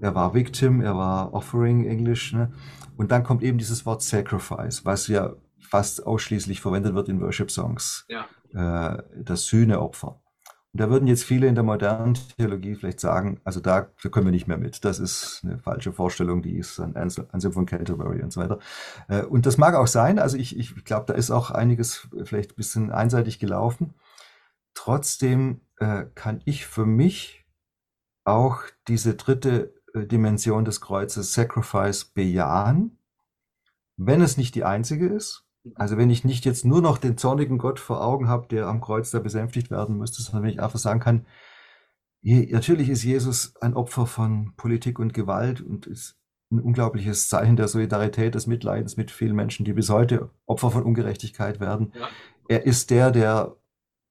er 0.00 0.14
war 0.14 0.34
Victim, 0.34 0.80
er 0.80 0.96
war 0.96 1.32
Offering, 1.34 1.86
Englisch. 1.86 2.32
Ne? 2.32 2.52
Und 2.96 3.12
dann 3.12 3.22
kommt 3.22 3.42
eben 3.42 3.58
dieses 3.58 3.86
Wort 3.86 4.02
Sacrifice, 4.02 4.84
was 4.84 5.06
ja 5.06 5.34
fast 5.60 6.06
ausschließlich 6.06 6.60
verwendet 6.60 6.94
wird 6.94 7.08
in 7.08 7.20
Worship-Songs. 7.20 8.06
Ja. 8.08 8.26
Äh, 8.94 9.02
das 9.16 9.46
Sühneopfer. 9.46 10.20
Und 10.72 10.80
da 10.82 10.90
würden 10.90 11.06
jetzt 11.06 11.24
viele 11.24 11.46
in 11.46 11.54
der 11.54 11.64
modernen 11.64 12.14
Theologie 12.36 12.74
vielleicht 12.74 13.00
sagen, 13.00 13.40
also 13.42 13.58
da, 13.60 13.82
können 13.82 14.26
wir 14.26 14.32
nicht 14.32 14.48
mehr 14.48 14.58
mit. 14.58 14.84
Das 14.84 14.98
ist 14.98 15.40
eine 15.42 15.58
falsche 15.58 15.92
Vorstellung, 15.92 16.42
die 16.42 16.58
ist 16.58 16.78
an 16.78 16.94
Anselm 16.94 17.52
von 17.52 17.64
Canterbury 17.64 18.22
und 18.22 18.32
so 18.32 18.40
weiter. 18.40 18.58
Äh, 19.08 19.22
und 19.22 19.46
das 19.46 19.56
mag 19.56 19.74
auch 19.74 19.86
sein. 19.86 20.18
Also 20.18 20.36
ich, 20.36 20.58
ich 20.58 20.84
glaube, 20.84 21.06
da 21.06 21.14
ist 21.14 21.30
auch 21.30 21.50
einiges 21.50 22.08
vielleicht 22.24 22.52
ein 22.52 22.56
bisschen 22.56 22.92
einseitig 22.92 23.38
gelaufen. 23.38 23.94
Trotzdem 24.74 25.62
äh, 25.78 26.04
kann 26.14 26.42
ich 26.44 26.66
für 26.66 26.84
mich 26.84 27.46
auch 28.24 28.62
diese 28.86 29.14
dritte 29.14 29.74
äh, 29.94 30.06
Dimension 30.06 30.66
des 30.66 30.82
Kreuzes 30.82 31.32
Sacrifice 31.32 32.04
bejahen, 32.04 32.98
wenn 33.96 34.20
es 34.20 34.36
nicht 34.36 34.54
die 34.54 34.64
einzige 34.64 35.08
ist. 35.08 35.47
Also 35.74 35.96
wenn 35.96 36.10
ich 36.10 36.24
nicht 36.24 36.44
jetzt 36.44 36.64
nur 36.64 36.80
noch 36.80 36.98
den 36.98 37.16
zornigen 37.16 37.58
Gott 37.58 37.80
vor 37.80 38.02
Augen 38.02 38.28
habe, 38.28 38.48
der 38.48 38.66
am 38.66 38.80
Kreuz 38.80 39.10
da 39.10 39.18
besänftigt 39.18 39.70
werden 39.70 39.96
müsste, 39.98 40.22
sondern 40.22 40.44
wenn 40.44 40.50
ich 40.50 40.62
einfach 40.62 40.78
sagen 40.78 41.00
kann, 41.00 41.26
natürlich 42.22 42.88
ist 42.88 43.04
Jesus 43.04 43.54
ein 43.60 43.74
Opfer 43.74 44.06
von 44.06 44.54
Politik 44.56 44.98
und 44.98 45.14
Gewalt 45.14 45.60
und 45.60 45.86
ist 45.86 46.18
ein 46.50 46.60
unglaubliches 46.60 47.28
Zeichen 47.28 47.56
der 47.56 47.68
Solidarität, 47.68 48.34
des 48.34 48.46
Mitleidens 48.46 48.96
mit 48.96 49.10
vielen 49.10 49.36
Menschen, 49.36 49.64
die 49.64 49.74
bis 49.74 49.90
heute 49.90 50.30
Opfer 50.46 50.70
von 50.70 50.82
Ungerechtigkeit 50.82 51.60
werden. 51.60 51.92
Ja. 51.94 52.08
Er 52.48 52.64
ist 52.64 52.90
der, 52.90 53.10
der 53.10 53.56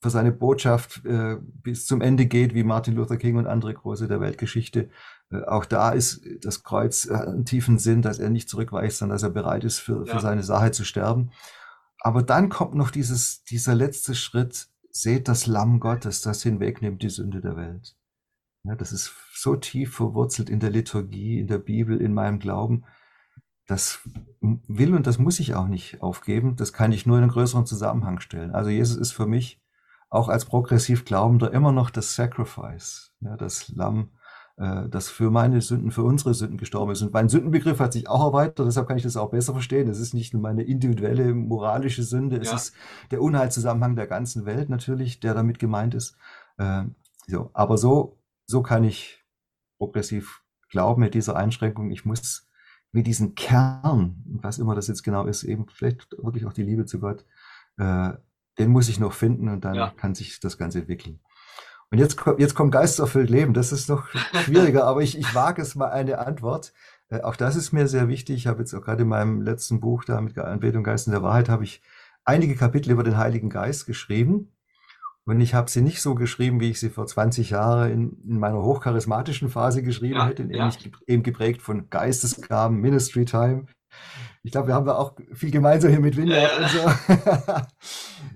für 0.02 0.12
seine 0.12 0.32
Botschaft 0.32 1.04
äh, 1.06 1.38
bis 1.42 1.88
zum 1.88 2.02
Ende 2.02 2.28
geht, 2.28 2.54
wie 2.54 2.64
Martin 2.64 2.94
Luther 2.94 3.18
King 3.18 3.38
und 3.38 3.48
andere 3.48 3.74
Große 3.74 4.08
der 4.08 4.22
Weltgeschichte. 4.22 4.90
Äh, 5.32 5.44
auch 5.44 5.66
da 5.66 5.92
ist 5.92 6.22
das 6.42 6.64
Kreuz 6.64 7.06
äh, 7.06 7.14
einen 7.14 7.46
tiefen 7.46 7.80
Sinn, 7.80 8.02
dass 8.02 8.20
er 8.20 8.30
nicht 8.30 8.50
zurückweicht, 8.50 8.96
sondern 8.96 9.16
dass 9.16 9.24
er 9.24 9.30
bereit 9.30 9.64
ist, 9.64 9.80
für, 9.80 10.06
ja. 10.06 10.14
für 10.14 10.20
seine 10.22 10.44
Sache 10.44 10.72
zu 10.72 10.84
sterben. 10.84 11.32
Aber 12.00 12.24
dann 12.24 12.50
kommt 12.50 12.76
noch 12.76 12.92
dieses, 12.92 13.44
dieser 13.44 13.76
letzte 13.76 14.16
Schritt, 14.16 14.68
seht 14.92 15.28
das 15.28 15.48
Lamm 15.48 15.80
Gottes, 15.80 16.22
das 16.22 16.44
hinwegnimmt 16.44 17.02
die 17.02 17.10
Sünde 17.10 17.42
der 17.42 17.56
Welt. 17.56 17.96
Ja, 18.64 18.76
das 18.76 18.92
ist 18.92 19.14
so 19.34 19.56
tief 19.56 19.96
verwurzelt 19.96 20.50
in 20.50 20.60
der 20.60 20.70
Liturgie, 20.70 21.40
in 21.40 21.48
der 21.48 21.60
Bibel, 21.60 22.02
in 22.02 22.14
meinem 22.14 22.40
Glauben. 22.40 22.84
Das 23.66 24.00
will 24.42 24.94
und 24.94 25.08
das 25.08 25.20
muss 25.20 25.40
ich 25.40 25.56
auch 25.56 25.68
nicht 25.68 26.02
aufgeben. 26.02 26.56
Das 26.56 26.74
kann 26.74 26.92
ich 26.92 27.06
nur 27.06 27.18
in 27.18 27.24
einen 27.24 27.32
größeren 27.32 27.66
Zusammenhang 27.66 28.20
stellen. 28.20 28.52
Also 28.52 28.70
Jesus 28.70 28.98
ist 28.98 29.12
für 29.12 29.28
mich 29.28 29.62
auch 30.10 30.30
als 30.30 30.46
progressiv 30.46 31.06
Glaubender 31.06 31.52
immer 31.52 31.72
noch 31.72 31.90
das 31.90 32.16
Sacrifice, 32.16 33.14
ja, 33.20 33.36
das 33.36 33.70
Lamm, 33.70 34.12
das 34.58 35.10
für 35.10 35.30
meine 35.30 35.62
Sünden, 35.62 35.92
für 35.92 36.02
unsere 36.02 36.34
Sünden 36.34 36.58
gestorben 36.58 36.92
ist. 36.92 37.04
Und 37.04 37.14
mein 37.14 37.30
Sündenbegriff 37.30 37.80
hat 37.80 37.94
sich 37.94 38.10
auch 38.10 38.26
erweitert, 38.26 38.66
deshalb 38.66 38.88
kann 38.88 38.98
ich 38.98 39.04
das 39.04 39.16
auch 39.16 39.30
besser 39.30 39.54
verstehen. 39.54 39.88
Es 39.88 40.00
ist 40.00 40.16
nicht 40.16 40.34
nur 40.34 40.42
meine 40.42 40.64
individuelle 40.64 41.36
moralische 41.36 42.02
Sünde, 42.02 42.38
es 42.38 42.50
ja. 42.50 42.56
ist 42.56 42.74
der 43.12 43.22
Unheilzusammenhang 43.22 43.96
der 43.96 44.08
ganzen 44.08 44.48
Welt 44.48 44.70
natürlich, 44.70 45.20
der 45.20 45.36
damit 45.36 45.60
gemeint 45.60 45.94
ist. 45.94 46.18
Äh, 46.58 46.86
so, 47.28 47.52
aber 47.54 47.78
so, 47.78 48.18
so 48.48 48.64
kann 48.64 48.84
ich 48.84 49.24
progressiv 49.78 50.44
glauben 50.72 51.02
mit 51.02 51.14
dieser 51.14 51.36
Einschränkung. 51.36 51.92
Ich 51.92 52.04
muss 52.04 52.50
mit 52.92 53.06
diesem 53.06 53.36
Kern, 53.36 54.24
was 54.42 54.58
immer 54.58 54.74
das 54.74 54.88
jetzt 54.88 55.04
genau 55.04 55.28
ist, 55.28 55.44
eben 55.44 55.68
vielleicht 55.70 56.12
wirklich 56.18 56.46
auch 56.46 56.54
die 56.54 56.64
Liebe 56.64 56.86
zu 56.86 57.00
Gott, 57.00 57.26
äh, 57.78 58.14
den 58.58 58.72
muss 58.72 58.90
ich 58.90 59.00
noch 59.00 59.14
finden 59.14 59.50
und 59.50 59.66
dann 59.66 59.76
ja. 59.76 59.92
kann 59.92 60.16
sich 60.16 60.40
das 60.40 60.58
Ganze 60.58 60.80
entwickeln. 60.80 61.20
Und 61.90 62.00
jetzt, 62.00 62.18
jetzt 62.38 62.56
kommt 62.56 62.74
geisterfüllt 62.74 63.30
Leben. 63.30 63.54
Das 63.54 63.72
ist 63.72 63.88
noch 63.88 64.08
schwieriger, 64.44 64.86
aber 64.86 65.02
ich, 65.02 65.18
ich 65.18 65.34
wage 65.34 65.62
es 65.62 65.76
mal 65.76 65.90
eine 65.90 66.20
Antwort. 66.20 66.74
Äh, 67.10 67.22
auch 67.22 67.36
das 67.36 67.56
ist 67.56 67.72
mir 67.72 67.88
sehr 67.88 68.08
wichtig. 68.08 68.36
Ich 68.36 68.48
habe 68.48 68.60
jetzt 68.60 68.74
auch 68.74 68.82
gerade 68.82 69.04
in 69.04 69.10
meinem 69.10 69.42
letzten 69.42 69.80
Buch 69.80 70.04
da 70.04 70.20
mit 70.20 70.38
Anbetung 70.38 70.84
Geist 70.84 71.08
in 71.08 71.14
der 71.14 71.24
Wahrheit 71.24 71.50
habe 71.50 71.64
ich 71.64 71.82
einige 72.26 72.56
Kapitel 72.56 72.92
über 72.92 73.04
den 73.04 73.18
Heiligen 73.18 73.50
Geist 73.50 73.86
geschrieben. 73.86 74.52
Und 75.26 75.42
ich 75.42 75.54
habe 75.54 75.70
sie 75.70 75.82
nicht 75.82 76.02
so 76.02 76.16
geschrieben, 76.16 76.62
wie 76.62 76.70
ich 76.70 76.80
sie 76.80 76.90
vor 76.90 77.06
20 77.06 77.50
Jahren 77.50 77.92
in, 77.92 78.18
in 78.30 78.40
meiner 78.40 78.62
hochcharismatischen 78.62 79.50
Phase 79.50 79.84
geschrieben 79.84 80.16
ja, 80.16 80.28
hätte, 80.28 80.48
ja. 80.50 80.72
eben 81.06 81.24
geprägt 81.24 81.62
von 81.62 81.90
Geistesgaben, 81.90 82.80
Ministry 82.80 83.26
Time. 83.26 83.66
Ich 84.44 84.54
glaube, 84.54 84.68
wir 84.68 84.76
haben 84.76 84.86
da 84.86 84.96
auch 84.96 85.18
viel 85.34 85.52
gemeinsam 85.52 85.92
hier 85.92 86.00
mit 86.00 86.16
Winter 86.16 86.42
ja. 86.42 86.50
und 86.58 86.70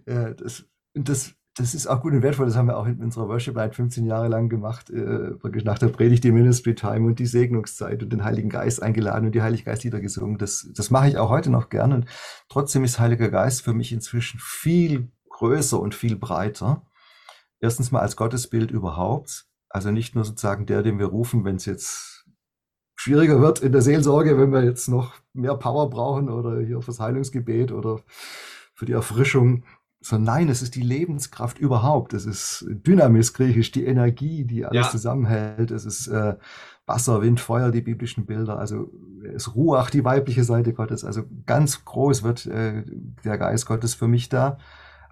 so. 0.05 0.33
das, 0.43 0.65
das 0.93 1.33
das 1.61 1.75
ist 1.75 1.87
auch 1.87 2.01
gut 2.01 2.13
und 2.13 2.23
wertvoll. 2.23 2.47
Das 2.47 2.55
haben 2.55 2.67
wir 2.67 2.77
auch 2.77 2.87
in 2.87 3.01
unserer 3.01 3.27
Worship 3.27 3.55
Night 3.55 3.75
15 3.75 4.05
Jahre 4.05 4.27
lang 4.27 4.49
gemacht. 4.49 4.89
Äh, 4.89 5.31
nach 5.63 5.77
der 5.77 5.89
Predigt 5.89 6.23
die 6.23 6.31
Ministry 6.31 6.73
Time 6.73 7.07
und 7.07 7.19
die 7.19 7.25
Segnungszeit 7.25 8.01
und 8.01 8.11
den 8.11 8.23
Heiligen 8.23 8.49
Geist 8.49 8.81
eingeladen 8.81 9.27
und 9.27 9.35
die 9.35 9.41
Heilige 9.41 9.63
Geistlieder 9.63 9.99
gesungen. 9.99 10.37
Das, 10.37 10.67
das 10.73 10.89
mache 10.89 11.09
ich 11.09 11.17
auch 11.17 11.29
heute 11.29 11.51
noch 11.51 11.69
gern. 11.69 11.93
Und 11.93 12.05
trotzdem 12.49 12.83
ist 12.83 12.99
Heiliger 12.99 13.29
Geist 13.29 13.61
für 13.61 13.73
mich 13.73 13.91
inzwischen 13.91 14.39
viel 14.41 15.11
größer 15.29 15.79
und 15.79 15.93
viel 15.93 16.15
breiter. 16.15 16.83
Erstens 17.59 17.91
mal 17.91 18.01
als 18.01 18.15
Gottesbild 18.15 18.71
überhaupt. 18.71 19.45
Also 19.69 19.91
nicht 19.91 20.15
nur 20.15 20.25
sozusagen 20.25 20.65
der, 20.65 20.81
den 20.81 20.99
wir 20.99 21.05
rufen, 21.05 21.45
wenn 21.45 21.57
es 21.57 21.65
jetzt 21.65 22.25
schwieriger 22.95 23.39
wird 23.39 23.59
in 23.61 23.71
der 23.71 23.81
Seelsorge, 23.81 24.37
wenn 24.37 24.51
wir 24.51 24.63
jetzt 24.63 24.87
noch 24.87 25.13
mehr 25.33 25.55
Power 25.55 25.89
brauchen 25.89 26.29
oder 26.29 26.59
hier 26.59 26.81
fürs 26.81 26.99
Heilungsgebet 26.99 27.71
oder 27.71 28.01
für 28.73 28.85
die 28.85 28.93
Erfrischung 28.93 29.63
sondern 30.01 30.35
nein, 30.35 30.49
es 30.49 30.61
ist 30.61 30.75
die 30.75 30.81
Lebenskraft 30.81 31.59
überhaupt. 31.59 32.13
Es 32.13 32.25
ist 32.25 32.65
Dynamis 32.67 33.33
griechisch, 33.33 33.71
die 33.71 33.85
Energie, 33.85 34.45
die 34.45 34.65
alles 34.65 34.87
ja. 34.87 34.91
zusammenhält. 34.91 35.69
Es 35.69 35.85
ist 35.85 36.07
äh, 36.07 36.35
Wasser, 36.87 37.21
Wind, 37.21 37.39
Feuer, 37.39 37.71
die 37.71 37.81
biblischen 37.81 38.25
Bilder. 38.25 38.57
Also 38.57 38.91
es 39.35 39.55
Ruach, 39.55 39.91
die 39.91 40.03
weibliche 40.03 40.43
Seite 40.43 40.73
Gottes. 40.73 41.05
Also 41.05 41.23
ganz 41.45 41.85
groß 41.85 42.23
wird 42.23 42.47
äh, 42.47 42.83
der 43.23 43.37
Geist 43.37 43.67
Gottes 43.67 43.93
für 43.93 44.07
mich 44.07 44.27
da 44.29 44.57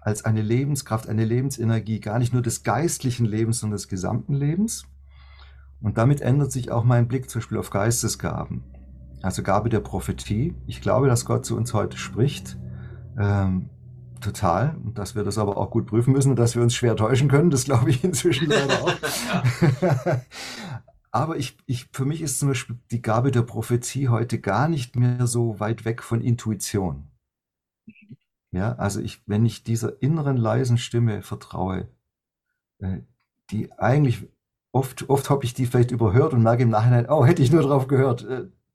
als 0.00 0.24
eine 0.24 0.42
Lebenskraft, 0.42 1.08
eine 1.08 1.24
Lebensenergie, 1.24 2.00
gar 2.00 2.18
nicht 2.18 2.32
nur 2.32 2.42
des 2.42 2.62
geistlichen 2.62 3.26
Lebens, 3.26 3.60
sondern 3.60 3.76
des 3.76 3.88
gesamten 3.88 4.34
Lebens. 4.34 4.86
Und 5.80 5.98
damit 5.98 6.20
ändert 6.20 6.52
sich 6.52 6.70
auch 6.70 6.84
mein 6.84 7.06
Blick 7.06 7.30
zum 7.30 7.40
Beispiel 7.40 7.58
auf 7.58 7.70
Geistesgaben. 7.70 8.64
Also 9.22 9.42
Gabe 9.42 9.68
der 9.68 9.80
Prophetie. 9.80 10.54
Ich 10.66 10.80
glaube, 10.80 11.06
dass 11.06 11.26
Gott 11.26 11.44
zu 11.44 11.56
uns 11.56 11.74
heute 11.74 11.96
spricht. 11.96 12.58
Ähm, 13.18 13.68
Total. 14.20 14.76
Und 14.84 14.98
dass 14.98 15.14
wir 15.14 15.24
das 15.24 15.38
aber 15.38 15.56
auch 15.56 15.70
gut 15.70 15.86
prüfen 15.86 16.12
müssen 16.12 16.30
und 16.30 16.38
dass 16.38 16.54
wir 16.54 16.62
uns 16.62 16.74
schwer 16.74 16.96
täuschen 16.96 17.28
können, 17.28 17.50
das 17.50 17.64
glaube 17.64 17.90
ich 17.90 18.04
inzwischen 18.04 18.48
leider 18.48 18.82
auch. 18.82 18.92
aber 21.10 21.36
ich, 21.36 21.56
ich, 21.66 21.88
für 21.92 22.04
mich 22.04 22.20
ist 22.22 22.38
zum 22.38 22.48
Beispiel 22.48 22.76
die 22.90 23.02
Gabe 23.02 23.30
der 23.30 23.42
Prophezie 23.42 24.08
heute 24.08 24.38
gar 24.40 24.68
nicht 24.68 24.96
mehr 24.96 25.26
so 25.26 25.58
weit 25.58 25.84
weg 25.84 26.02
von 26.02 26.20
Intuition. 26.20 27.08
Ja, 28.52 28.74
also 28.74 29.00
ich, 29.00 29.22
wenn 29.26 29.46
ich 29.46 29.62
dieser 29.62 30.02
inneren 30.02 30.36
leisen 30.36 30.76
Stimme 30.76 31.22
vertraue, 31.22 31.88
äh, 32.78 32.98
die 33.50 33.72
eigentlich 33.72 34.28
oft, 34.72 35.08
oft 35.08 35.30
habe 35.30 35.44
ich 35.44 35.54
die 35.54 35.66
vielleicht 35.66 35.92
überhört 35.92 36.32
und 36.32 36.42
merke 36.42 36.64
im 36.64 36.70
Nachhinein, 36.70 37.08
oh, 37.08 37.24
hätte 37.24 37.42
ich 37.42 37.52
nur 37.52 37.62
drauf 37.62 37.86
gehört. 37.86 38.24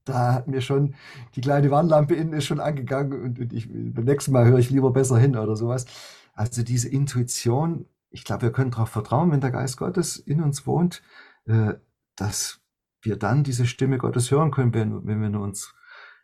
Da 0.06 0.34
hat 0.34 0.48
mir 0.48 0.62
schon 0.62 0.96
die 1.36 1.42
kleine 1.42 1.72
Warnlampe 1.72 2.16
innen 2.16 2.34
ist 2.34 2.46
schon 2.46 2.60
angegangen 2.60 3.22
und, 3.22 3.40
und 3.40 3.54
ich, 3.54 3.68
beim 3.70 4.06
nächsten 4.06 4.32
Mal 4.32 4.46
höre 4.46 4.60
ich 4.60 4.70
lieber 4.70 4.92
besser 4.92 5.18
hin 5.18 5.36
oder 5.36 5.56
sowas. 5.56 5.86
Also 6.34 6.64
diese 6.64 6.90
Intuition, 6.90 7.86
ich 8.12 8.24
glaube, 8.24 8.44
wir 8.44 8.52
können 8.52 8.72
darauf 8.72 8.90
vertrauen, 8.90 9.32
wenn 9.32 9.42
der 9.42 9.52
Geist 9.52 9.78
Gottes 9.78 10.18
in 10.18 10.42
uns 10.42 10.68
wohnt, 10.68 11.02
äh, 11.48 11.74
dass 12.16 12.62
wir 13.02 13.18
dann 13.18 13.44
diese 13.44 13.66
Stimme 13.66 13.98
Gottes 13.98 14.32
hören 14.32 14.52
können, 14.52 14.74
wenn, 14.74 15.06
wenn 15.08 15.22
wir 15.22 15.40
uns 15.40 15.74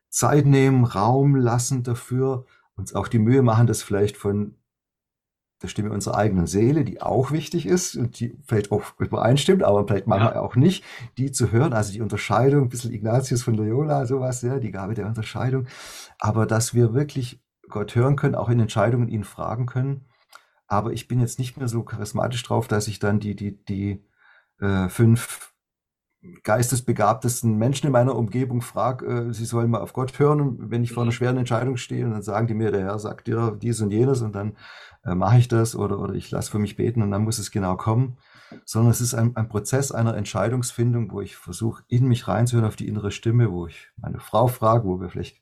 Zeit 0.10 0.46
nehmen, 0.46 0.84
Raum 0.84 1.36
lassen 1.36 1.84
dafür, 1.84 2.46
uns 2.76 2.94
auch 2.94 3.08
die 3.08 3.20
Mühe 3.20 3.42
machen, 3.42 3.68
das 3.68 3.82
vielleicht 3.82 4.18
von 4.18 4.56
der 5.62 5.68
Stimme 5.68 5.92
unserer 5.92 6.18
eigenen 6.18 6.48
Seele, 6.48 6.84
die 6.84 7.02
auch 7.02 7.32
wichtig 7.32 7.66
ist 7.66 7.96
und 7.96 8.20
die 8.20 8.38
vielleicht 8.46 8.72
auch 8.72 8.82
übereinstimmt, 9.00 9.64
aber 9.64 9.86
vielleicht 9.88 10.08
manchmal 10.08 10.34
ja. 10.34 10.42
auch 10.42 10.56
nicht, 10.56 10.84
die 11.18 11.32
zu 11.32 11.52
hören, 11.52 11.74
also 11.74 11.94
die 11.94 12.02
Unterscheidung, 12.02 12.64
ein 12.64 12.70
bisschen 12.70 12.94
Ignatius 12.94 13.44
von 13.44 13.56
Loyola, 13.56 14.06
sowas, 14.06 14.42
ja, 14.42 14.60
die 14.60 14.72
Gabe 14.72 14.94
der 14.94 15.08
Unterscheidung, 15.08 15.68
aber 16.20 16.46
dass 16.46 16.74
wir 16.74 16.94
wirklich 16.94 17.42
Gott 17.70 17.96
hören 17.96 18.16
können, 18.16 18.36
auch 18.36 18.50
in 18.50 18.60
Entscheidungen 18.60 19.08
ihn 19.08 19.24
fragen 19.24 19.66
können. 19.66 20.06
Aber 20.68 20.94
ich 20.94 21.08
bin 21.08 21.20
jetzt 21.20 21.40
nicht 21.40 21.58
mehr 21.58 21.68
so 21.68 21.84
charismatisch 21.84 22.44
drauf, 22.44 22.68
dass 22.68 22.88
ich 22.88 23.00
dann 23.00 23.20
die, 23.20 23.36
die, 23.36 23.64
die 23.66 24.06
äh, 24.60 24.90
fünf 24.90 25.51
geistesbegabtesten 26.44 27.58
Menschen 27.58 27.88
in 27.88 27.92
meiner 27.94 28.16
Umgebung 28.16 28.62
frage, 28.62 29.06
äh, 29.06 29.34
sie 29.34 29.46
sollen 29.46 29.72
mal 29.72 29.82
auf 29.82 29.94
Gott 29.94 30.18
hören. 30.20 30.42
Und 30.42 30.72
wenn 30.72 30.84
ich 30.84 30.92
vor 30.92 31.04
einer 31.04 31.12
mhm. 31.12 31.16
schweren 31.16 31.38
Entscheidung 31.38 31.78
stehe, 31.78 32.06
und 32.06 32.12
dann 32.12 32.22
sagen 32.22 32.48
die 32.48 32.54
mir, 32.54 32.72
der 32.72 32.82
Herr 32.82 33.00
sagt 33.00 33.28
dir 33.28 33.58
dies 33.60 33.82
und 33.82 33.92
jenes 33.92 34.22
und 34.22 34.34
dann 34.34 34.56
äh, 35.04 35.16
mache 35.16 35.38
ich 35.40 35.48
das 35.48 35.76
oder, 35.76 36.00
oder 36.00 36.14
ich 36.14 36.30
lasse 36.30 36.52
für 36.52 36.60
mich 36.60 36.76
beten 36.76 37.02
und 37.02 37.12
dann 37.12 37.24
muss 37.24 37.40
es 37.40 37.52
genau 37.52 37.76
kommen. 37.76 38.18
Sondern 38.66 38.92
es 38.92 39.00
ist 39.00 39.14
ein, 39.14 39.36
ein 39.38 39.48
Prozess 39.48 39.92
einer 39.92 40.16
Entscheidungsfindung, 40.16 41.12
wo 41.12 41.22
ich 41.22 41.38
versuche, 41.38 41.84
in 41.88 42.08
mich 42.08 42.28
reinzuhören 42.28 42.68
auf 42.68 42.76
die 42.76 42.88
innere 42.88 43.12
Stimme, 43.12 43.52
wo 43.52 43.68
ich 43.68 43.90
meine 43.96 44.20
Frau 44.20 44.48
frage, 44.48 44.86
wo 44.86 45.00
wir 45.00 45.10
vielleicht 45.10 45.42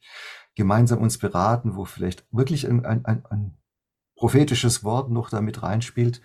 gemeinsam 0.55 0.99
uns 0.99 1.17
beraten, 1.17 1.75
wo 1.75 1.85
vielleicht 1.85 2.25
wirklich 2.31 2.67
ein, 2.67 2.85
ein, 2.85 3.05
ein, 3.05 3.25
ein 3.29 3.57
prophetisches 4.15 4.83
Wort 4.83 5.09
noch 5.09 5.29
damit 5.29 5.63
reinspielt. 5.63 6.21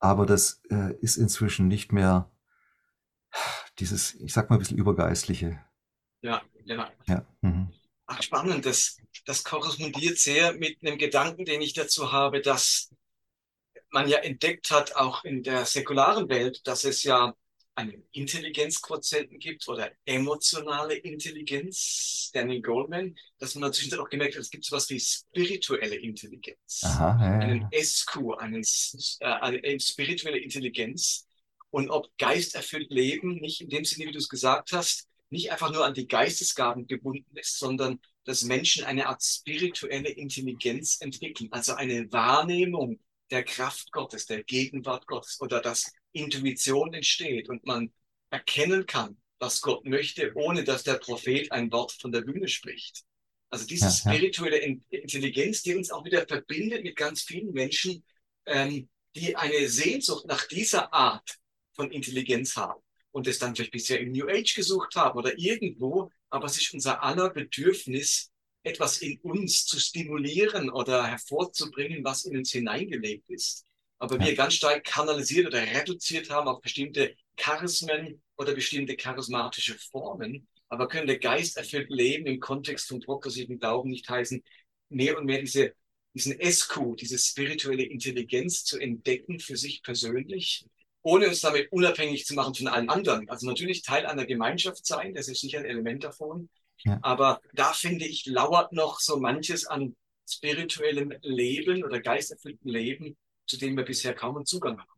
Aber 0.00 0.26
das 0.26 0.62
äh, 0.68 0.94
ist 1.00 1.16
inzwischen 1.16 1.68
nicht 1.68 1.92
mehr 1.92 2.28
dieses, 3.78 4.14
ich 4.14 4.32
sag 4.32 4.50
mal, 4.50 4.56
ein 4.56 4.58
bisschen 4.58 4.78
übergeistliche. 4.78 5.60
Ja, 6.22 6.42
ja. 6.64 6.90
ja. 7.06 7.26
Mhm. 7.42 7.72
Ach, 8.06 8.22
spannend. 8.22 8.66
Das, 8.66 8.98
das 9.24 9.44
korrespondiert 9.44 10.18
sehr 10.18 10.52
mit 10.54 10.78
einem 10.82 10.98
Gedanken, 10.98 11.44
den 11.44 11.60
ich 11.60 11.72
dazu 11.72 12.12
habe, 12.12 12.40
dass 12.40 12.90
man 13.90 14.08
ja 14.08 14.18
entdeckt 14.18 14.70
hat, 14.70 14.96
auch 14.96 15.24
in 15.24 15.42
der 15.42 15.64
säkularen 15.64 16.28
Welt, 16.28 16.66
dass 16.66 16.84
es 16.84 17.02
ja 17.02 17.34
einen 17.76 18.02
Intelligenzquotienten 18.12 19.38
gibt 19.38 19.68
oder 19.68 19.92
emotionale 20.06 20.94
Intelligenz, 20.94 22.30
Daniel 22.32 22.62
Goldman, 22.62 23.14
dass 23.38 23.54
man 23.54 23.68
natürlich 23.68 23.94
auch 23.98 24.08
gemerkt 24.08 24.34
hat, 24.34 24.40
es 24.40 24.50
gibt 24.50 24.64
sowas 24.64 24.88
wie 24.88 24.98
spirituelle 24.98 25.96
Intelligenz. 25.96 26.82
Aha, 26.84 27.18
ja, 27.20 27.32
ja. 27.32 27.38
Einen 27.38 27.68
SQ, 27.72 28.16
einen, 28.38 28.64
äh, 29.20 29.26
eine 29.26 29.80
spirituelle 29.80 30.38
Intelligenz, 30.38 31.26
und 31.70 31.90
ob 31.90 32.08
geisterfüllt 32.18 32.90
Leben 32.90 33.36
nicht 33.36 33.60
in 33.60 33.68
dem 33.68 33.84
Sinne, 33.84 34.08
wie 34.08 34.12
du 34.12 34.18
es 34.18 34.28
gesagt 34.28 34.72
hast, 34.72 35.08
nicht 35.30 35.50
einfach 35.50 35.72
nur 35.72 35.84
an 35.84 35.94
die 35.94 36.06
Geistesgaben 36.06 36.86
gebunden 36.86 37.36
ist, 37.36 37.58
sondern 37.58 38.00
dass 38.24 38.42
Menschen 38.42 38.84
eine 38.84 39.06
Art 39.08 39.22
spirituelle 39.22 40.10
Intelligenz 40.10 41.00
entwickeln, 41.00 41.50
also 41.52 41.74
eine 41.74 42.10
Wahrnehmung 42.12 43.00
der 43.30 43.44
Kraft 43.44 43.92
Gottes, 43.92 44.26
der 44.26 44.44
Gegenwart 44.44 45.06
Gottes 45.06 45.40
oder 45.40 45.60
dass 45.60 45.92
Intuition 46.12 46.94
entsteht 46.94 47.48
und 47.48 47.66
man 47.66 47.92
erkennen 48.30 48.86
kann, 48.86 49.16
was 49.38 49.60
Gott 49.60 49.84
möchte, 49.84 50.32
ohne 50.34 50.64
dass 50.64 50.84
der 50.84 50.94
Prophet 50.94 51.50
ein 51.52 51.70
Wort 51.72 51.92
von 51.92 52.12
der 52.12 52.22
Bühne 52.22 52.48
spricht. 52.48 53.04
Also 53.50 53.66
diese 53.66 53.86
ja, 53.86 53.90
spirituelle 53.90 54.58
Intelligenz, 54.90 55.62
die 55.62 55.74
uns 55.74 55.90
auch 55.90 56.04
wieder 56.04 56.26
verbindet 56.26 56.82
mit 56.82 56.96
ganz 56.96 57.22
vielen 57.22 57.52
Menschen, 57.52 58.04
ähm, 58.46 58.88
die 59.14 59.36
eine 59.36 59.68
Sehnsucht 59.68 60.26
nach 60.26 60.46
dieser 60.46 60.92
Art 60.92 61.38
von 61.76 61.90
Intelligenz 61.90 62.56
haben 62.56 62.80
und 63.12 63.26
es 63.26 63.38
dann 63.38 63.54
vielleicht 63.54 63.72
bisher 63.72 64.00
im 64.00 64.12
New 64.12 64.28
Age 64.28 64.54
gesucht 64.54 64.96
haben 64.96 65.18
oder 65.18 65.38
irgendwo, 65.38 66.10
aber 66.28 66.48
sich 66.48 66.74
unser 66.74 67.02
aller 67.02 67.30
Bedürfnis, 67.30 68.30
etwas 68.62 68.98
in 68.98 69.20
uns 69.20 69.64
zu 69.64 69.78
stimulieren 69.78 70.70
oder 70.70 71.06
hervorzubringen, 71.06 72.04
was 72.04 72.24
in 72.24 72.36
uns 72.36 72.50
hineingelegt 72.50 73.30
ist. 73.30 73.64
Aber 73.98 74.20
wir 74.20 74.34
ganz 74.34 74.54
stark 74.54 74.84
kanalisiert 74.84 75.46
oder 75.46 75.62
reduziert 75.62 76.28
haben 76.30 76.48
auf 76.48 76.60
bestimmte 76.60 77.14
Charismen 77.36 78.20
oder 78.36 78.54
bestimmte 78.54 78.96
charismatische 78.96 79.78
Formen. 79.78 80.46
Aber 80.68 80.88
können 80.88 81.06
der 81.06 81.18
Geist 81.18 81.56
erfüllt 81.56 81.90
Leben 81.90 82.26
im 82.26 82.40
Kontext 82.40 82.88
von 82.88 83.00
progressiven 83.00 83.58
Glauben 83.58 83.90
nicht 83.90 84.08
heißen, 84.08 84.42
mehr 84.88 85.16
und 85.16 85.24
mehr 85.24 85.40
diese, 85.40 85.72
diesen 86.12 86.38
SQ, 86.38 86.96
diese 86.98 87.18
spirituelle 87.18 87.84
Intelligenz 87.84 88.64
zu 88.64 88.78
entdecken 88.78 89.38
für 89.38 89.56
sich 89.56 89.82
persönlich 89.82 90.66
ohne 91.06 91.28
uns 91.28 91.40
damit 91.40 91.70
unabhängig 91.70 92.26
zu 92.26 92.34
machen 92.34 92.52
von 92.52 92.66
allen 92.66 92.90
anderen. 92.90 93.30
Also 93.30 93.46
natürlich 93.46 93.82
Teil 93.82 94.06
einer 94.06 94.26
Gemeinschaft 94.26 94.84
sein, 94.84 95.14
das 95.14 95.28
ist 95.28 95.40
sicher 95.40 95.60
ein 95.60 95.64
Element 95.64 96.02
davon. 96.02 96.48
Ja. 96.78 96.98
Aber 97.02 97.40
da 97.54 97.72
finde 97.72 98.04
ich, 98.04 98.26
lauert 98.26 98.72
noch 98.72 98.98
so 98.98 99.16
manches 99.16 99.66
an 99.66 99.94
spirituellem 100.28 101.14
Leben 101.22 101.84
oder 101.84 102.00
geisterfülltem 102.00 102.68
Leben, 102.68 103.16
zu 103.46 103.56
dem 103.56 103.76
wir 103.76 103.84
bisher 103.84 104.14
kaum 104.14 104.34
einen 104.34 104.46
Zugang 104.46 104.80
haben. 104.80 104.90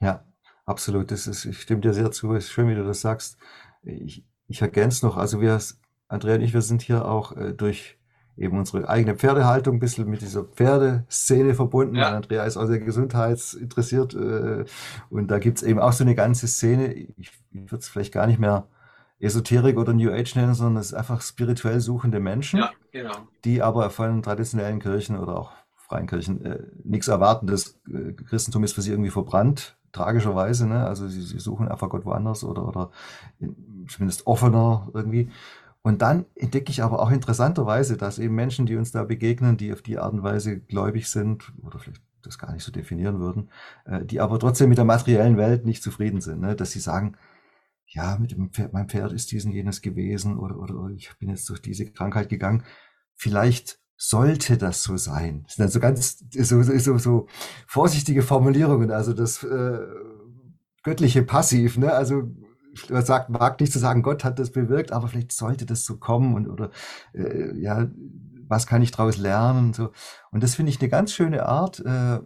Ja, 0.00 0.24
absolut. 0.64 1.10
Das 1.10 1.26
ist, 1.26 1.44
ich 1.44 1.60
stimme 1.60 1.80
dir 1.80 1.92
sehr 1.92 2.12
zu. 2.12 2.32
Es 2.34 2.44
ist 2.44 2.52
schön, 2.52 2.68
wie 2.68 2.76
du 2.76 2.84
das 2.84 3.00
sagst. 3.00 3.36
Ich, 3.82 4.24
ich 4.46 4.62
ergänze 4.62 5.04
noch, 5.04 5.16
also 5.16 5.40
wir, 5.40 5.60
Andrea 6.06 6.36
und 6.36 6.42
ich, 6.42 6.54
wir 6.54 6.62
sind 6.62 6.82
hier 6.82 7.04
auch 7.04 7.36
äh, 7.36 7.52
durch 7.52 7.98
eben 8.40 8.58
unsere 8.58 8.88
eigene 8.88 9.14
Pferdehaltung 9.14 9.76
ein 9.76 9.80
bisschen 9.80 10.08
mit 10.08 10.22
dieser 10.22 10.44
Pferdeszene 10.44 11.54
verbunden. 11.54 11.96
Ja. 11.96 12.16
Andrea 12.16 12.44
ist 12.44 12.56
auch 12.56 12.66
sehr 12.66 12.80
gesundheitsinteressiert 12.80 14.14
äh, 14.14 14.64
und 15.10 15.30
da 15.30 15.38
gibt's 15.38 15.62
eben 15.62 15.78
auch 15.78 15.92
so 15.92 16.04
eine 16.04 16.14
ganze 16.14 16.48
Szene, 16.48 16.92
ich, 16.94 17.08
ich 17.18 17.30
würde 17.52 17.76
es 17.76 17.88
vielleicht 17.88 18.12
gar 18.12 18.26
nicht 18.26 18.40
mehr 18.40 18.66
Esoterik 19.20 19.76
oder 19.76 19.92
New 19.92 20.10
Age 20.10 20.34
nennen, 20.36 20.54
sondern 20.54 20.80
es 20.80 20.88
ist 20.88 20.94
einfach 20.94 21.20
spirituell 21.20 21.80
suchende 21.80 22.18
Menschen, 22.18 22.60
ja, 22.60 22.70
genau. 22.90 23.12
die 23.44 23.60
aber 23.60 23.90
von 23.90 24.22
traditionellen 24.22 24.80
Kirchen 24.80 25.18
oder 25.18 25.36
auch 25.36 25.52
freien 25.76 26.06
Kirchen 26.06 26.42
äh, 26.44 26.62
nichts 26.82 27.08
erwarten. 27.08 27.46
Das 27.46 27.78
äh, 27.92 28.12
Christentum 28.12 28.64
ist 28.64 28.72
für 28.72 28.80
sie 28.80 28.92
irgendwie 28.92 29.10
verbrannt, 29.10 29.76
tragischerweise. 29.92 30.66
Ne? 30.66 30.86
Also 30.86 31.08
sie, 31.08 31.20
sie 31.20 31.38
suchen 31.38 31.68
einfach 31.68 31.90
Gott 31.90 32.06
woanders 32.06 32.42
oder, 32.42 32.66
oder 32.66 32.90
zumindest 33.86 34.26
offener 34.26 34.88
irgendwie. 34.94 35.30
Und 35.82 36.02
dann 36.02 36.26
entdecke 36.34 36.70
ich 36.70 36.82
aber 36.82 37.00
auch 37.00 37.10
interessanterweise, 37.10 37.96
dass 37.96 38.18
eben 38.18 38.34
Menschen, 38.34 38.66
die 38.66 38.76
uns 38.76 38.92
da 38.92 39.04
begegnen, 39.04 39.56
die 39.56 39.72
auf 39.72 39.80
die 39.80 39.98
Art 39.98 40.12
und 40.12 40.22
Weise 40.22 40.60
gläubig 40.60 41.08
sind 41.08 41.52
oder 41.62 41.78
vielleicht 41.78 42.02
das 42.22 42.38
gar 42.38 42.52
nicht 42.52 42.64
so 42.64 42.70
definieren 42.70 43.18
würden, 43.18 43.50
äh, 43.86 44.04
die 44.04 44.20
aber 44.20 44.38
trotzdem 44.38 44.68
mit 44.68 44.76
der 44.76 44.84
materiellen 44.84 45.38
Welt 45.38 45.64
nicht 45.64 45.82
zufrieden 45.82 46.20
sind, 46.20 46.40
ne? 46.40 46.54
dass 46.54 46.72
sie 46.72 46.80
sagen, 46.80 47.16
ja, 47.86 48.18
mit 48.20 48.30
dem 48.30 48.50
Pferd, 48.50 48.72
mein 48.72 48.88
Pferd 48.88 49.12
ist 49.12 49.32
dies 49.32 49.44
und 49.44 49.52
jenes 49.52 49.80
gewesen 49.80 50.38
oder, 50.38 50.58
oder, 50.58 50.90
ich 50.90 51.10
bin 51.18 51.28
jetzt 51.28 51.48
durch 51.48 51.60
diese 51.60 51.86
Krankheit 51.86 52.28
gegangen. 52.28 52.62
Vielleicht 53.16 53.80
sollte 53.96 54.56
das 54.56 54.82
so 54.82 54.96
sein. 54.96 55.42
Das 55.44 55.56
sind 55.56 55.64
dann 55.64 55.70
so 55.70 55.80
ganz 55.80 56.24
so, 56.30 56.62
so, 56.62 56.98
so 56.98 57.26
vorsichtige 57.66 58.22
Formulierungen, 58.22 58.90
also 58.92 59.12
das 59.12 59.42
äh, 59.42 59.78
göttliche 60.82 61.22
Passiv, 61.22 61.76
ne? 61.76 61.92
Also 61.92 62.30
sagt, 62.74 63.30
mag 63.30 63.60
nicht 63.60 63.72
zu 63.72 63.78
sagen, 63.78 64.02
Gott 64.02 64.24
hat 64.24 64.38
das 64.38 64.50
bewirkt, 64.50 64.92
aber 64.92 65.08
vielleicht 65.08 65.32
sollte 65.32 65.66
das 65.66 65.84
so 65.84 65.96
kommen 65.96 66.34
und 66.34 66.48
oder 66.48 66.70
äh, 67.14 67.56
ja, 67.58 67.88
was 68.48 68.66
kann 68.66 68.82
ich 68.82 68.90
daraus 68.90 69.16
lernen 69.16 69.66
und 69.66 69.76
so. 69.76 69.92
Und 70.30 70.42
das 70.42 70.56
finde 70.56 70.70
ich 70.70 70.80
eine 70.80 70.88
ganz 70.88 71.12
schöne 71.12 71.46
Art, 71.46 71.80
äh, 71.80 72.20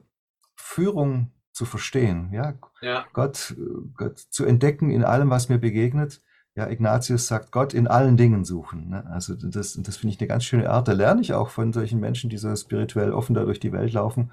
Führung 0.54 1.30
zu 1.52 1.66
verstehen, 1.66 2.30
ja? 2.33 2.54
ja. 2.80 3.04
Gott, 3.12 3.54
Gott 3.96 4.18
zu 4.18 4.44
entdecken 4.44 4.90
in 4.90 5.04
allem, 5.04 5.30
was 5.30 5.48
mir 5.48 5.59
begegnet. 5.59 6.20
Ja, 6.57 6.68
Ignatius 6.68 7.26
sagt, 7.26 7.50
Gott 7.50 7.74
in 7.74 7.88
allen 7.88 8.16
Dingen 8.16 8.44
suchen. 8.44 8.88
Ne? 8.88 9.04
Also 9.07 9.35
das, 9.35 9.74
das 9.74 9.96
finde 9.96 10.14
ich 10.14 10.20
eine 10.20 10.28
ganz 10.28 10.44
schöne 10.44 10.70
Art. 10.70 10.87
Da 10.88 10.92
lerne 10.92 11.20
ich 11.20 11.33
auch 11.35 11.48
von 11.50 11.72
solchen 11.72 12.00
Menschen, 12.00 12.30
die 12.30 12.38
so 12.38 12.54
spirituell 12.54 13.12
offen 13.12 13.35
da 13.35 13.44
durch 13.44 13.61
die 13.61 13.72
Welt 13.72 13.92
laufen. 13.92 14.30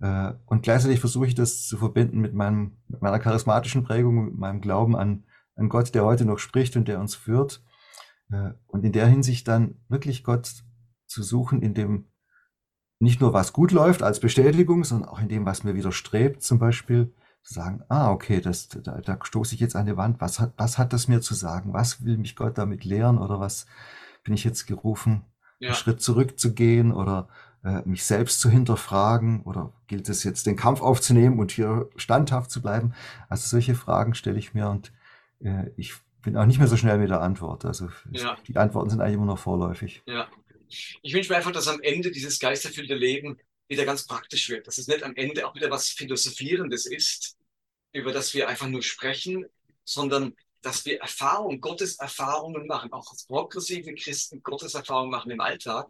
Äh, 0.00 0.32
und 0.46 0.62
gleichzeitig 0.62 1.00
versuche 1.00 1.26
ich 1.26 1.34
das 1.34 1.66
zu 1.66 1.76
verbinden 1.76 2.20
mit, 2.20 2.34
meinem, 2.34 2.78
mit 2.88 3.02
meiner 3.02 3.18
charismatischen 3.18 3.84
Prägung, 3.84 4.26
mit 4.26 4.38
meinem 4.38 4.60
Glauben 4.60 4.96
an, 4.96 5.24
ein 5.58 5.68
Gott, 5.68 5.94
der 5.94 6.04
heute 6.04 6.24
noch 6.24 6.38
spricht 6.38 6.76
und 6.76 6.88
der 6.88 7.00
uns 7.00 7.14
führt. 7.14 7.62
Äh, 8.30 8.50
und 8.66 8.84
in 8.84 8.92
der 8.92 9.06
Hinsicht 9.06 9.48
dann 9.48 9.80
wirklich 9.88 10.24
Gott 10.24 10.64
zu 11.06 11.22
suchen, 11.22 11.62
in 11.62 11.74
dem 11.74 12.06
nicht 13.00 13.20
nur 13.20 13.32
was 13.32 13.52
gut 13.52 13.70
läuft 13.72 14.02
als 14.02 14.20
Bestätigung, 14.20 14.84
sondern 14.84 15.08
auch 15.08 15.20
in 15.20 15.28
dem, 15.28 15.46
was 15.46 15.64
mir 15.64 15.74
widerstrebt, 15.74 16.42
zum 16.42 16.58
Beispiel 16.58 17.12
zu 17.42 17.54
sagen, 17.54 17.82
ah, 17.88 18.10
okay, 18.10 18.40
das, 18.40 18.68
da, 18.68 19.00
da 19.00 19.18
stoße 19.22 19.54
ich 19.54 19.60
jetzt 19.60 19.76
an 19.76 19.86
die 19.86 19.96
Wand, 19.96 20.20
was 20.20 20.40
hat, 20.40 20.54
was 20.56 20.78
hat 20.78 20.92
das 20.92 21.08
mir 21.08 21.20
zu 21.20 21.34
sagen? 21.34 21.72
Was 21.72 22.04
will 22.04 22.18
mich 22.18 22.34
Gott 22.34 22.58
damit 22.58 22.84
lehren 22.84 23.18
oder 23.18 23.40
was 23.40 23.66
bin 24.24 24.34
ich 24.34 24.44
jetzt 24.44 24.66
gerufen, 24.66 25.24
ja. 25.60 25.68
einen 25.68 25.76
Schritt 25.76 26.00
zurückzugehen 26.02 26.92
oder 26.92 27.28
äh, 27.64 27.82
mich 27.84 28.04
selbst 28.04 28.40
zu 28.40 28.50
hinterfragen 28.50 29.42
oder 29.42 29.72
gilt 29.86 30.08
es 30.08 30.24
jetzt 30.24 30.46
den 30.46 30.56
Kampf 30.56 30.82
aufzunehmen 30.82 31.38
und 31.38 31.52
hier 31.52 31.88
standhaft 31.96 32.50
zu 32.50 32.60
bleiben? 32.60 32.94
Also 33.28 33.48
solche 33.48 33.76
Fragen 33.76 34.14
stelle 34.14 34.38
ich 34.38 34.54
mir 34.54 34.68
und 34.68 34.92
äh, 35.40 35.70
ich 35.76 35.94
bin 36.22 36.36
auch 36.36 36.46
nicht 36.46 36.58
mehr 36.58 36.68
so 36.68 36.76
schnell 36.76 36.98
mit 36.98 37.10
der 37.10 37.20
Antwort. 37.20 37.64
Also 37.64 37.88
ja. 38.10 38.36
die 38.46 38.56
Antworten 38.56 38.90
sind 38.90 39.00
eigentlich 39.00 39.14
immer 39.14 39.26
noch 39.26 39.38
vorläufig. 39.38 40.02
Ja. 40.06 40.28
Ich 41.02 41.14
wünsche 41.14 41.30
mir 41.30 41.36
einfach, 41.36 41.52
dass 41.52 41.68
am 41.68 41.80
Ende 41.80 42.10
dieses 42.10 42.38
geisterfüllte 42.38 42.94
Leben 42.94 43.38
wieder 43.68 43.84
ganz 43.84 44.06
praktisch 44.06 44.48
wird. 44.50 44.66
Dass 44.66 44.78
es 44.78 44.88
nicht 44.88 45.02
am 45.02 45.14
Ende 45.16 45.46
auch 45.46 45.54
wieder 45.54 45.70
was 45.70 45.88
Philosophierendes 45.88 46.86
ist, 46.86 47.36
über 47.92 48.12
das 48.12 48.34
wir 48.34 48.48
einfach 48.48 48.68
nur 48.68 48.82
sprechen, 48.82 49.46
sondern 49.84 50.34
dass 50.60 50.84
wir 50.84 51.00
Erfahrungen, 51.00 51.60
Gottes 51.60 51.98
Erfahrungen 51.98 52.66
machen, 52.66 52.92
auch 52.92 53.10
als 53.10 53.24
progressive 53.24 53.94
Christen 53.94 54.42
Gottes 54.42 54.74
Erfahrungen 54.74 55.10
machen 55.10 55.30
im 55.30 55.40
Alltag, 55.40 55.88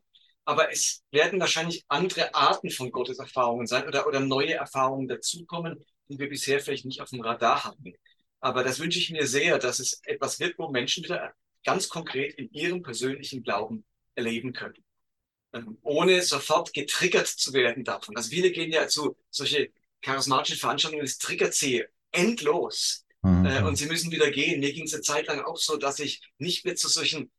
aber 0.49 0.73
es 0.73 1.03
werden 1.11 1.39
wahrscheinlich 1.41 1.85
andere 1.89 2.35
Arten 2.35 2.71
von 2.71 2.91
Gotteserfahrungen 2.91 3.67
sein 3.67 3.87
oder, 3.87 4.07
oder 4.07 4.21
neue 4.21 4.55
Erfahrungen 4.55 5.07
dazukommen, 5.07 5.85
die 6.09 6.19
wir 6.19 6.31
bisher 6.31 6.59
vielleicht 6.61 6.87
nicht 6.87 7.03
auf 7.03 7.11
dem 7.11 7.21
Radar 7.21 7.65
hatten. 7.65 7.93
Aber 8.41 8.63
das 8.65 8.79
wünsche 8.79 8.99
ich 8.99 9.11
mir 9.11 9.27
sehr, 9.27 9.59
dass 9.59 9.79
es 9.79 10.01
etwas 10.05 10.39
wird, 10.41 10.59
wo 10.59 10.69
Menschen 10.69 11.05
wieder 11.05 11.35
ganz 11.65 11.89
konkret 11.89 12.35
in 12.35 12.51
ihrem 12.53 12.83
persönlichen 12.83 13.43
Glauben 13.43 13.85
erleben 14.15 14.53
können. 14.53 14.83
Ähm, 15.53 15.79
ohne 15.83 16.23
sofort 16.23 16.73
getriggert 16.73 17.27
zu 17.27 17.53
werden 17.53 17.85
davon. 17.85 18.17
Also 18.17 18.31
viele 18.31 18.51
gehen 18.51 18.71
ja 18.71 18.87
zu 18.87 19.17
solche 19.31 19.71
charismatischen 20.03 20.59
Veranstaltungen, 20.59 21.05
das 21.05 21.19
triggert 21.19 21.55
sie 21.55 21.85
endlos. 22.13 23.07
Mhm. 23.23 23.47
Äh, 23.47 23.63
und 23.63 23.77
sie 23.77 23.87
müssen 23.87 24.13
wieder 24.13 24.31
gehen. 24.31 24.61
Mir 24.61 24.73
ging 24.73 24.85
es 24.85 24.95
eine 24.95 25.03
Zeit 25.03 25.27
lang 25.27 25.41
auch 25.41 25.57
so, 25.57 25.77
dass 25.77 25.99
ich 25.99 26.23
nicht 26.39 26.65
mehr 26.65 26.77
zu 26.77 26.89
solchen 26.89 27.31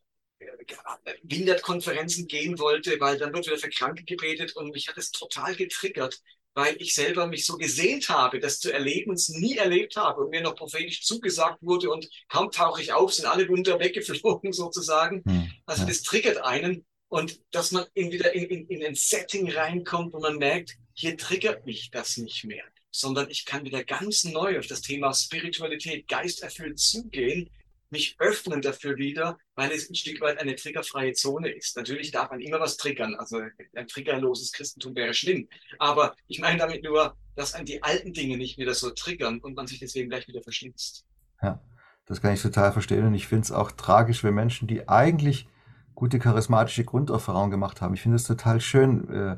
Windert-Konferenzen 1.23 2.27
gehen 2.27 2.59
wollte, 2.59 2.99
weil 2.99 3.17
dann 3.17 3.33
wird 3.33 3.47
wieder 3.47 3.57
für 3.57 3.69
Kranke 3.69 4.03
gebetet 4.03 4.55
und 4.55 4.71
mich 4.71 4.87
hat 4.87 4.97
es 4.97 5.11
total 5.11 5.55
getriggert, 5.55 6.21
weil 6.53 6.75
ich 6.79 6.93
selber 6.93 7.27
mich 7.27 7.45
so 7.45 7.57
gesehnt 7.57 8.09
habe, 8.09 8.39
das 8.39 8.59
zu 8.59 8.71
erleben 8.71 9.11
und 9.11 9.17
es 9.17 9.29
nie 9.29 9.57
erlebt 9.57 9.95
habe 9.95 10.21
und 10.21 10.29
mir 10.29 10.41
noch 10.41 10.55
prophetisch 10.55 11.03
zugesagt 11.03 11.59
wurde 11.61 11.89
und 11.89 12.09
kaum 12.27 12.51
tauche 12.51 12.81
ich 12.81 12.91
auf, 12.91 13.13
sind 13.13 13.25
alle 13.25 13.47
Wunder 13.47 13.79
weggeflogen 13.79 14.51
sozusagen. 14.53 15.23
Hm, 15.25 15.51
also 15.65 15.85
das 15.85 16.01
triggert 16.01 16.37
einen 16.37 16.85
und 17.07 17.39
dass 17.51 17.71
man 17.71 17.85
in 17.93 18.11
wieder 18.11 18.33
in, 18.33 18.45
in, 18.45 18.67
in 18.67 18.85
ein 18.85 18.95
Setting 18.95 19.51
reinkommt, 19.51 20.13
wo 20.13 20.19
man 20.19 20.37
merkt, 20.37 20.77
hier 20.93 21.17
triggert 21.17 21.65
mich 21.65 21.91
das 21.91 22.17
nicht 22.17 22.43
mehr, 22.43 22.63
sondern 22.91 23.29
ich 23.29 23.45
kann 23.45 23.65
wieder 23.65 23.83
ganz 23.83 24.23
neu 24.23 24.59
auf 24.59 24.67
das 24.67 24.81
Thema 24.81 25.13
Spiritualität, 25.13 26.07
geisterfüllt 26.07 26.79
zugehen 26.79 27.49
mich 27.91 28.15
öffnen 28.19 28.61
dafür 28.61 28.97
wieder, 28.97 29.37
weil 29.55 29.71
es 29.71 29.89
ein 29.89 29.95
Stück 29.95 30.21
weit 30.21 30.39
eine 30.39 30.55
triggerfreie 30.55 31.13
Zone 31.13 31.49
ist. 31.49 31.75
Natürlich 31.75 32.11
darf 32.11 32.29
man 32.29 32.39
immer 32.39 32.59
was 32.59 32.77
triggern. 32.77 33.15
Also 33.15 33.41
ein 33.75 33.87
triggerloses 33.87 34.51
Christentum 34.51 34.95
wäre 34.95 35.13
schlimm. 35.13 35.47
Aber 35.79 36.15
ich 36.27 36.39
meine 36.39 36.59
damit 36.59 36.83
nur, 36.83 37.15
dass 37.35 37.53
an 37.53 37.65
die 37.65 37.81
alten 37.83 38.13
Dinge 38.13 38.37
nicht 38.37 38.57
wieder 38.57 38.73
so 38.73 38.91
triggern 38.91 39.39
und 39.39 39.55
man 39.55 39.67
sich 39.67 39.79
deswegen 39.79 40.09
gleich 40.09 40.27
wieder 40.27 40.41
verschließt. 40.41 41.05
Ja, 41.41 41.61
das 42.05 42.21
kann 42.21 42.33
ich 42.33 42.41
total 42.41 42.71
verstehen. 42.71 43.05
Und 43.05 43.13
ich 43.13 43.27
finde 43.27 43.43
es 43.43 43.51
auch 43.51 43.71
tragisch, 43.71 44.23
wenn 44.23 44.33
Menschen, 44.33 44.67
die 44.67 44.87
eigentlich 44.87 45.47
gute 45.95 46.19
charismatische 46.19 46.85
Grunderfahrungen 46.85 47.51
gemacht 47.51 47.81
haben. 47.81 47.93
Ich 47.93 48.01
finde 48.01 48.17
es 48.17 48.23
total 48.23 48.61
schön, 48.61 49.09
äh, 49.09 49.37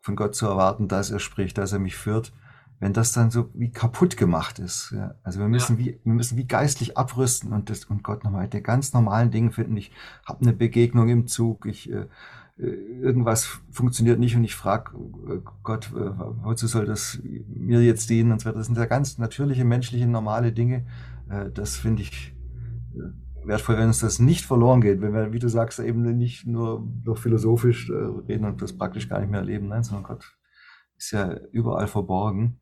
von 0.00 0.16
Gott 0.16 0.34
zu 0.34 0.46
erwarten, 0.46 0.86
dass 0.88 1.10
er 1.10 1.20
spricht, 1.20 1.56
dass 1.56 1.72
er 1.72 1.78
mich 1.78 1.96
führt 1.96 2.32
wenn 2.84 2.92
das 2.92 3.12
dann 3.12 3.30
so 3.30 3.48
wie 3.54 3.70
kaputt 3.70 4.18
gemacht 4.18 4.58
ist. 4.58 4.92
Ja. 4.94 5.14
Also 5.22 5.40
wir 5.40 5.48
müssen 5.48 5.78
ja. 5.78 5.86
wie 5.86 6.00
wir 6.04 6.12
müssen 6.12 6.36
wie 6.36 6.46
geistlich 6.46 6.98
abrüsten 6.98 7.54
und 7.54 7.70
das 7.70 7.86
und 7.86 8.04
Gott 8.04 8.24
nochmal 8.24 8.46
die 8.46 8.62
ganz 8.62 8.92
normalen 8.92 9.30
Dinge 9.30 9.52
finden. 9.52 9.74
Ich 9.78 9.90
habe 10.26 10.42
eine 10.42 10.52
Begegnung 10.52 11.08
im 11.08 11.26
Zug, 11.26 11.64
ich 11.64 11.90
äh, 11.90 12.08
äh 12.58 12.66
irgendwas 13.00 13.48
funktioniert 13.70 14.20
nicht 14.20 14.36
und 14.36 14.44
ich 14.44 14.54
frage 14.54 14.98
äh, 14.98 15.38
Gott, 15.62 15.92
äh, 15.94 16.10
wozu 16.42 16.66
soll 16.66 16.84
das 16.84 17.18
mir 17.22 17.82
jetzt 17.82 18.10
dienen 18.10 18.32
und 18.32 18.42
so 18.42 18.50
weiter. 18.50 18.58
Das 18.58 18.66
sind 18.66 18.76
ja 18.76 18.84
ganz 18.84 19.16
natürliche, 19.16 19.64
menschliche, 19.64 20.06
normale 20.06 20.52
Dinge. 20.52 20.84
Das 21.54 21.76
finde 21.76 22.02
ich 22.02 22.36
wertvoll, 23.46 23.78
wenn 23.78 23.86
uns 23.86 24.00
das 24.00 24.18
nicht 24.18 24.44
verloren 24.44 24.82
geht, 24.82 25.00
wenn 25.00 25.14
wir, 25.14 25.32
wie 25.32 25.38
du 25.38 25.48
sagst, 25.48 25.78
eben 25.78 26.02
nicht 26.18 26.46
nur 26.46 26.86
noch 27.02 27.16
philosophisch 27.16 27.90
reden 27.90 28.44
und 28.44 28.60
das 28.60 28.76
praktisch 28.76 29.08
gar 29.08 29.20
nicht 29.20 29.30
mehr 29.30 29.40
erleben, 29.40 29.68
nein, 29.68 29.84
sondern 29.84 30.04
Gott 30.04 30.36
ist 30.98 31.12
ja 31.12 31.34
überall 31.50 31.86
verborgen. 31.86 32.60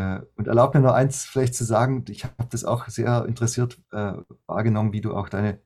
Äh, 0.00 0.20
und 0.36 0.46
erlaub 0.46 0.74
mir 0.74 0.80
noch 0.80 0.94
eins 0.94 1.24
vielleicht 1.24 1.54
zu 1.54 1.64
sagen, 1.64 2.04
ich 2.08 2.24
habe 2.24 2.48
das 2.50 2.64
auch 2.64 2.88
sehr 2.88 3.24
interessiert 3.26 3.78
äh, 3.92 4.14
wahrgenommen, 4.46 4.92
wie 4.92 5.00
du 5.00 5.14
auch 5.14 5.28
deine 5.28 5.60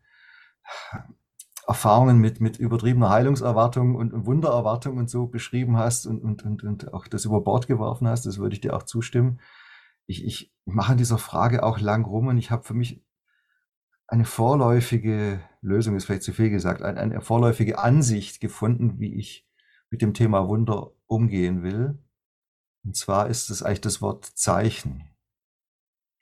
Erfahrungen 1.67 2.19
mit, 2.19 2.41
mit 2.41 2.59
übertriebener 2.59 3.11
Heilungserwartung 3.11 3.95
und, 3.95 4.13
und 4.13 4.27
Wundererwartung 4.27 4.99
und 4.99 5.09
so 5.09 5.27
beschrieben 5.27 5.77
hast 5.79 6.07
und, 6.07 6.23
und, 6.23 6.45
und, 6.45 6.63
und 6.63 6.93
auch 6.93 7.07
das 7.07 7.25
über 7.25 7.41
Bord 7.41 7.67
geworfen 7.67 8.07
hast, 8.07 8.27
das 8.27 8.39
würde 8.39 8.55
ich 8.55 8.61
dir 8.61 8.75
auch 8.77 8.83
zustimmen. 8.83 9.41
Ich, 10.07 10.25
ich 10.25 10.53
mache 10.67 10.93
an 10.93 10.99
dieser 10.99 11.19
Frage 11.19 11.63
auch 11.63 11.81
lang 11.81 12.05
rum 12.05 12.27
und 12.27 12.37
ich 12.37 12.51
habe 12.51 12.65
für 12.65 12.75
mich 12.75 13.03
eine 14.07 14.27
vorläufige 14.27 15.41
Lösung, 15.63 15.97
ist 15.97 16.05
vielleicht 16.05 16.23
zu 16.23 16.33
viel 16.33 16.51
gesagt, 16.51 16.83
eine, 16.83 17.01
eine 17.01 17.21
vorläufige 17.23 17.79
Ansicht 17.79 18.41
gefunden, 18.41 19.01
wie 19.01 19.15
ich 19.15 19.49
mit 19.91 20.03
dem 20.03 20.13
Thema 20.13 20.47
Wunder 20.49 20.91
umgehen 21.07 21.63
will. 21.63 21.99
Und 22.85 22.97
zwar 22.97 23.29
ist 23.29 23.51
es 23.51 23.63
eigentlich 23.63 23.81
das 23.81 24.03
Wort 24.03 24.25
Zeichen. 24.25 25.09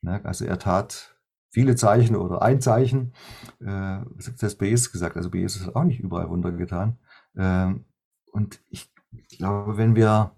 Ne, 0.03 0.25
also 0.25 0.45
er 0.45 0.59
tat 0.59 1.17
viele 1.51 1.77
Zeichen 1.77 2.17
oder 2.17 2.43
ein 2.43 2.61
Zeichen. 2.61 3.13
Äh, 3.61 4.01
das 4.39 4.57
bei 4.57 4.67
Jesus 4.67 4.91
gesagt. 4.91 5.17
Also 5.17 5.31
Jesus 5.31 5.67
hat 5.67 5.77
auch 5.77 5.85
nicht 5.85 6.01
überall 6.01 6.29
Wunder 6.29 6.53
getan. 6.53 6.99
Ähm, 7.37 7.85
und 8.33 8.61
ich 8.69 8.91
glaube, 9.37 9.77
wenn 9.77 9.95
wir 9.95 10.35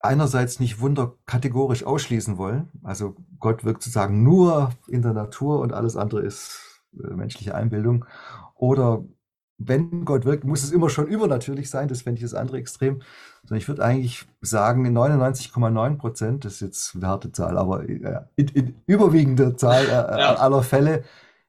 einerseits 0.00 0.60
nicht 0.60 0.80
Wunder 0.80 1.16
kategorisch 1.26 1.84
ausschließen 1.84 2.38
wollen, 2.38 2.70
also 2.82 3.16
Gott 3.38 3.64
wirkt 3.64 3.82
sozusagen 3.82 4.22
nur 4.22 4.72
in 4.88 5.02
der 5.02 5.12
Natur 5.12 5.60
und 5.60 5.72
alles 5.72 5.96
andere 5.96 6.22
ist 6.22 6.82
äh, 6.92 7.14
menschliche 7.14 7.54
Einbildung, 7.54 8.04
oder 8.54 9.04
wenn 9.58 10.04
Gott 10.04 10.24
wirkt, 10.24 10.44
muss 10.44 10.62
es 10.62 10.72
immer 10.72 10.90
schon 10.90 11.06
übernatürlich 11.06 11.70
sein. 11.70 11.88
Das 11.88 12.02
fände 12.02 12.18
ich 12.18 12.24
das 12.24 12.34
andere 12.34 12.58
Extrem. 12.58 13.00
Sondern 13.42 13.58
ich 13.58 13.68
würde 13.68 13.84
eigentlich 13.84 14.26
sagen, 14.40 14.84
in 14.84 14.96
99,9 14.96 15.96
Prozent, 15.96 16.44
das 16.44 16.54
ist 16.54 16.60
jetzt 16.60 16.96
eine 16.96 17.06
harte 17.06 17.32
Zahl, 17.32 17.56
aber 17.56 17.88
äh, 17.88 18.20
in, 18.36 18.48
in 18.48 18.74
überwiegender 18.86 19.56
Zahl 19.56 19.84
äh, 19.84 19.88
ja. 19.92 20.34
aller 20.36 20.62
Fälle 20.62 21.04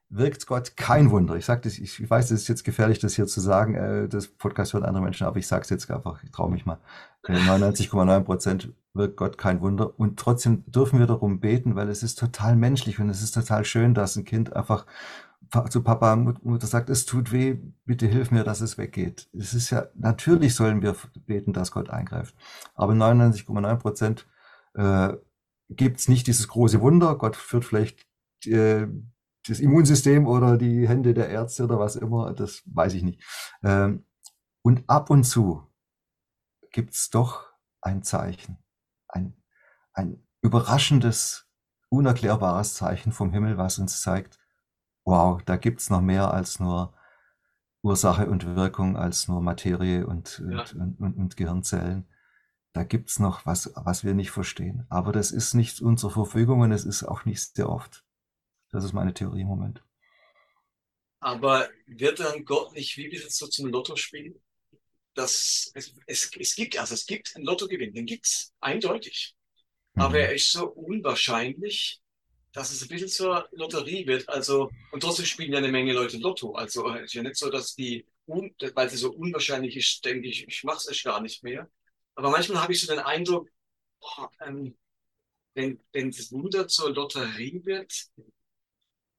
wirkt 0.09 0.47
Gott 0.47 0.77
kein 0.77 1.11
Wunder. 1.11 1.35
Ich 1.35 1.45
sage 1.45 1.61
das, 1.61 1.77
ich 1.77 2.09
weiß, 2.09 2.31
es 2.31 2.43
ist 2.43 2.47
jetzt 2.47 2.63
gefährlich, 2.63 2.99
das 2.99 3.15
hier 3.15 3.27
zu 3.27 3.41
sagen. 3.41 3.75
Äh, 3.75 4.07
das 4.07 4.27
Podcast 4.27 4.73
hören 4.73 4.85
andere 4.85 5.03
Menschen, 5.03 5.27
aber 5.27 5.37
ich 5.37 5.47
sage 5.47 5.63
es 5.63 5.69
jetzt 5.69 5.89
einfach, 5.91 6.23
ich 6.23 6.31
traue 6.31 6.51
mich 6.51 6.65
mal. 6.65 6.79
99,9 7.25 8.21
Prozent 8.21 8.69
wirkt 8.93 9.17
Gott 9.17 9.37
kein 9.37 9.59
Wunder. 9.59 9.99
Und 9.99 10.17
trotzdem 10.17 10.63
dürfen 10.67 10.99
wir 10.99 11.07
darum 11.07 11.41
beten, 11.41 11.75
weil 11.75 11.89
es 11.89 12.03
ist 12.03 12.17
total 12.17 12.55
menschlich 12.55 12.99
und 12.99 13.09
es 13.09 13.21
ist 13.21 13.33
total 13.33 13.65
schön, 13.65 13.93
dass 13.93 14.15
ein 14.15 14.23
Kind 14.23 14.55
einfach 14.55 14.85
zu 15.69 15.83
Papa 15.83 16.13
und 16.13 16.45
Mutter 16.45 16.67
sagt, 16.67 16.89
es 16.89 17.05
tut 17.05 17.31
weh, 17.31 17.57
bitte 17.85 18.07
hilf 18.07 18.31
mir, 18.31 18.43
dass 18.43 18.61
es 18.61 18.77
weggeht. 18.77 19.29
Es 19.33 19.53
ist 19.53 19.69
ja, 19.69 19.87
natürlich 19.95 20.55
sollen 20.55 20.81
wir 20.81 20.95
beten, 21.25 21.53
dass 21.53 21.71
Gott 21.71 21.89
eingreift. 21.89 22.35
Aber 22.75 22.93
99,9 22.93 23.75
Prozent 23.77 24.27
äh, 24.73 25.13
gibt 25.69 25.99
es 25.99 26.07
nicht 26.07 26.27
dieses 26.27 26.47
große 26.47 26.81
Wunder. 26.81 27.15
Gott 27.15 27.35
führt 27.35 27.65
vielleicht 27.65 28.05
äh, 28.45 28.87
das 29.47 29.59
Immunsystem 29.59 30.27
oder 30.27 30.57
die 30.57 30.87
Hände 30.87 31.13
der 31.13 31.29
Ärzte 31.29 31.63
oder 31.63 31.79
was 31.79 31.95
immer, 31.95 32.33
das 32.33 32.63
weiß 32.65 32.93
ich 32.93 33.03
nicht. 33.03 33.23
Ähm, 33.63 34.05
und 34.61 34.89
ab 34.89 35.09
und 35.09 35.23
zu 35.23 35.63
gibt 36.71 36.93
es 36.93 37.09
doch 37.09 37.45
ein 37.81 38.03
Zeichen, 38.03 38.57
ein, 39.07 39.33
ein 39.93 40.23
überraschendes, 40.41 41.47
unerklärbares 41.89 42.73
Zeichen 42.73 43.11
vom 43.13 43.31
Himmel, 43.31 43.57
was 43.57 43.79
uns 43.79 44.01
zeigt, 44.01 44.39
wow, 45.07 45.41
da 45.41 45.55
gibt's 45.55 45.89
noch 45.89 46.01
mehr 46.01 46.33
als 46.33 46.59
nur 46.59 46.93
Ursache 47.81 48.27
und 48.27 48.55
Wirkung, 48.55 48.97
als 48.97 49.29
nur 49.29 49.41
Materie 49.41 50.05
und, 50.05 50.43
ja. 50.51 50.65
und, 50.73 50.99
und, 50.99 51.13
und, 51.13 51.37
Gehirnzellen. 51.37 52.05
Da 52.73 52.83
gibt's 52.83 53.17
noch 53.17 53.45
was, 53.45 53.71
was 53.75 54.03
wir 54.03 54.13
nicht 54.13 54.31
verstehen. 54.31 54.85
Aber 54.89 55.13
das 55.13 55.31
ist 55.31 55.53
nicht 55.53 55.81
unsere 55.81 56.11
Verfügung 56.11 56.59
und 56.59 56.73
es 56.73 56.83
ist 56.83 57.03
auch 57.03 57.23
nicht 57.23 57.55
sehr 57.55 57.69
oft. 57.69 58.03
Das 58.69 58.83
ist 58.83 58.91
meine 58.91 59.13
Theorie 59.13 59.41
im 59.41 59.47
Moment. 59.47 59.81
Aber 61.21 61.69
wird 61.85 62.19
dann 62.19 62.43
Gott 62.43 62.73
nicht 62.73 62.97
wie 62.97 63.07
bis 63.07 63.37
so 63.37 63.47
zum 63.47 63.67
Lotto 63.69 63.95
spielen? 63.95 64.35
Das, 65.13 65.71
es, 65.73 65.95
es, 66.05 66.29
es 66.37 66.55
gibt, 66.55 66.77
also 66.77 66.93
es 66.93 67.05
gibt 67.05 67.33
einen 67.35 67.45
Lottogewinn, 67.45 67.93
den 67.93 68.05
gibt's 68.05 68.53
eindeutig. 68.59 69.35
Mhm. 69.93 70.01
Aber 70.01 70.19
er 70.19 70.35
ist 70.35 70.51
so 70.51 70.67
unwahrscheinlich, 70.67 72.01
dass 72.57 72.71
es 72.71 72.81
ein 72.81 72.87
bisschen 72.87 73.07
zur 73.07 73.47
Lotterie 73.51 74.07
wird. 74.07 74.27
Also, 74.27 74.71
und 74.91 75.01
trotzdem 75.01 75.27
spielen 75.27 75.51
ja 75.51 75.59
eine 75.59 75.67
Menge 75.67 75.93
Leute 75.93 76.17
Lotto. 76.17 76.55
Also 76.55 76.89
es 76.95 77.03
ist 77.03 77.13
ja 77.13 77.21
nicht 77.21 77.35
so, 77.35 77.51
dass 77.51 77.75
die, 77.75 78.03
weil 78.25 78.89
sie 78.89 78.97
so 78.97 79.11
unwahrscheinlich 79.11 79.77
ist, 79.77 80.03
denke 80.03 80.27
ich, 80.27 80.47
ich 80.47 80.63
mache 80.63 80.89
es 80.89 81.03
gar 81.03 81.21
nicht 81.21 81.43
mehr. 81.43 81.69
Aber 82.15 82.31
manchmal 82.31 82.63
habe 82.63 82.73
ich 82.73 82.81
so 82.81 82.91
den 82.91 83.03
Eindruck, 83.03 83.47
boah, 83.99 84.31
ähm, 84.41 84.75
wenn, 85.53 85.79
wenn 85.91 86.09
das 86.09 86.31
Wunder 86.31 86.67
zur 86.67 86.95
Lotterie 86.95 87.61
wird, 87.63 87.93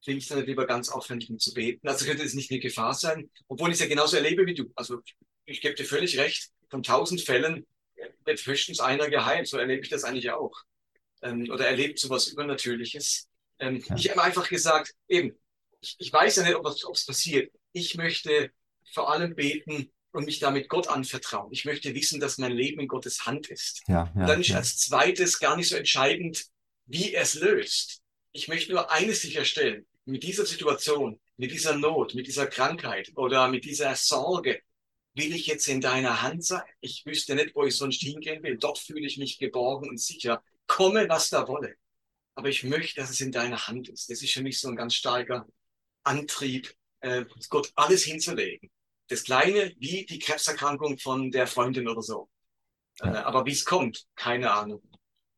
finde 0.02 0.18
ich 0.18 0.26
dann 0.26 0.44
lieber 0.44 0.66
ganz 0.66 0.88
aufwendig 0.88 1.30
um 1.30 1.38
zu 1.38 1.54
beten. 1.54 1.86
Also 1.86 2.06
könnte 2.06 2.24
es 2.24 2.34
nicht 2.34 2.50
eine 2.50 2.58
Gefahr 2.58 2.94
sein, 2.94 3.30
obwohl 3.46 3.68
ich 3.68 3.74
es 3.74 3.80
ja 3.80 3.86
genauso 3.86 4.16
erlebe 4.16 4.46
wie 4.46 4.54
du. 4.54 4.72
Also 4.74 5.00
ich 5.44 5.60
gebe 5.60 5.76
dir 5.76 5.84
völlig 5.84 6.18
recht, 6.18 6.50
von 6.70 6.82
tausend 6.82 7.20
Fällen 7.20 7.64
wird 8.24 8.44
höchstens 8.44 8.80
einer 8.80 9.08
geheilt. 9.08 9.46
So 9.46 9.58
erlebe 9.58 9.82
ich 9.82 9.90
das 9.90 10.02
eigentlich 10.02 10.32
auch. 10.32 10.64
Ähm, 11.22 11.50
oder 11.50 11.66
erlebt 11.66 11.98
sowas 11.98 12.28
Übernatürliches. 12.28 13.28
Ähm, 13.58 13.82
ja. 13.88 13.96
Ich 13.96 14.10
habe 14.10 14.22
einfach 14.22 14.48
gesagt, 14.48 14.94
eben, 15.08 15.36
ich, 15.80 15.96
ich 15.98 16.12
weiß 16.12 16.36
ja 16.36 16.42
nicht, 16.44 16.54
ob 16.56 16.66
es 16.66 17.06
passiert. 17.06 17.52
Ich 17.72 17.96
möchte 17.96 18.50
vor 18.92 19.12
allem 19.12 19.34
beten 19.34 19.90
und 20.12 20.24
mich 20.24 20.38
damit 20.38 20.68
Gott 20.68 20.88
anvertrauen. 20.88 21.52
Ich 21.52 21.64
möchte 21.64 21.94
wissen, 21.94 22.20
dass 22.20 22.38
mein 22.38 22.52
Leben 22.52 22.80
in 22.80 22.88
Gottes 22.88 23.26
Hand 23.26 23.48
ist. 23.48 23.82
Ja, 23.88 24.10
ja, 24.14 24.20
und 24.22 24.26
dann 24.26 24.40
ist 24.40 24.52
als 24.52 24.78
zweites 24.78 25.38
gar 25.38 25.56
nicht 25.56 25.68
so 25.68 25.76
entscheidend, 25.76 26.46
wie 26.86 27.12
er 27.12 27.22
es 27.22 27.34
löst. 27.34 28.00
Ich 28.32 28.48
möchte 28.48 28.72
nur 28.72 28.90
eines 28.90 29.22
sicherstellen. 29.22 29.86
mit 30.04 30.22
dieser 30.22 30.46
Situation, 30.46 31.20
mit 31.36 31.50
dieser 31.50 31.76
Not, 31.76 32.14
mit 32.14 32.26
dieser 32.26 32.46
Krankheit 32.46 33.12
oder 33.14 33.48
mit 33.48 33.64
dieser 33.64 33.94
Sorge, 33.94 34.62
will 35.14 35.34
ich 35.34 35.46
jetzt 35.46 35.68
in 35.68 35.80
deiner 35.80 36.22
Hand 36.22 36.44
sein? 36.44 36.62
Ich 36.80 37.04
wüsste 37.04 37.34
nicht, 37.34 37.54
wo 37.54 37.64
ich 37.64 37.76
sonst 37.76 38.00
hingehen 38.00 38.42
will. 38.42 38.56
Dort 38.56 38.78
fühle 38.78 39.06
ich 39.06 39.18
mich 39.18 39.38
geborgen 39.38 39.88
und 39.90 40.00
sicher. 40.00 40.42
Komme, 40.68 41.08
was 41.08 41.30
da 41.30 41.48
wolle. 41.48 41.74
Aber 42.36 42.48
ich 42.48 42.62
möchte, 42.62 43.00
dass 43.00 43.10
es 43.10 43.20
in 43.20 43.32
deiner 43.32 43.66
Hand 43.66 43.88
ist. 43.88 44.08
Das 44.08 44.22
ist 44.22 44.32
für 44.32 44.42
mich 44.42 44.60
so 44.60 44.68
ein 44.68 44.76
ganz 44.76 44.94
starker 44.94 45.44
Antrieb, 46.04 46.72
äh, 47.00 47.24
Gott 47.48 47.72
alles 47.74 48.04
hinzulegen. 48.04 48.70
Das 49.08 49.24
Kleine 49.24 49.72
wie 49.78 50.06
die 50.06 50.20
Krebserkrankung 50.20 50.98
von 50.98 51.32
der 51.32 51.48
Freundin 51.48 51.88
oder 51.88 52.02
so. 52.02 52.28
Äh, 53.00 53.08
ja. 53.08 53.26
aber 53.26 53.44
wie 53.46 53.52
es 53.52 53.64
kommt, 53.64 54.06
keine 54.14 54.52
Ahnung. 54.52 54.82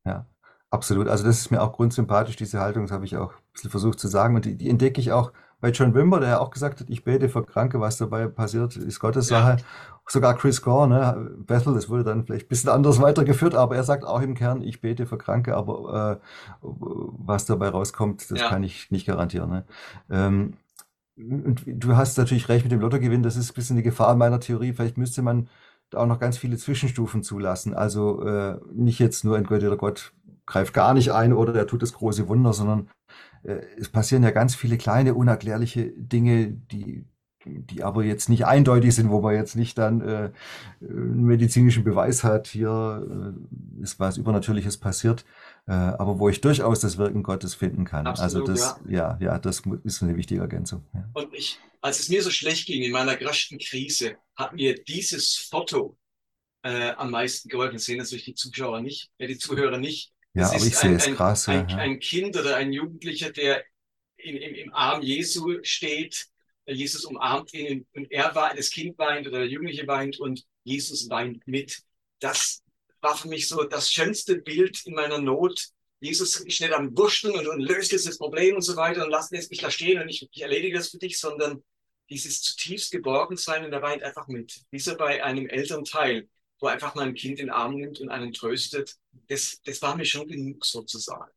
Ja, 0.04 0.26
absolut. 0.70 1.08
Also 1.08 1.24
das 1.24 1.38
ist 1.38 1.50
mir 1.50 1.62
auch 1.62 1.72
grundsympathisch, 1.72 2.36
diese 2.36 2.60
Haltung, 2.60 2.84
das 2.84 2.92
habe 2.92 3.04
ich 3.04 3.16
auch 3.16 3.32
ein 3.32 3.52
bisschen 3.52 3.70
versucht 3.70 3.98
zu 4.00 4.08
sagen. 4.08 4.36
Und 4.36 4.44
die, 4.44 4.56
die 4.56 4.68
entdecke 4.68 5.00
ich 5.00 5.12
auch 5.12 5.32
bei 5.60 5.70
John 5.70 5.94
Wimber, 5.94 6.20
der 6.20 6.28
ja 6.30 6.38
auch 6.40 6.50
gesagt 6.50 6.80
hat, 6.80 6.90
ich 6.90 7.04
bete 7.04 7.28
für 7.28 7.44
Kranke, 7.44 7.80
was 7.80 7.98
dabei 7.98 8.26
passiert, 8.26 8.76
ist 8.76 9.00
Gottes 9.00 9.28
Sache. 9.28 9.56
Ja. 9.58 9.64
Sogar 10.06 10.36
Chris 10.36 10.60
Gore, 10.60 10.88
ne, 10.88 11.30
Bethel, 11.46 11.74
das 11.74 11.88
wurde 11.88 12.02
dann 12.02 12.24
vielleicht 12.24 12.46
ein 12.46 12.48
bisschen 12.48 12.70
anders 12.70 13.00
weitergeführt, 13.00 13.54
aber 13.54 13.76
er 13.76 13.84
sagt 13.84 14.04
auch 14.04 14.20
im 14.22 14.34
Kern, 14.34 14.60
ich 14.60 14.80
bete 14.80 15.06
für 15.06 15.18
Kranke, 15.18 15.56
aber 15.56 16.20
äh, 16.20 16.26
was 16.62 17.44
dabei 17.44 17.68
rauskommt, 17.68 18.28
das 18.30 18.40
ja. 18.40 18.48
kann 18.48 18.64
ich 18.64 18.90
nicht 18.90 19.06
garantieren. 19.06 19.50
Ne? 19.50 19.64
Ähm, 20.10 20.54
und 21.16 21.62
du 21.66 21.96
hast 21.96 22.18
natürlich 22.18 22.48
recht 22.48 22.64
mit 22.64 22.72
dem 22.72 22.80
Lottogewinn, 22.80 23.22
das 23.22 23.36
ist 23.36 23.52
ein 23.52 23.54
bisschen 23.54 23.76
die 23.76 23.82
Gefahr 23.82 24.16
meiner 24.16 24.40
Theorie. 24.40 24.72
Vielleicht 24.72 24.98
müsste 24.98 25.22
man 25.22 25.48
da 25.90 25.98
auch 25.98 26.06
noch 26.06 26.18
ganz 26.18 26.38
viele 26.38 26.56
Zwischenstufen 26.56 27.22
zulassen. 27.22 27.74
Also 27.74 28.22
äh, 28.26 28.58
nicht 28.72 28.98
jetzt 28.98 29.24
nur 29.24 29.36
entweder 29.36 29.76
Gott 29.76 30.12
greift 30.46 30.74
gar 30.74 30.94
nicht 30.94 31.12
ein 31.12 31.32
oder 31.32 31.54
er 31.54 31.66
tut 31.66 31.82
das 31.82 31.92
große 31.92 32.26
Wunder, 32.28 32.52
sondern 32.52 32.88
es 33.42 33.88
passieren 33.88 34.22
ja 34.22 34.30
ganz 34.30 34.54
viele 34.54 34.76
kleine, 34.76 35.14
unerklärliche 35.14 35.92
Dinge, 35.96 36.48
die, 36.48 37.04
die 37.44 37.82
aber 37.82 38.04
jetzt 38.04 38.28
nicht 38.28 38.44
eindeutig 38.44 38.94
sind, 38.94 39.10
wo 39.10 39.20
man 39.20 39.34
jetzt 39.34 39.56
nicht 39.56 39.78
dann 39.78 40.00
äh, 40.02 40.30
einen 40.82 41.24
medizinischen 41.24 41.84
Beweis 41.84 42.22
hat, 42.22 42.48
hier 42.48 43.34
äh, 43.78 43.82
ist 43.82 43.98
was 43.98 44.18
Übernatürliches 44.18 44.76
passiert, 44.76 45.24
äh, 45.66 45.72
aber 45.72 46.18
wo 46.18 46.28
ich 46.28 46.40
durchaus 46.40 46.80
das 46.80 46.98
Wirken 46.98 47.22
Gottes 47.22 47.54
finden 47.54 47.84
kann. 47.84 48.06
Also 48.06 48.22
Absolut, 48.22 48.48
also 48.50 48.62
das, 48.62 48.80
ja. 48.90 49.18
ja, 49.20 49.32
ja, 49.32 49.38
das 49.38 49.62
ist 49.84 50.02
eine 50.02 50.16
wichtige 50.16 50.42
Ergänzung. 50.42 50.84
Ja. 50.92 51.08
Und 51.14 51.32
ich, 51.32 51.58
als 51.80 52.00
es 52.00 52.08
mir 52.10 52.22
so 52.22 52.30
schlecht 52.30 52.66
ging 52.66 52.82
in 52.82 52.92
meiner 52.92 53.16
größten 53.16 53.58
Krise, 53.58 54.16
hat 54.36 54.54
mir 54.54 54.74
dieses 54.84 55.36
Foto 55.36 55.96
äh, 56.62 56.90
am 56.90 57.10
meisten 57.10 57.48
geholfen. 57.48 57.76
Das 57.76 57.84
sehen 57.84 57.98
natürlich 57.98 58.24
die 58.24 58.34
Zuschauer 58.34 58.80
nicht, 58.80 59.10
äh, 59.18 59.26
die 59.26 59.38
Zuhörer 59.38 59.78
nicht. 59.78 60.12
Ja, 60.34 60.48
aber 60.48 60.64
ich 60.64 60.76
sehe 60.76 60.94
es 60.94 61.06
krass. 61.06 61.48
Ein, 61.48 61.68
ja. 61.68 61.76
ein, 61.76 61.98
Kind 61.98 62.36
oder 62.36 62.56
ein 62.56 62.72
Jugendlicher, 62.72 63.30
der 63.30 63.64
in, 64.16 64.36
im, 64.36 64.54
im 64.54 64.74
Arm 64.74 65.02
Jesu 65.02 65.58
steht, 65.62 66.26
Jesus 66.66 67.04
umarmt 67.04 67.52
ihn 67.52 67.86
und 67.94 68.10
er 68.12 68.34
war, 68.34 68.54
das 68.54 68.70
Kind 68.70 68.96
weint 68.98 69.26
oder 69.26 69.38
der 69.40 69.48
Jugendliche 69.48 69.86
weint 69.86 70.20
und 70.20 70.44
Jesus 70.62 71.10
weint 71.10 71.46
mit. 71.46 71.82
Das 72.20 72.62
war 73.00 73.16
für 73.16 73.28
mich 73.28 73.48
so 73.48 73.64
das 73.64 73.90
schönste 73.90 74.36
Bild 74.36 74.86
in 74.86 74.94
meiner 74.94 75.18
Not. 75.18 75.68
Jesus 76.00 76.36
ist 76.36 76.60
nicht 76.60 76.72
am 76.72 76.96
Wurschteln 76.96 77.34
und, 77.34 77.48
und 77.48 77.60
löst 77.60 77.92
jetzt 77.92 78.06
das 78.06 78.18
Problem 78.18 78.54
und 78.54 78.62
so 78.62 78.76
weiter 78.76 79.04
und 79.04 79.10
lass 79.10 79.30
jetzt 79.30 79.50
mich 79.50 79.60
da 79.60 79.70
stehen 79.70 80.00
und 80.00 80.08
ich, 80.08 80.28
ich 80.30 80.42
erledige 80.42 80.78
das 80.78 80.90
für 80.90 80.98
dich, 80.98 81.18
sondern 81.18 81.62
dieses 82.08 82.42
zutiefst 82.42 82.90
geborgen 82.90 83.36
sein 83.36 83.64
und 83.64 83.72
er 83.72 83.82
weint 83.82 84.02
einfach 84.02 84.26
mit. 84.28 84.62
Wie 84.70 84.78
so 84.78 84.96
bei 84.96 85.22
einem 85.22 85.46
Elternteil 85.46 86.28
wo 86.60 86.66
einfach 86.66 86.94
mal 86.94 87.06
ein 87.06 87.14
Kind 87.14 87.40
in 87.40 87.46
den 87.46 87.50
Arm 87.50 87.74
nimmt 87.74 88.00
und 88.00 88.10
einen 88.10 88.32
tröstet, 88.32 88.96
das, 89.28 89.60
das 89.64 89.80
war 89.82 89.96
mir 89.96 90.04
schon 90.04 90.28
genug 90.28 90.64
sozusagen. 90.64 91.32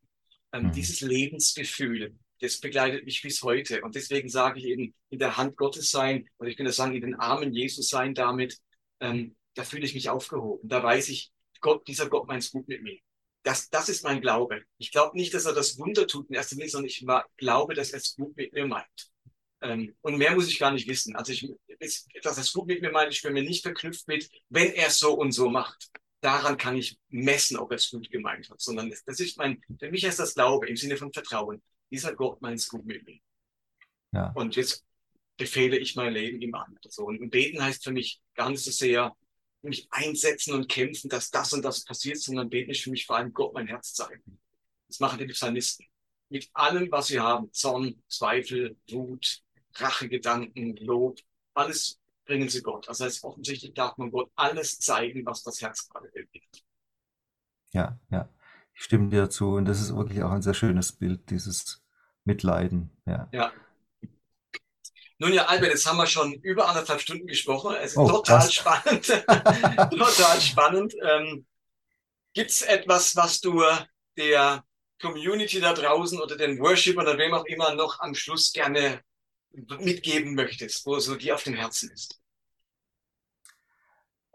Ähm, 0.52 0.68
mhm. 0.68 0.72
Dieses 0.74 1.02
Lebensgefühl, 1.02 2.16
das 2.40 2.60
begleitet 2.60 3.06
mich 3.06 3.22
bis 3.22 3.42
heute. 3.42 3.82
Und 3.82 3.96
deswegen 3.96 4.30
sage 4.30 4.60
ich 4.60 4.66
eben, 4.66 4.94
in 5.10 5.20
der 5.20 5.38
Hand 5.38 5.56
Gottes 5.56 5.90
sein, 5.90 6.28
oder 6.38 6.50
ich 6.50 6.58
könnte 6.58 6.74
sagen, 6.74 6.94
in 6.94 7.02
den 7.02 7.16
Armen 7.16 7.54
Jesus 7.54 7.90
sein 7.90 8.14
damit, 8.14 8.60
ähm, 9.00 9.36
da 9.56 9.64
fühle 9.64 9.86
ich 9.86 9.94
mich 9.94 10.10
aufgehoben. 10.10 10.68
Da 10.68 10.84
weiß 10.84 11.10
ich, 11.10 11.32
Gott, 11.62 11.88
dieser 11.88 12.10
Gott 12.10 12.28
meint 12.28 12.44
es 12.44 12.52
gut 12.52 12.68
mit 12.68 12.84
mir. 12.84 13.00
Das, 13.44 13.70
das 13.70 13.90
ist 13.90 14.04
mein 14.04 14.22
Glaube. 14.22 14.64
Ich 14.78 14.92
glaube 14.92 15.18
nicht, 15.18 15.34
dass 15.34 15.46
er 15.46 15.54
das 15.54 15.78
Wunder 15.78 16.08
tut 16.08 16.30
in 16.30 16.36
erster 16.36 16.56
Linie, 16.56 16.70
sondern 16.70 16.90
ich 16.90 17.06
glaube, 17.38 17.74
dass 17.74 17.92
er 17.92 17.98
es 17.98 18.16
gut 18.16 18.36
mit 18.36 18.54
mir 18.54 18.66
meint. 18.66 19.13
Ähm, 19.64 19.96
und 20.02 20.18
mehr 20.18 20.36
muss 20.36 20.50
ich 20.50 20.60
gar 20.60 20.72
nicht 20.72 20.88
wissen. 20.88 21.16
Also 21.16 21.32
ich, 21.32 21.50
ist, 21.80 22.08
dass 22.22 22.38
es 22.38 22.52
gut 22.52 22.68
mit 22.68 22.82
mir 22.82 22.92
meint, 22.92 23.14
ich 23.14 23.22
bin 23.22 23.34
mir 23.34 23.44
nicht 23.44 23.64
verknüpft 23.64 24.08
mit, 24.08 24.30
wenn 24.50 24.74
er 24.74 24.90
so 24.90 25.14
und 25.14 25.32
so 25.32 25.50
macht. 25.50 25.90
Daran 26.22 26.58
kann 26.58 26.78
ich 26.78 26.98
messen, 27.10 27.58
ob 27.58 27.72
er 27.72 27.78
es 27.78 27.90
gut 27.90 28.10
gemeint 28.10 28.50
hat, 28.50 28.62
sondern 28.62 28.90
das, 28.90 29.04
das 29.04 29.20
ist 29.20 29.38
mein, 29.38 29.62
für 29.80 29.90
mich 29.90 30.04
ist 30.04 30.20
das 30.20 30.36
Glaube 30.36 30.68
im 30.68 30.78
Sinne 30.78 30.98
von 30.98 31.12
Vertrauen. 31.12 31.62
Dieser 31.90 32.14
Gott 32.14 32.42
meint 32.42 32.60
es 32.60 32.68
gut 32.68 32.86
mit 32.86 33.06
mir. 33.06 33.20
Ja. 34.14 34.32
Und 34.36 34.56
jetzt 34.56 34.86
befehle 35.38 35.78
ich 35.78 35.96
mein 35.96 36.14
Leben 36.14 36.42
ihm 36.42 36.54
an. 36.56 36.78
So. 36.88 37.06
Und 37.06 37.30
beten 37.30 37.64
heißt 37.64 37.84
für 37.84 37.92
mich 37.92 38.22
gar 38.36 38.50
nicht 38.50 38.64
so 38.64 38.72
sehr, 38.72 39.16
mich 39.62 39.88
einsetzen 39.92 40.54
und 40.54 40.68
kämpfen, 40.68 41.10
dass 41.10 41.32
das 41.32 41.54
und 41.54 41.64
das 41.64 41.86
passiert, 41.86 42.20
sondern 42.20 42.50
beten 42.50 42.72
ist 42.72 42.82
für 42.82 42.92
mich 42.92 43.06
vor 43.06 43.16
allem 43.16 43.34
Gott 43.34 43.54
mein 43.54 43.68
Herz 43.68 43.94
zeigen. 43.94 44.40
Das 44.88 45.00
machen 45.00 45.20
die 45.20 45.26
Psalmisten. 45.28 45.86
Mit 46.30 46.50
allem, 46.54 46.92
was 46.92 47.08
sie 47.08 47.20
haben, 47.20 47.52
Zorn, 47.54 48.02
Zweifel, 48.10 48.78
Wut, 48.90 49.42
Rachegedanken, 49.76 50.76
Lob, 50.78 51.20
alles 51.54 52.00
bringen 52.26 52.50
sie 52.50 52.62
Gott. 52.62 52.88
Also 52.88 53.06
heißt, 53.06 53.24
offensichtlich 53.24 53.74
darf 53.74 53.98
man 53.98 54.12
Gott 54.12 54.32
alles 54.36 54.80
zeigen, 54.80 55.26
was 55.26 55.44
das 55.44 55.62
Herz 55.62 55.90
gerade 55.90 56.10
bewegt. 56.10 56.64
Ja, 57.72 58.00
ja. 58.10 58.30
Ich 58.76 58.84
stimme 58.84 59.10
dir 59.10 59.30
zu. 59.30 59.56
Und 59.56 59.66
das 59.66 59.82
ist 59.82 59.96
wirklich 59.96 60.24
auch 60.24 60.32
ein 60.32 60.42
sehr 60.42 60.54
schönes 60.54 60.92
Bild, 60.92 61.30
dieses 61.30 61.84
Mitleiden. 62.24 62.90
Ja. 63.06 63.28
ja. 63.32 63.52
Nun 65.20 65.34
ja, 65.34 65.46
Albert, 65.46 65.70
jetzt 65.70 65.86
haben 65.86 65.98
wir 65.98 66.08
schon 66.08 66.34
über 66.34 66.68
anderthalb 66.68 67.00
Stunden 67.02 67.28
gesprochen. 67.28 67.76
Es 67.76 67.92
ist 67.92 67.98
oh, 67.98 68.08
total 68.08 68.40
was? 68.40 68.54
spannend. 68.54 69.06
total 69.92 70.42
spannend. 70.42 70.96
Ähm, 71.04 71.46
Gibt 72.34 72.50
es 72.50 72.64
etwas, 72.64 73.16
was 73.16 73.40
du 73.42 73.64
der 74.18 74.66
Community 75.00 75.60
da 75.60 75.74
draußen 75.74 76.20
oder 76.20 76.36
den 76.36 76.60
Worship 76.60 76.98
oder 76.98 77.18
wem 77.18 77.34
auch 77.34 77.46
immer 77.46 77.76
noch 77.76 78.00
am 78.00 78.16
Schluss 78.16 78.54
gerne 78.54 79.02
mitgeben 79.54 80.36
möchtest, 80.36 80.86
wo 80.86 81.00
so 81.00 81.16
dir 81.16 81.36
auf 81.36 81.44
dem 81.44 81.54
Herzen 81.54 81.92
ist? 81.92 82.20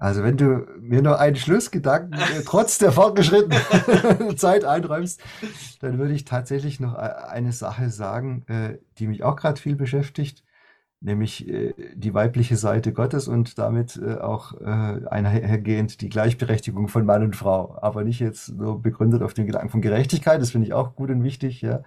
Also 0.01 0.23
wenn 0.23 0.37
du 0.37 0.65
mir 0.79 1.03
noch 1.03 1.19
einen 1.19 1.35
Schlussgedanken 1.35 2.13
äh, 2.19 2.43
trotz 2.45 2.79
der 2.79 2.93
fortgeschrittenen 2.93 4.37
Zeit 4.39 4.65
einräumst, 4.65 5.21
dann 5.81 5.99
würde 5.99 6.15
ich 6.15 6.25
tatsächlich 6.25 6.79
noch 6.79 6.95
e-, 6.95 6.99
eine 6.99 7.53
Sache 7.53 7.91
sagen, 7.91 8.45
äh, 8.47 8.79
die 8.99 9.09
mich 9.09 9.25
auch 9.25 9.35
gerade 9.35 9.61
viel 9.61 9.75
beschäftigt 9.75 10.45
nämlich 11.01 11.49
äh, 11.49 11.75
die 11.95 12.13
weibliche 12.13 12.57
Seite 12.57 12.93
Gottes 12.93 13.29
und 13.29 13.59
damit 13.59 13.97
äh, 13.97 14.17
auch 14.17 14.61
äh, 14.61 15.07
einhergehend 15.07 16.01
die 16.01 16.09
Gleichberechtigung 16.09 16.89
von 16.89 17.07
Mann 17.07 17.23
und 17.23 17.37
Frau. 17.37 17.79
Aber 17.81 18.05
nicht 18.05 18.21
jetzt 18.21 18.49
nur 18.51 18.83
begründet 18.83 19.23
auf 19.23 19.35
den 19.35 19.47
Gedanken 19.47 19.71
von 19.71 19.81
Gerechtigkeit, 19.81 20.41
das 20.41 20.51
finde 20.51 20.67
ich 20.67 20.73
auch 20.73 20.97
gut 20.97 21.11
und 21.11 21.23
wichtig, 21.23 21.63
ja. 21.63 21.83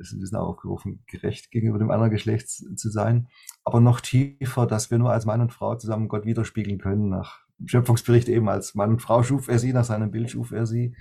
Es 0.00 0.12
ist 0.12 0.34
auch 0.34 0.48
aufgerufen, 0.48 1.02
gerecht 1.06 1.50
gegenüber 1.50 1.78
dem 1.78 1.90
anderen 1.90 2.10
Geschlecht 2.10 2.48
zu 2.48 2.90
sein. 2.90 3.28
Aber 3.64 3.80
noch 3.80 4.00
tiefer, 4.00 4.66
dass 4.66 4.90
wir 4.90 4.98
nur 4.98 5.10
als 5.10 5.24
Mann 5.24 5.40
und 5.40 5.54
Frau 5.54 5.74
zusammen 5.74 6.08
Gott 6.08 6.26
widerspiegeln 6.26 6.78
können. 6.78 7.08
Nach 7.08 7.40
dem 7.58 7.66
Schöpfungsbericht 7.66 8.28
eben 8.28 8.48
als 8.50 8.74
Mann 8.74 8.90
und 8.90 9.00
Frau 9.00 9.22
schuf 9.22 9.48
er 9.48 9.58
sie, 9.58 9.72
nach 9.72 9.84
seinem 9.84 10.10
Bild 10.10 10.30
schuf 10.30 10.52
er 10.52 10.66
sie. 10.66 10.94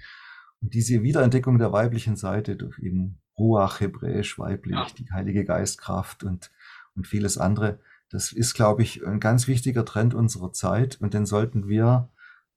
Und 0.62 0.74
diese 0.74 1.04
Wiederentdeckung 1.04 1.58
der 1.58 1.74
weiblichen 1.74 2.16
Seite 2.16 2.56
durch 2.56 2.80
eben 2.80 3.20
Ruach, 3.38 3.80
hebräisch, 3.80 4.38
weiblich, 4.40 4.94
die 4.98 5.10
Heilige 5.12 5.46
Geistkraft 5.46 6.24
und 6.24 6.52
und 7.00 7.08
vieles 7.08 7.38
andere. 7.38 7.80
Das 8.12 8.32
ist, 8.34 8.54
glaube 8.54 8.84
ich, 8.84 9.06
ein 9.08 9.20
ganz 9.20 9.48
wichtiger 9.48 9.86
Trend 9.86 10.14
unserer 10.14 10.52
Zeit 10.52 10.98
und 11.00 11.14
den 11.14 11.26
sollten 11.26 11.68
wir 11.68 12.10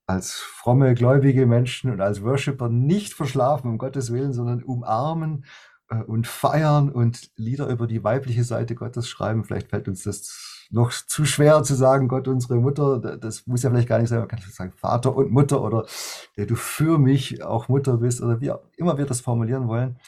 als 0.07 0.33
fromme, 0.33 0.95
gläubige 0.95 1.47
Menschen 1.47 1.91
und 1.91 2.01
als 2.01 2.23
Worshipper 2.23 2.69
nicht 2.69 3.15
verschlafen, 3.15 3.71
um 3.71 3.79
Gottes 3.79 4.13
Willen, 4.13 4.33
sondern 4.33 4.63
umarmen 4.65 5.45
äh, 5.89 6.03
und 6.03 6.27
feiern 6.27 6.91
und 6.91 7.31
Lieder 7.37 7.69
über 7.69 7.87
die 7.87 8.03
weibliche 8.03 8.43
Seite 8.43 8.75
Gottes 8.75 9.09
schreiben. 9.09 9.45
Vielleicht 9.45 9.71
fällt 9.71 9.87
uns 9.87 10.03
das 10.03 10.67
noch 10.71 10.91
zu 10.91 11.25
schwer 11.25 11.63
zu 11.63 11.75
sagen, 11.75 12.09
Gott, 12.09 12.27
unsere 12.27 12.57
Mutter. 12.57 12.99
Das 12.99 13.47
muss 13.47 13.63
ja 13.63 13.71
vielleicht 13.71 13.89
gar 13.89 13.99
nicht 13.99 14.09
sein. 14.09 14.19
Man 14.19 14.29
kann 14.29 14.41
sagen, 14.41 14.73
Vater 14.73 15.15
und 15.15 15.31
Mutter 15.31 15.63
oder 15.63 15.87
der 16.37 16.47
du 16.47 16.57
für 16.57 16.99
mich 16.99 17.45
auch 17.45 17.69
Mutter 17.69 17.99
bist 17.99 18.21
oder 18.21 18.41
wie 18.41 18.51
auch 18.51 18.63
immer 18.77 18.99
wir 18.99 19.07
das 19.07 19.21
formulieren 19.21 19.69
wollen. 19.69 19.99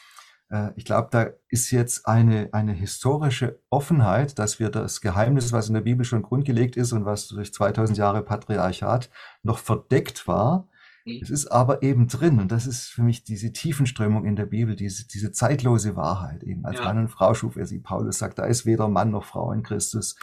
Äh, 0.49 0.71
ich 0.75 0.85
glaube, 0.85 1.09
da 1.11 1.27
ist 1.49 1.71
jetzt 1.71 2.07
eine, 2.07 2.49
eine 2.53 2.73
historische 2.73 3.59
Offenheit, 3.69 4.37
dass 4.39 4.59
wir 4.59 4.69
das 4.69 5.01
Geheimnis, 5.01 5.51
was 5.51 5.67
in 5.67 5.73
der 5.73 5.81
Bibel 5.81 6.05
schon 6.05 6.21
grundgelegt 6.21 6.75
ist 6.77 6.93
und 6.93 7.05
was 7.05 7.27
durch 7.27 7.53
2000 7.53 7.97
Jahre 7.97 8.23
Patriarchat 8.23 9.09
noch 9.43 9.57
verdeckt 9.57 10.27
war, 10.27 10.67
mhm. 11.05 11.19
es 11.21 11.29
ist 11.29 11.47
aber 11.47 11.81
eben 11.81 12.07
drin. 12.07 12.39
Und 12.39 12.51
das 12.51 12.67
ist 12.67 12.87
für 12.87 13.01
mich 13.01 13.23
diese 13.23 13.51
Tiefenströmung 13.53 14.25
in 14.25 14.35
der 14.35 14.45
Bibel, 14.45 14.75
diese, 14.75 15.07
diese 15.07 15.31
zeitlose 15.31 15.95
Wahrheit 15.95 16.43
eben. 16.43 16.65
Als 16.65 16.79
ja. 16.79 16.85
Mann 16.85 16.99
und 16.99 17.09
Frau 17.09 17.33
schuf 17.33 17.55
er 17.55 17.65
sie. 17.65 17.79
Paulus 17.79 18.19
sagt, 18.19 18.37
da 18.37 18.45
ist 18.45 18.65
weder 18.65 18.87
Mann 18.87 19.11
noch 19.11 19.25
Frau 19.25 19.51
in 19.51 19.63
Christus. 19.63 20.15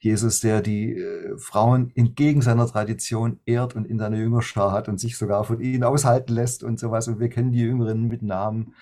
Jesus, 0.00 0.40
der 0.40 0.60
die 0.60 0.94
äh, 0.94 1.38
Frauen 1.38 1.92
entgegen 1.94 2.42
seiner 2.42 2.66
Tradition 2.66 3.40
ehrt 3.44 3.76
und 3.76 3.84
in 3.84 3.98
seiner 3.98 4.16
Jüngerschar 4.16 4.72
hat 4.72 4.88
und 4.88 4.98
sich 4.98 5.16
sogar 5.16 5.44
von 5.44 5.60
ihnen 5.60 5.84
aushalten 5.84 6.32
lässt 6.32 6.64
und 6.64 6.80
sowas. 6.80 7.06
Und 7.06 7.20
wir 7.20 7.28
kennen 7.28 7.52
die 7.52 7.60
Jüngerinnen 7.60 8.08
mit 8.08 8.22
Namen 8.22 8.74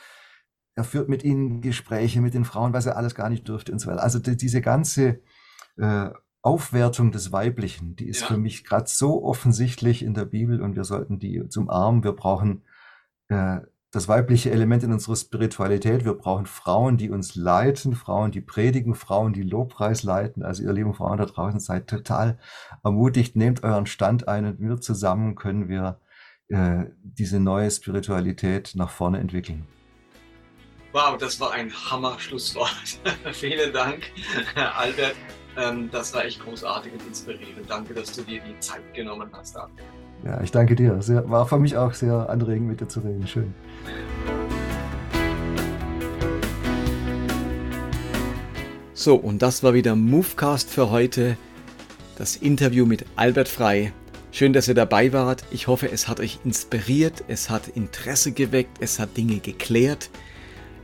er 0.77 0.85
führt 0.85 1.09
mit 1.09 1.25
ihnen 1.25 1.63
Gespräche 1.63 2.21
mit 2.21 2.35
den 2.35 2.45
Frauen, 2.45 2.75
was 2.75 2.87
er 2.87 2.97
alles 2.97 3.15
gar 3.15 3.31
nicht 3.31 3.49
dürfte 3.49 3.73
und 3.73 3.79
so 3.79 3.91
weiter. 3.91 4.03
Also 4.03 4.19
die, 4.19 4.37
diese 4.37 4.61
ganze 4.61 5.21
äh, 5.79 6.11
Aufwertung 6.43 7.11
des 7.11 7.33
Weiblichen, 7.33 7.97
die 7.97 8.07
ist 8.07 8.21
ja. 8.21 8.27
für 8.29 8.37
mich 8.37 8.63
gerade 8.63 8.87
so 8.87 9.25
offensichtlich 9.25 10.05
in 10.05 10.15
der 10.15 10.27
Bibel 10.27 10.61
und 10.61 10.77
wir 10.77 10.85
sollten 10.85 11.19
die 11.19 11.49
zum 11.49 11.71
Arm. 11.71 12.05
Wir 12.05 12.13
brauchen 12.13 12.63
äh, 13.29 13.61
das 13.91 14.07
weibliche 14.07 14.51
Element 14.51 14.83
in 14.83 14.93
unserer 14.93 15.17
Spiritualität. 15.17 16.05
Wir 16.05 16.13
brauchen 16.13 16.45
Frauen, 16.45 16.99
die 16.99 17.09
uns 17.09 17.35
leiten, 17.35 17.95
Frauen, 17.95 18.31
die 18.31 18.43
predigen, 18.43 18.95
Frauen, 18.95 19.33
die 19.33 19.43
Lobpreis 19.43 20.03
leiten. 20.03 20.43
Also 20.43 20.63
ihr 20.63 20.73
lieben 20.75 20.93
Frauen 20.93 21.17
da 21.17 21.25
draußen 21.25 21.59
seid 21.59 21.87
total 21.87 22.39
ermutigt, 22.85 23.35
nehmt 23.35 23.65
euren 23.65 23.87
Stand 23.87 24.29
ein 24.29 24.45
und 24.45 24.61
wir 24.61 24.79
zusammen 24.79 25.37
können 25.37 25.69
wir 25.69 26.01
äh, 26.49 26.85
diese 27.03 27.41
neue 27.41 27.71
Spiritualität 27.71 28.75
nach 28.75 28.91
vorne 28.91 29.21
entwickeln. 29.21 29.67
Wow, 30.97 31.19
das 31.19 31.39
war 31.41 31.53
ein 31.53 31.71
Hammer-Schlusswort. 31.71 32.71
Vielen 33.33 33.71
Dank, 33.71 34.05
Albert. 34.55 35.15
Ähm, 35.55 35.91
das 35.93 36.15
war 36.15 36.25
echt 36.25 36.43
großartig 36.43 36.91
und 36.91 37.07
inspirierend. 37.07 37.69
Danke, 37.69 37.93
dass 37.93 38.13
du 38.13 38.23
dir 38.23 38.41
die 38.41 38.59
Zeit 38.61 38.95
genommen 38.95 39.29
hast. 39.35 39.59
Ja, 40.25 40.41
ich 40.41 40.51
danke 40.51 40.75
dir. 40.75 41.03
Sehr, 41.03 41.29
war 41.29 41.47
für 41.47 41.59
mich 41.59 41.77
auch 41.77 41.93
sehr 41.93 42.31
anregend, 42.31 42.69
mit 42.69 42.81
dir 42.81 42.89
zu 42.89 43.01
reden. 43.01 43.27
Schön. 43.27 43.55
So, 48.95 49.17
und 49.17 49.43
das 49.43 49.63
war 49.63 49.75
wieder 49.75 49.95
Movecast 49.97 50.71
für 50.71 50.91
heute. 50.91 51.37
Das 52.17 52.37
Interview 52.37 52.87
mit 52.87 53.05
Albert 53.17 53.49
Frei. 53.49 53.93
Schön, 54.33 54.55
dass 54.55 54.67
ihr 54.67 54.75
dabei 54.75 55.13
wart. 55.13 55.45
Ich 55.51 55.67
hoffe, 55.67 55.93
es 55.93 56.09
hat 56.09 56.21
euch 56.21 56.39
inspiriert, 56.45 57.23
es 57.29 57.51
hat 57.51 57.69
Interesse 57.69 58.33
geweckt, 58.33 58.79
es 58.81 58.99
hat 58.99 59.15
Dinge 59.19 59.41
geklärt. 59.41 60.09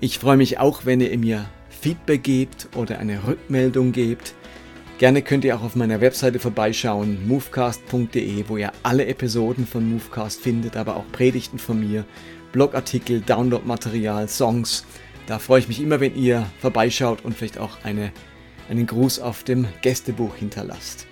Ich 0.03 0.19
freue 0.19 0.37
mich 0.37 0.59
auch, 0.59 0.85
wenn 0.85 1.01
ihr 1.01 1.17
mir 1.17 1.49
Feedback 1.69 2.25
gebt 2.25 2.71
oder 2.75 2.99
eine 2.99 3.25
Rückmeldung 3.25 3.93
gebt. 3.93 4.35
Gerne 4.99 5.23
könnt 5.23 5.45
ihr 5.45 5.57
auch 5.57 5.63
auf 5.63 5.77
meiner 5.77 6.01
Webseite 6.01 6.41
vorbeischauen, 6.41 7.25
movecast.de, 7.29 8.45
wo 8.49 8.57
ihr 8.57 8.73
alle 8.83 9.07
Episoden 9.07 9.65
von 9.65 9.89
Movecast 9.89 10.41
findet, 10.41 10.77
aber 10.77 10.97
auch 10.97 11.05
Predigten 11.13 11.61
von 11.61 11.79
mir, 11.79 12.05
Blogartikel, 12.51 13.21
Downloadmaterial, 13.21 14.27
Songs. 14.27 14.85
Da 15.29 15.39
freue 15.39 15.61
ich 15.61 15.69
mich 15.69 15.81
immer, 15.81 16.01
wenn 16.01 16.17
ihr 16.17 16.49
vorbeischaut 16.61 17.25
und 17.25 17.37
vielleicht 17.37 17.59
auch 17.59 17.85
eine, 17.85 18.11
einen 18.69 18.87
Gruß 18.87 19.21
auf 19.21 19.45
dem 19.45 19.69
Gästebuch 19.83 20.35
hinterlasst. 20.35 21.07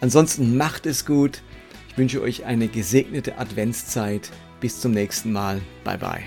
Ansonsten 0.00 0.56
macht 0.56 0.86
es 0.86 1.04
gut. 1.04 1.42
Ich 1.88 1.98
wünsche 1.98 2.22
euch 2.22 2.44
eine 2.44 2.68
gesegnete 2.68 3.38
Adventszeit. 3.38 4.30
Bis 4.60 4.80
zum 4.80 4.92
nächsten 4.92 5.32
Mal. 5.32 5.60
Bye 5.82 5.98
bye. 5.98 6.22